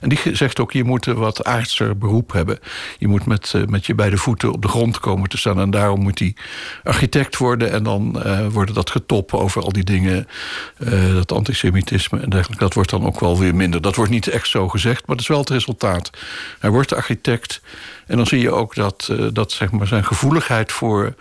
[0.00, 2.58] En die zegt ook, je moet een wat aardser beroep hebben.
[2.98, 5.60] Je moet met, met je beide voeten op de grond komen te staan.
[5.60, 6.34] En daarom moet hij
[6.82, 7.70] architect worden.
[7.70, 10.28] En dan uh, worden dat getop over al die dingen.
[10.78, 12.64] Uh, dat antisemitisme en dergelijke.
[12.64, 13.80] Dat wordt dan ook wel weer minder.
[13.80, 16.10] Dat wordt niet echt zo gezegd, maar dat is wel het resultaat.
[16.58, 17.60] Hij wordt architect.
[18.06, 21.14] En dan zie je ook dat, uh, dat zeg maar, zijn gevoeligheid voor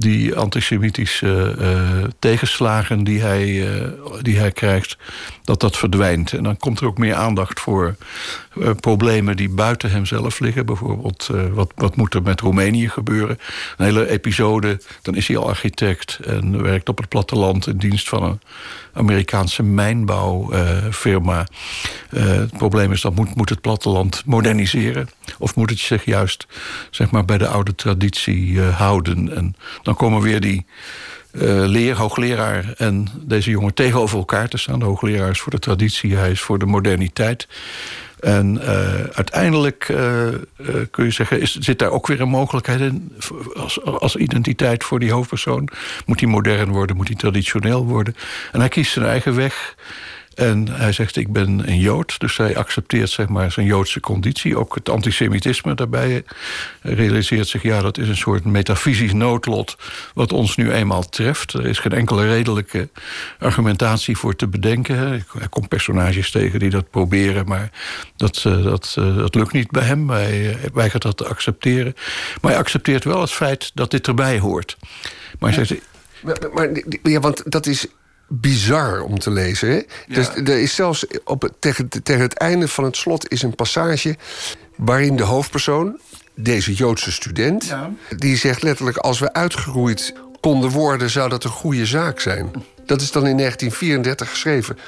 [0.00, 3.86] die antisemitische uh, tegenslagen die hij, uh,
[4.20, 4.96] die hij krijgt,
[5.44, 6.32] dat dat verdwijnt.
[6.32, 7.96] En dan komt er ook meer aandacht voor
[8.80, 10.66] problemen die buiten hemzelf liggen.
[10.66, 13.38] Bijvoorbeeld, wat, wat moet er met Roemenië gebeuren?
[13.76, 18.08] Een hele episode, dan is hij al architect en werkt op het platteland in dienst
[18.08, 18.40] van een
[18.92, 21.46] Amerikaanse mijnbouwfirma.
[22.08, 25.08] het probleem is, dat moet, moet het platteland moderniseren.
[25.38, 26.46] Of moet het zich juist
[26.90, 29.36] zeg maar, bij de oude traditie houden.
[29.36, 29.54] En
[29.90, 30.66] dan komen weer die
[31.32, 34.78] uh, hoogleraar en deze jongen tegenover elkaar te staan.
[34.78, 37.48] De hoogleraar is voor de traditie, hij is voor de moderniteit.
[38.20, 38.64] En uh,
[39.12, 40.28] uiteindelijk uh,
[40.90, 43.12] kun je zeggen, is, zit daar ook weer een mogelijkheid in
[43.54, 45.68] als, als identiteit voor die hoofdpersoon.
[46.06, 48.16] Moet hij modern worden, moet hij traditioneel worden.
[48.52, 49.74] En hij kiest zijn eigen weg.
[50.34, 52.20] En hij zegt, ik ben een Jood.
[52.20, 54.58] Dus hij accepteert zeg maar, zijn Joodse conditie.
[54.58, 56.24] Ook het antisemitisme daarbij
[56.82, 57.62] realiseert zich...
[57.62, 59.76] ja, dat is een soort metafysisch noodlot
[60.14, 61.52] wat ons nu eenmaal treft.
[61.52, 62.88] Er is geen enkele redelijke
[63.38, 64.96] argumentatie voor te bedenken.
[65.40, 67.46] Er komt personages tegen die dat proberen...
[67.46, 67.70] maar
[68.16, 70.10] dat, dat, dat lukt niet bij hem.
[70.10, 71.94] Hij weigert dat te accepteren.
[72.40, 74.76] Maar hij accepteert wel het feit dat dit erbij hoort.
[75.38, 75.82] Maar hij zegt...
[76.22, 76.68] Maar, maar
[77.02, 77.86] ja, want dat is
[78.32, 79.68] bizar om te lezen.
[79.68, 79.74] Hè?
[79.74, 79.82] Ja.
[80.06, 83.54] Dus er is zelfs op het, tegen, tegen het einde van het slot is een
[83.54, 84.16] passage
[84.76, 86.00] waarin de hoofdpersoon
[86.34, 87.74] deze Joodse student.
[88.16, 92.50] Die zegt letterlijk: als we uitgeroeid konden worden, zou dat een goede zaak zijn.
[92.86, 94.78] Dat is dan in 1934 geschreven.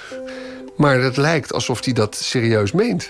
[0.76, 3.08] Maar het lijkt alsof hij dat serieus meent.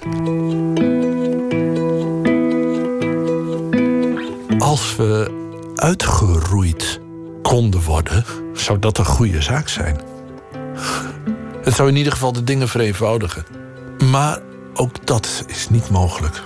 [4.58, 5.40] Als we
[5.74, 7.00] uitgeroeid
[7.42, 10.11] konden worden, zou dat een goede zaak zijn.
[11.62, 13.44] Het zou in ieder geval de dingen vereenvoudigen.
[14.10, 14.38] Maar
[14.74, 16.42] ook dat is niet mogelijk.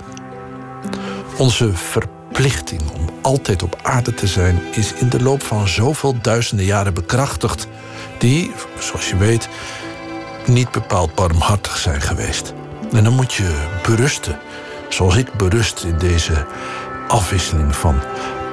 [1.37, 6.65] Onze verplichting om altijd op aarde te zijn is in de loop van zoveel duizenden
[6.65, 7.67] jaren bekrachtigd,
[8.19, 9.49] die, zoals je weet,
[10.45, 12.53] niet bepaald barmhartig zijn geweest.
[12.91, 14.39] En dan moet je berusten,
[14.89, 16.45] zoals ik berust in deze
[17.07, 17.99] afwisseling van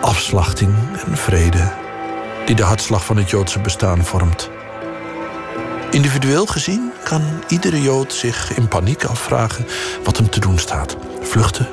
[0.01, 0.75] afslachting
[1.07, 1.73] en vrede,
[2.47, 4.51] die de hartslag van het Joodse bestaan vormt.
[5.95, 9.67] Individueel gezien kan iedere Jood zich in paniek afvragen
[10.05, 11.69] wat hem te doen staat: vluchten,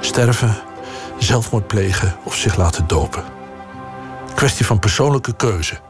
[0.00, 0.56] sterven,
[1.18, 3.24] zelfmoord plegen of zich laten dopen.
[4.34, 5.80] Kwestie van persoonlijke keuze,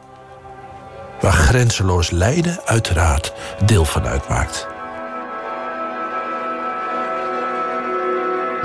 [1.21, 3.33] waar grenzeloos lijden uiteraard
[3.65, 4.67] deel van uitmaakt.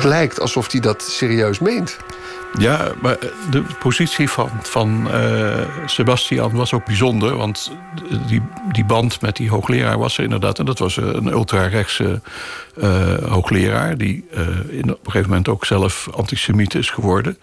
[0.04, 1.96] Lijkt alsof hij dat serieus meent.
[2.58, 3.18] Ja, maar
[3.50, 7.36] de positie van, van uh, Sebastian was ook bijzonder.
[7.36, 7.72] Want
[8.26, 8.42] die,
[8.72, 10.58] die band met die hoogleraar was er inderdaad.
[10.58, 12.20] En dat was een ultra-rechtse
[12.76, 13.96] uh, hoogleraar.
[13.96, 14.24] Die
[14.68, 17.38] in, op een gegeven moment ook zelf antisemiet is geworden.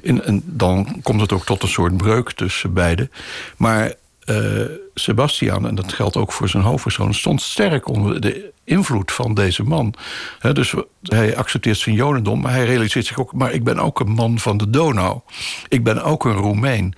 [0.00, 3.10] In, en dan komt het ook tot een soort breuk tussen beiden.
[3.56, 3.92] Maar
[4.94, 9.62] Sebastian, en dat geldt ook voor zijn hoofdpersoon, stond sterk onder de invloed van deze
[9.62, 9.94] man.
[10.52, 13.32] dus hij accepteert zijn jodendom, maar hij realiseert zich ook...
[13.32, 15.20] maar ik ben ook een man van de Donau.
[15.68, 16.94] Ik ben ook een Roemeen.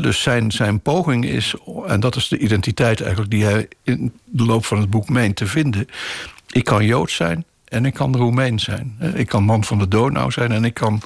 [0.00, 1.54] dus zijn, zijn poging is,
[1.86, 3.30] en dat is de identiteit eigenlijk...
[3.30, 5.86] die hij in de loop van het boek meent te vinden...
[6.52, 8.98] ik kan Joods zijn, en ik kan Roemeen zijn.
[9.14, 10.52] Ik kan man van de Donau zijn.
[10.52, 11.00] En ik kan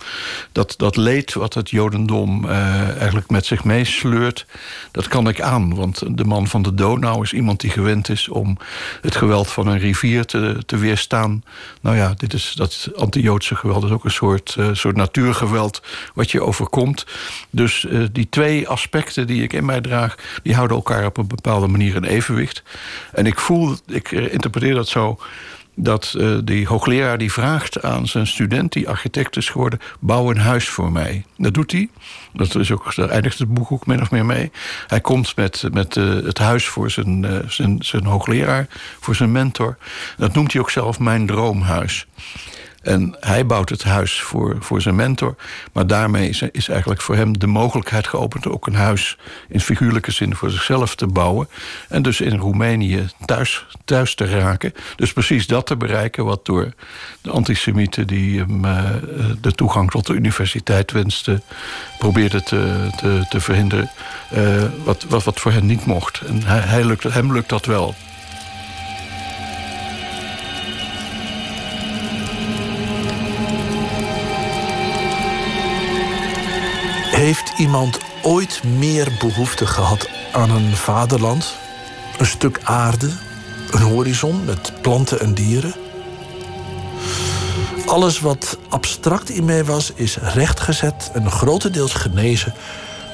[0.52, 4.46] dat, dat leed wat het Jodendom eh, eigenlijk met zich meesleurt...
[4.90, 5.74] dat kan ik aan.
[5.74, 8.28] Want de man van de Donau is iemand die gewend is...
[8.28, 8.56] om
[9.00, 11.44] het geweld van een rivier te, te weerstaan.
[11.80, 15.82] Nou ja, dit is, dat anti-Joodse geweld is ook een soort, uh, soort natuurgeweld...
[16.14, 17.06] wat je overkomt.
[17.50, 20.14] Dus uh, die twee aspecten die ik in mij draag...
[20.42, 22.62] die houden elkaar op een bepaalde manier in evenwicht.
[23.12, 25.18] En ik voel, ik interpreteer dat zo
[25.82, 30.38] dat uh, die hoogleraar die vraagt aan zijn student, die architect is geworden, bouw een
[30.38, 31.24] huis voor mij.
[31.36, 31.88] Dat doet hij.
[32.32, 34.50] Dat is ook, daar eindigt het boek ook min of meer mee.
[34.86, 38.66] Hij komt met, met uh, het huis voor zijn, uh, zijn, zijn hoogleraar,
[39.00, 39.76] voor zijn mentor.
[40.16, 42.06] Dat noemt hij ook zelf mijn droomhuis.
[42.80, 45.34] En hij bouwt het huis voor, voor zijn mentor.
[45.72, 48.46] Maar daarmee is, is eigenlijk voor hem de mogelijkheid geopend...
[48.46, 51.48] ook een huis in figuurlijke zin voor zichzelf te bouwen.
[51.88, 54.72] En dus in Roemenië thuis, thuis te raken.
[54.96, 56.72] Dus precies dat te bereiken wat door
[57.20, 58.06] de antisemieten...
[58.06, 58.90] die hem uh,
[59.40, 61.42] de toegang tot de universiteit wensten...
[61.98, 63.90] probeerde te, te, te verhinderen.
[64.34, 66.20] Uh, wat, wat, wat voor hen niet mocht.
[66.20, 67.94] En hij, hij lukt, hem lukt dat wel.
[77.20, 81.54] Heeft iemand ooit meer behoefte gehad aan een vaderland?
[82.18, 83.10] Een stuk aarde?
[83.70, 85.74] Een horizon met planten en dieren?
[87.86, 92.54] Alles wat abstract in mij was, is rechtgezet en grotendeels genezen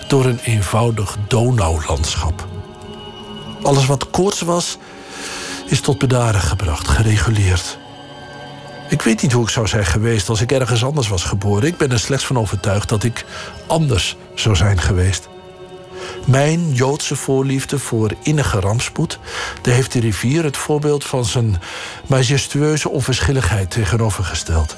[0.08, 2.46] door een eenvoudig Donaulandschap.
[3.62, 4.78] Alles wat koorts was,
[5.66, 7.78] is tot bedaren gebracht, gereguleerd.
[8.88, 11.68] Ik weet niet hoe ik zou zijn geweest als ik ergens anders was geboren.
[11.68, 13.24] Ik ben er slechts van overtuigd dat ik
[13.66, 15.28] anders zou zijn geweest.
[16.24, 19.18] Mijn Joodse voorliefde voor innige rampspoed,
[19.62, 21.60] daar heeft de rivier het voorbeeld van zijn
[22.06, 24.76] majestueuze onverschilligheid tegenovergesteld.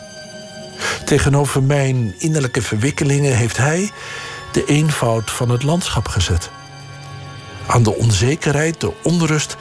[1.04, 3.90] Tegenover mijn innerlijke verwikkelingen heeft hij
[4.52, 6.50] de eenvoud van het landschap gezet.
[7.66, 9.56] Aan de onzekerheid, de onrust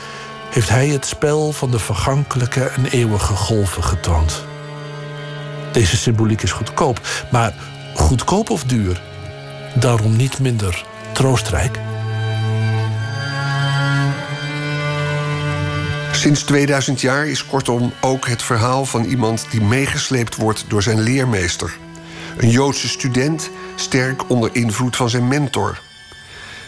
[0.49, 4.43] heeft hij het spel van de vergankelijke en eeuwige golven getoond.
[5.71, 7.01] Deze symboliek is goedkoop,
[7.31, 7.53] maar
[7.95, 9.01] goedkoop of duur,
[9.75, 11.79] daarom niet minder troostrijk.
[16.11, 20.99] Sinds 2000 jaar is kortom ook het verhaal van iemand die meegesleept wordt door zijn
[20.99, 21.77] leermeester.
[22.37, 25.79] Een Joodse student, sterk onder invloed van zijn mentor.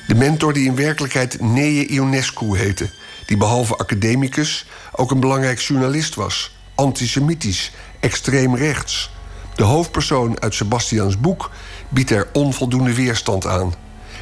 [0.08, 2.90] De mentor die in werkelijkheid Neye Ionescu heette
[3.30, 6.56] die behalve academicus ook een belangrijk journalist was.
[6.76, 9.12] Antisemitisch, extreem rechts.
[9.56, 11.52] De hoofdpersoon uit Sebastians boek
[11.90, 13.74] biedt er onvoldoende weerstand aan.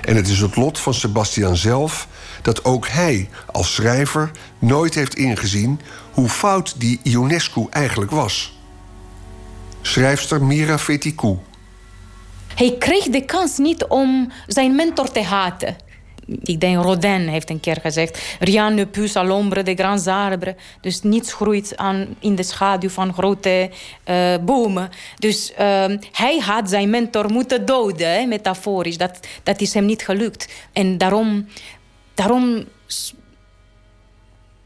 [0.02, 2.08] En het is het lot van Sebastian zelf
[2.42, 5.82] dat ook hij als schrijver nooit heeft ingezien
[6.12, 8.60] hoe fout die Ionescu eigenlijk was.
[9.82, 11.38] Schrijfster Mira Feticou.
[12.56, 15.76] Hij kreeg de kans niet om zijn mentor te haten.
[16.28, 20.56] Ik denk Rodin heeft een keer gezegd: Rien ne pousse à l'ombre des grands arbres.
[20.82, 23.70] Dus niets groeit aan, in de schaduw van grote
[24.10, 24.90] uh, bomen.
[25.20, 28.98] Dus uh, hij had zijn mentor moeten doden, metaforisch.
[28.98, 30.54] Dat, dat is hem niet gelukt.
[30.74, 31.48] En daarom,
[32.14, 32.66] daarom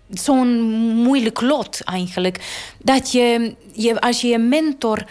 [0.09, 0.61] zo'n
[0.93, 2.65] moeilijk lot eigenlijk.
[2.79, 5.05] Dat je, je, als je je mentor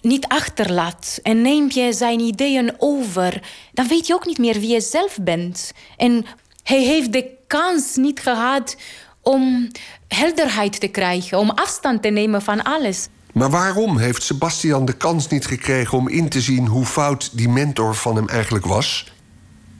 [0.00, 4.72] niet achterlaat en neem je zijn ideeën over, dan weet je ook niet meer wie
[4.72, 5.72] je zelf bent.
[5.96, 6.24] En
[6.62, 8.76] hij heeft de kans niet gehad
[9.22, 9.70] om
[10.08, 13.08] helderheid te krijgen, om afstand te nemen van alles.
[13.32, 17.48] Maar waarom heeft Sebastian de kans niet gekregen om in te zien hoe fout die
[17.48, 19.12] mentor van hem eigenlijk was?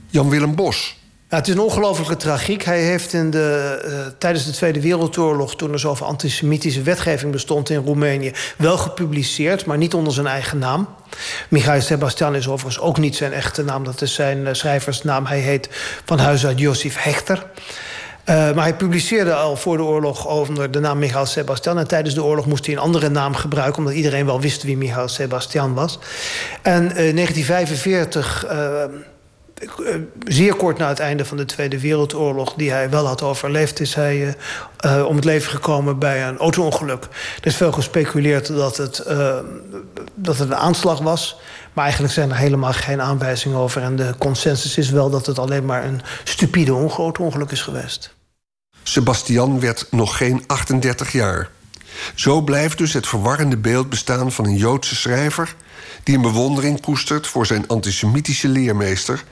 [0.06, 0.99] Jan-Willem Bos.
[1.31, 2.65] Het is een ongelofelijke tragiek.
[2.65, 7.70] Hij heeft in de, uh, tijdens de Tweede Wereldoorlog, toen er zoveel antisemitische wetgeving bestond
[7.70, 10.89] in Roemenië, wel gepubliceerd, maar niet onder zijn eigen naam.
[11.48, 15.27] Michael Sebastian is overigens ook niet zijn echte naam, dat is zijn uh, schrijversnaam.
[15.27, 15.69] Hij heet
[16.05, 17.36] van huis uit Josif Hechter.
[17.36, 21.78] Uh, maar hij publiceerde al voor de oorlog onder de naam Michael Sebastian.
[21.78, 24.77] En tijdens de oorlog moest hij een andere naam gebruiken, omdat iedereen wel wist wie
[24.77, 25.98] Michael Sebastian was.
[26.62, 28.85] En in 1945 eh,
[30.24, 33.95] zeer kort na het einde van de Tweede Wereldoorlog, die hij wel had overleefd, is
[33.95, 34.37] hij
[34.85, 37.05] uh, om het leven gekomen bij een auto-ongeluk.
[37.41, 39.05] Er is veel gespeculeerd dat het,
[40.15, 41.39] dat het een aanslag was.
[41.73, 43.82] Maar eigenlijk zijn er helemaal geen aanwijzingen over.
[43.82, 48.15] En de consensus is wel dat het alleen maar een stupide auto-ongeluk is geweest.
[48.82, 51.51] Sebastian werd nog geen 38 jaar.
[52.15, 55.55] Zo blijft dus het verwarrende beeld bestaan van een Joodse schrijver
[56.03, 59.24] die een bewondering koestert voor zijn antisemitische leermeester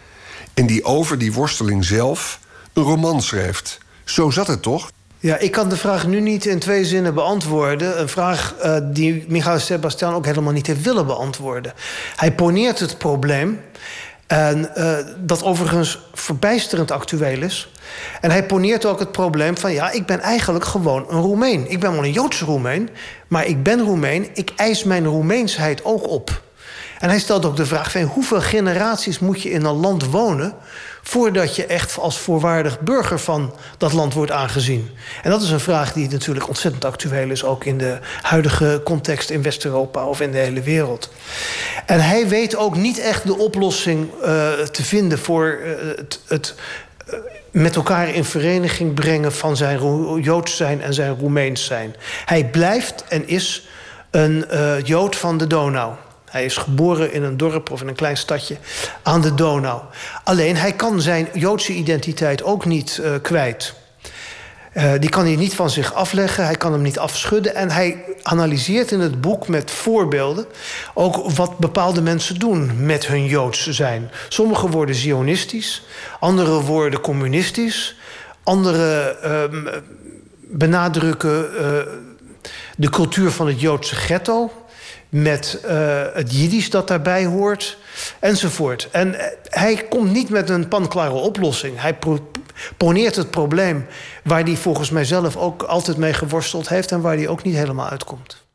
[0.59, 2.39] en die over die worsteling zelf
[2.73, 3.79] een roman schrijft.
[4.05, 4.91] Zo zat het toch?
[5.19, 8.01] Ja, ik kan de vraag nu niet in twee zinnen beantwoorden.
[8.01, 11.73] Een vraag uh, die Michael Sebastian ook helemaal niet heeft willen beantwoorden.
[12.17, 13.61] Hij poneert het probleem.
[14.27, 17.73] En uh, dat overigens verbijsterend actueel is.
[18.21, 19.73] En hij poneert ook het probleem van...
[19.73, 21.71] ja, ik ben eigenlijk gewoon een Roemeen.
[21.71, 22.89] Ik ben wel een Joodse Roemeen,
[23.29, 24.29] maar ik ben Roemeen.
[24.35, 26.43] Ik eis mijn Roemeensheid ook op.
[26.99, 30.55] En hij stelt ook de vraag hoeveel generaties moet je in een land wonen
[31.03, 34.91] voordat je echt als voorwaardig burger van dat land wordt aangezien?
[35.23, 39.31] En dat is een vraag die natuurlijk ontzettend actueel is, ook in de huidige context
[39.31, 41.11] in West-Europa of in de hele wereld.
[41.87, 46.55] En hij weet ook niet echt de oplossing uh, te vinden voor uh, het, het
[47.09, 47.15] uh,
[47.51, 49.81] met elkaar in vereniging brengen van zijn
[50.21, 51.95] Joods zijn en zijn Roemeens zijn.
[52.25, 53.69] Hij blijft en is
[54.11, 54.45] een
[54.85, 55.93] Jood van de Donau.
[56.31, 58.57] Hij is geboren in een dorp of in een klein stadje
[59.03, 59.81] aan de Donau.
[60.25, 63.75] Alleen hij kan zijn Joodse identiteit ook niet uh, kwijt.
[64.75, 67.55] Uh, die kan hij niet van zich afleggen, hij kan hem niet afschudden.
[67.55, 70.47] En hij analyseert in het boek met voorbeelden
[70.95, 74.11] ook wat bepaalde mensen doen met hun Joods zijn.
[74.29, 75.83] Sommigen worden zionistisch,
[76.21, 77.97] anderen worden communistisch,
[78.43, 79.61] anderen uh,
[80.41, 81.61] benadrukken uh,
[82.77, 84.53] de cultuur van het Joodse ghetto
[85.09, 87.79] met uh, het Jiddisch dat daarbij hoort,
[88.19, 88.89] enzovoort.
[88.91, 91.81] En uh, hij komt niet met een panklare oplossing.
[91.81, 91.99] Hij
[92.77, 93.87] poneert het probleem
[94.25, 96.93] waar hij volgens mij zelf ook altijd mee geworsteld heeft...
[96.93, 98.47] en waar hij ook niet helemaal uitkomt.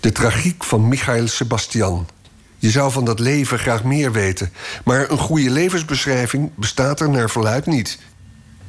[0.00, 2.08] De tragiek van Michael Sebastian.
[2.58, 4.52] Je zou van dat leven graag meer weten.
[4.84, 7.98] Maar een goede levensbeschrijving bestaat er naar verluid niet.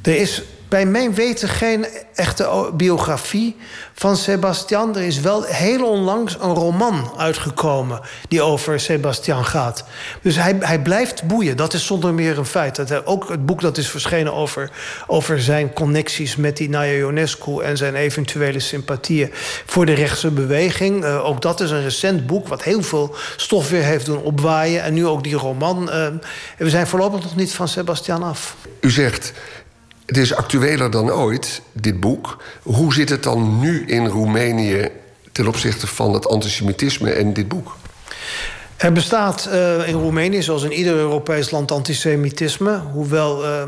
[0.02, 3.56] Er is bij mijn weten geen echte biografie
[3.92, 4.96] van Sebastian.
[4.96, 9.84] Er is wel heel onlangs een roman uitgekomen die over Sebastian gaat.
[10.22, 11.56] Dus hij, hij blijft boeien.
[11.56, 12.76] Dat is zonder meer een feit.
[12.76, 14.70] Dat ook het boek dat is verschenen over,
[15.06, 19.30] over zijn connecties met die Naya Ionescu en zijn eventuele sympathieën
[19.66, 21.04] voor de rechtse beweging.
[21.04, 24.82] Uh, ook dat is een recent boek wat heel veel stof weer heeft doen opwaaien.
[24.82, 25.82] En nu ook die roman.
[25.82, 26.06] Uh,
[26.58, 28.56] we zijn voorlopig nog niet van Sebastian af.
[28.80, 29.32] U zegt
[30.10, 32.42] het is actueler dan ooit, dit boek.
[32.62, 34.88] Hoe zit het dan nu in Roemenië
[35.32, 37.76] ten opzichte van het antisemitisme en dit boek?
[38.80, 42.80] Er bestaat uh, in Roemenië, zoals in ieder Europees land, antisemitisme.
[42.92, 43.62] Hoewel, uh,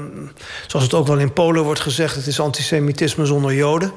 [0.67, 3.93] zoals het ook wel in Polen wordt gezegd, het is antisemitisme zonder Joden.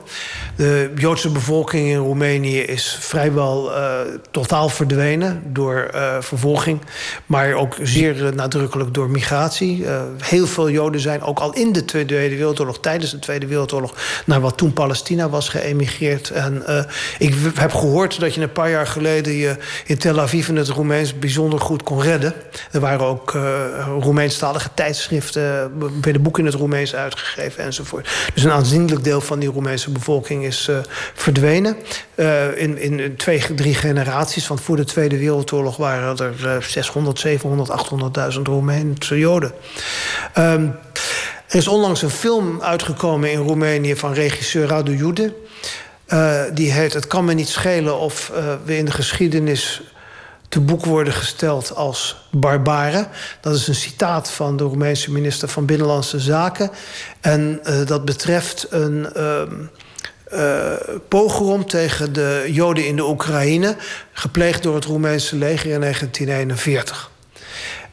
[0.55, 3.99] De Joodse bevolking in Roemenië is vrijwel uh,
[4.31, 5.89] totaal verdwenen door
[6.19, 6.79] vervolging.
[7.25, 9.85] Maar ook zeer nadrukkelijk door migratie.
[10.19, 13.93] heel veel Joden zijn ook al in de Tweede Wereldoorlog, tijdens de Tweede Wereldoorlog,
[14.25, 16.29] naar wat toen Palestina was geëmigreerd.
[16.29, 16.63] En
[17.19, 19.55] ik heb gehoord dat je een paar jaar geleden je
[19.85, 22.34] in Tel Aviv in het Roemeens Bijzonder goed kon redden.
[22.72, 23.44] Er waren ook uh,
[23.99, 25.72] Roemeenstalige tijdschriften,
[26.02, 28.10] werden boeken in het Roemeens uitgegeven enzovoort.
[28.34, 30.77] Dus een aanzienlijk deel van die Roemeense bevolking is uh,
[31.14, 31.77] verdwenen.
[32.56, 37.69] In, in twee, drie generaties, want voor de Tweede Wereldoorlog waren er 600, 700,
[38.36, 39.52] 800.000 Roemeense Joden.
[40.38, 40.76] Um,
[41.48, 45.34] er is onlangs een film uitgekomen in Roemenië van regisseur Radu Jude.
[46.53, 48.32] Die heet Het kan me niet schelen of
[48.65, 49.82] we in de geschiedenis
[50.49, 53.07] te boek worden gesteld als barbaren.
[53.41, 56.72] Dat is een citaat van de Roemeense minister van Binnenlandse Zaken.
[57.22, 59.07] En uh, dat betreft een
[61.07, 63.76] pogrom tegen de Joden in de Oekraïne...
[64.11, 67.09] gepleegd door het Roemeense leger in 1941.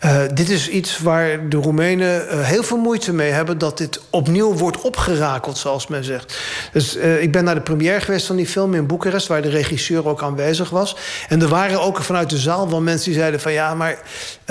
[0.04, 3.58] Uh, dit is iets waar de Roemenen uh, heel veel moeite mee hebben...
[3.58, 6.38] dat dit opnieuw wordt opgerakeld, zoals men zegt.
[6.72, 9.26] Dus uh, ik ben naar de première geweest van die film in Boekarest...
[9.26, 10.96] waar de regisseur ook aanwezig was.
[11.28, 13.52] En er waren ook vanuit de zaal wel mensen die zeiden van...
[13.52, 13.98] ja, maar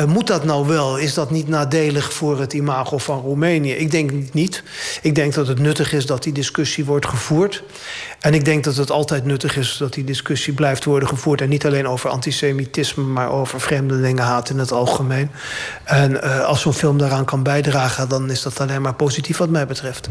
[0.05, 0.97] moet dat nou wel?
[0.97, 3.71] Is dat niet nadelig voor het imago van Roemenië?
[3.71, 4.63] Ik denk niet.
[5.01, 7.63] Ik denk dat het nuttig is dat die discussie wordt gevoerd.
[8.21, 11.41] En ik denk dat het altijd nuttig is dat die discussie blijft worden gevoerd.
[11.41, 15.31] En niet alleen over antisemitisme, maar over vreemdelingenhaat in het algemeen.
[15.83, 19.49] En uh, als zo'n film daaraan kan bijdragen, dan is dat alleen maar positief wat
[19.49, 20.09] mij betreft.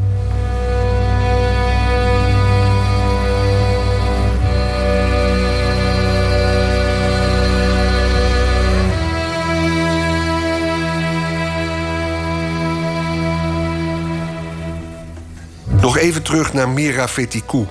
[15.81, 17.67] Nog even terug naar Mira Fetikou.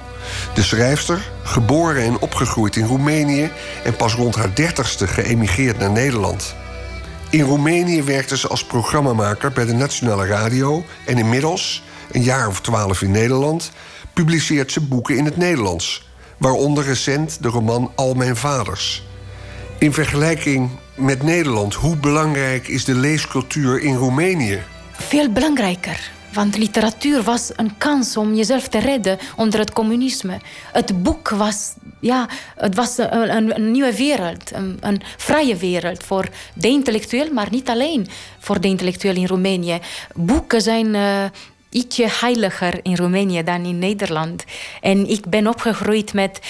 [0.55, 3.51] De schrijfster, geboren en opgegroeid in Roemenië
[3.85, 6.55] en pas rond haar dertigste geëmigreerd naar Nederland.
[7.31, 11.83] In Roemenië werkte ze als programmamaker bij de Nationale Radio en inmiddels,
[12.13, 13.71] een jaar of twaalf in Nederland,
[14.13, 19.07] publiceert ze boeken in het Nederlands, waaronder recent de roman Al mijn vaders.
[19.79, 24.63] In vergelijking met Nederland, hoe belangrijk is de leescultuur in Roemenië?
[24.93, 26.11] Veel belangrijker.
[26.33, 30.39] Want literatuur was een kans om jezelf te redden onder het communisme.
[30.73, 36.03] Het boek was, ja, het was een, een, een nieuwe wereld, een, een, vrije wereld
[36.03, 38.09] voor de intellectueel, maar niet alleen
[38.39, 39.79] voor de intellectueel in Roemenië.
[40.15, 41.25] Boeken zijn uh,
[41.71, 44.45] ietsje heiliger in Roemenië dan in Nederland.
[44.81, 46.41] En ik ben opgegroeid met,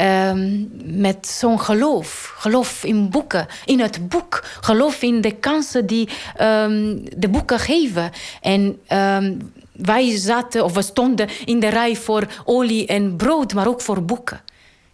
[0.00, 2.32] um, met zo'n geloof.
[2.36, 4.44] Geloof in boeken, in het boek.
[4.60, 6.08] Geloof in de kansen die
[6.40, 8.10] um, de boeken geven.
[8.40, 13.68] En um, wij zaten, of we stonden in de rij voor olie en brood, maar
[13.68, 14.40] ook voor boeken.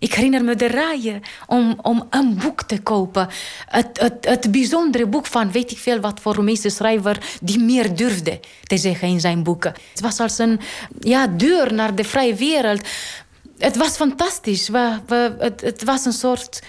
[0.05, 3.29] Ik herinner me de rijen om, om een boek te kopen.
[3.67, 7.97] Het, het, het bijzondere boek van weet ik veel wat voor Roemeense schrijver die meer
[7.97, 9.75] durfde te zeggen in zijn boeken.
[9.91, 10.61] Het was als een
[11.01, 12.89] ja, deur naar de vrije wereld.
[13.59, 14.69] Het was fantastisch.
[14.69, 16.63] We, we, het, het was een soort.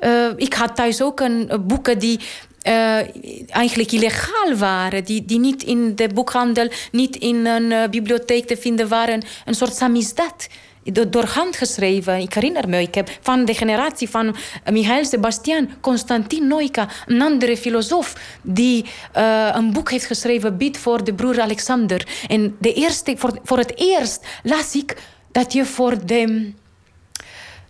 [0.00, 2.20] Uh, ik had thuis ook een, uh, boeken die
[2.66, 5.04] uh, eigenlijk illegaal waren.
[5.04, 9.22] Die, die niet in de boekhandel, niet in een bibliotheek te vinden waren.
[9.44, 10.46] Een soort samizdat
[10.82, 12.18] door hand geschreven.
[12.18, 14.36] Ik herinner me, ik heb van de generatie van
[14.70, 18.84] Michael Sebastian, Constantin Noika, een andere filosoof, die
[19.16, 22.08] uh, een boek heeft geschreven, Bid voor de broer Alexander.
[22.28, 24.96] En de eerste, voor, voor het eerst las ik
[25.32, 26.52] dat je voor de,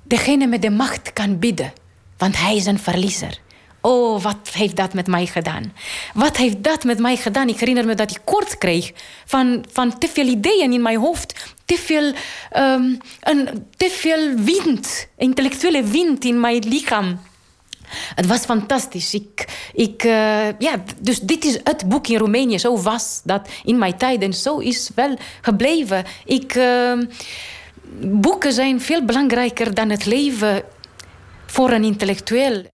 [0.03, 1.73] degene met de macht kan bidden.
[2.17, 3.42] Want hij is een verliezer.
[3.85, 5.73] Oh, wat heeft dat met mij gedaan?
[6.15, 7.49] Wat heeft dat met mij gedaan?
[7.49, 8.93] Ik herinner me dat ik kort kreeg
[9.25, 11.55] van, van te veel ideeën in mijn hoofd.
[11.65, 12.13] Te veel,
[12.57, 17.21] um, een, te veel wind, intellectuele wind in mijn lichaam.
[18.15, 19.15] Het was fantastisch.
[19.15, 22.59] Ik, ik, uh, ja, dus dit is het boek in Roemenië.
[22.59, 26.05] Zo was dat in mijn tijd en zo is wel gebleven.
[26.25, 26.99] Ik, uh,
[28.01, 30.63] boeken zijn veel belangrijker dan het leven
[31.47, 32.71] voor een intellectueel.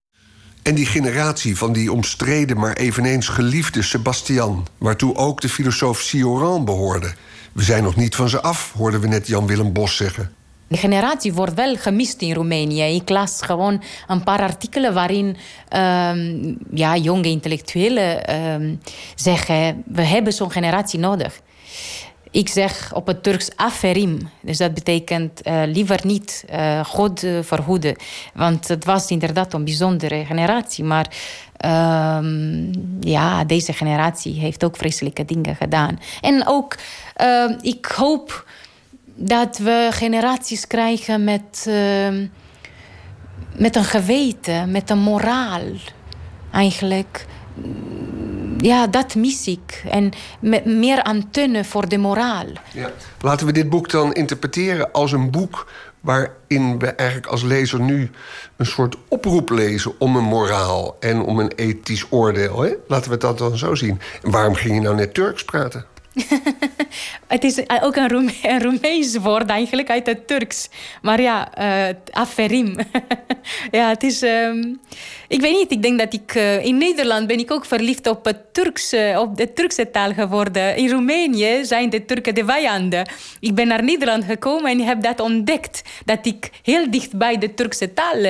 [0.61, 6.65] En die generatie van die omstreden, maar eveneens geliefde Sebastian, waartoe ook de filosoof Sioran
[6.65, 7.13] behoorde.
[7.51, 10.31] We zijn nog niet van ze af, hoorden we net Jan-Willem Bos zeggen.
[10.67, 12.95] De generatie wordt wel gemist in Roemenië.
[12.95, 18.79] Ik las gewoon een paar artikelen waarin um, ja, jonge intellectuelen um,
[19.15, 21.39] zeggen: we hebben zo'n generatie nodig.
[22.31, 24.29] Ik zeg op het Turks aferim.
[24.41, 27.95] Dus dat betekent uh, liever niet uh, God uh, verhoeden.
[28.33, 30.83] Want het was inderdaad een bijzondere generatie.
[30.83, 31.07] Maar
[31.65, 35.99] um, ja, deze generatie heeft ook vreselijke dingen gedaan.
[36.21, 36.77] En ook,
[37.61, 38.45] ik hoop
[39.15, 41.69] dat we generaties krijgen met,
[43.57, 45.61] met een geweten, met een moraal.
[46.51, 47.25] Eigenlijk
[48.61, 49.83] ja, dat mis ik.
[49.89, 50.11] En
[50.63, 52.45] meer antennes voor de moraal.
[52.73, 52.91] Ja.
[53.21, 55.67] Laten we dit boek dan interpreteren als een boek
[56.01, 58.09] waarin we eigenlijk als lezer nu
[58.55, 62.61] een soort oproep lezen om een moraal en om een ethisch oordeel.
[62.61, 62.73] Hè?
[62.87, 63.99] Laten we dat dan zo zien.
[64.23, 65.85] En waarom ging je nou net Turks praten?
[67.27, 70.69] Het is ook een, Roem een Roemeens woord eigenlijk uit het Turks.
[71.01, 72.75] Maar ja, uh, aferim.
[73.71, 74.21] ja, het is...
[74.21, 74.79] Um,
[75.27, 76.35] ik weet niet, ik denk dat ik...
[76.35, 80.13] Uh, in Nederland ben ik ook verliefd op, het Turks, uh, op de Turkse taal
[80.13, 80.75] geworden.
[80.75, 83.09] In Roemenië zijn de Turken de vijanden.
[83.39, 85.81] Ik ben naar Nederland gekomen en heb dat ontdekt.
[86.05, 88.21] Dat ik heel dicht bij de Turkse taal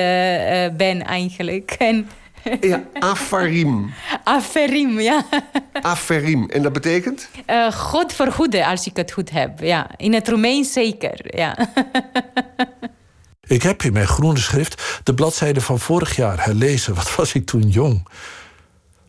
[0.76, 1.74] ben eigenlijk.
[1.78, 2.08] En
[2.60, 3.92] ja, afarim.
[4.24, 5.24] Aferim, ja.
[5.72, 6.48] Aferim.
[6.50, 7.28] En dat betekent?
[7.46, 9.60] Uh, God vergoeden, als ik het goed heb.
[9.60, 9.90] Ja.
[9.96, 11.68] In het Roemeens zeker, ja.
[13.46, 16.94] ik heb in mijn groene schrift de bladzijde van vorig jaar herlezen.
[16.94, 18.08] Wat was ik toen jong?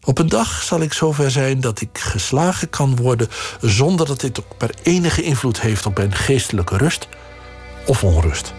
[0.04, 3.28] Op een dag zal ik zover zijn dat ik geslagen kan worden...
[3.62, 7.08] zonder dat dit ook maar enige invloed heeft op mijn geestelijke rust
[7.86, 8.54] of onrust.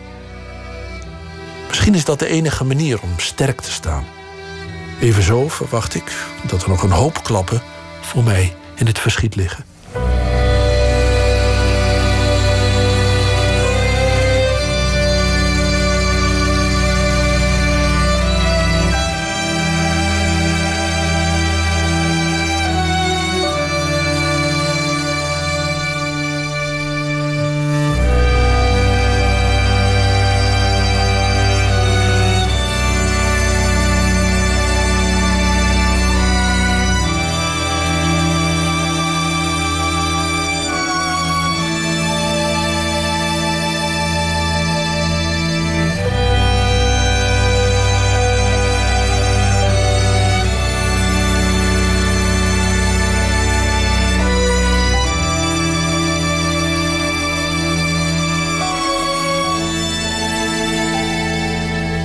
[1.68, 4.04] Misschien is dat de enige manier om sterk te staan...
[5.02, 6.12] Evenzo verwacht ik
[6.46, 7.62] dat er nog een hoop klappen
[8.00, 9.64] voor mij in het verschiet liggen.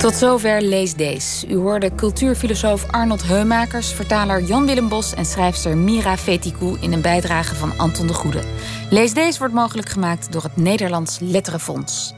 [0.08, 1.44] Tot zover Lees Dees.
[1.48, 7.54] U hoorde cultuurfilosoof Arnold Heumakers, vertaler Jan-Willem Bos en schrijfster Mira Fetikou in een bijdrage
[7.54, 8.42] van Anton de Goede.
[8.90, 12.14] Lees Dees wordt mogelijk gemaakt door het Nederlands Letterenfonds.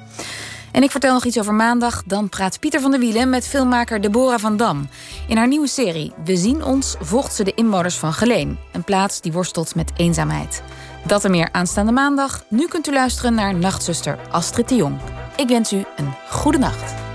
[0.73, 2.03] En ik vertel nog iets over maandag.
[2.07, 4.89] Dan praat Pieter van der Wielen met filmmaker Deborah van Dam.
[5.29, 8.59] In haar nieuwe serie We zien ons volgt ze de inwoners van Geleen.
[8.73, 10.63] Een plaats die worstelt met eenzaamheid.
[11.07, 12.45] Dat en meer aanstaande maandag.
[12.49, 14.99] Nu kunt u luisteren naar nachtzuster Astrid de Jong.
[15.37, 17.10] Ik wens u een goede nacht.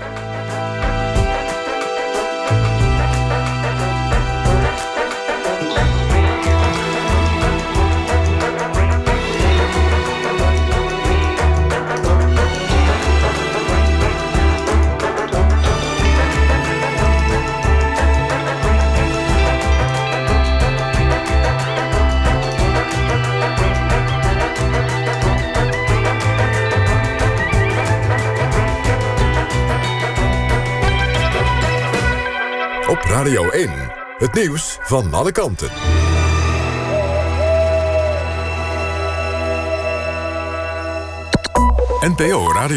[33.08, 33.70] Radio 1.
[34.18, 35.68] Het nieuws van alle kanten.
[42.00, 42.74] NPO Radio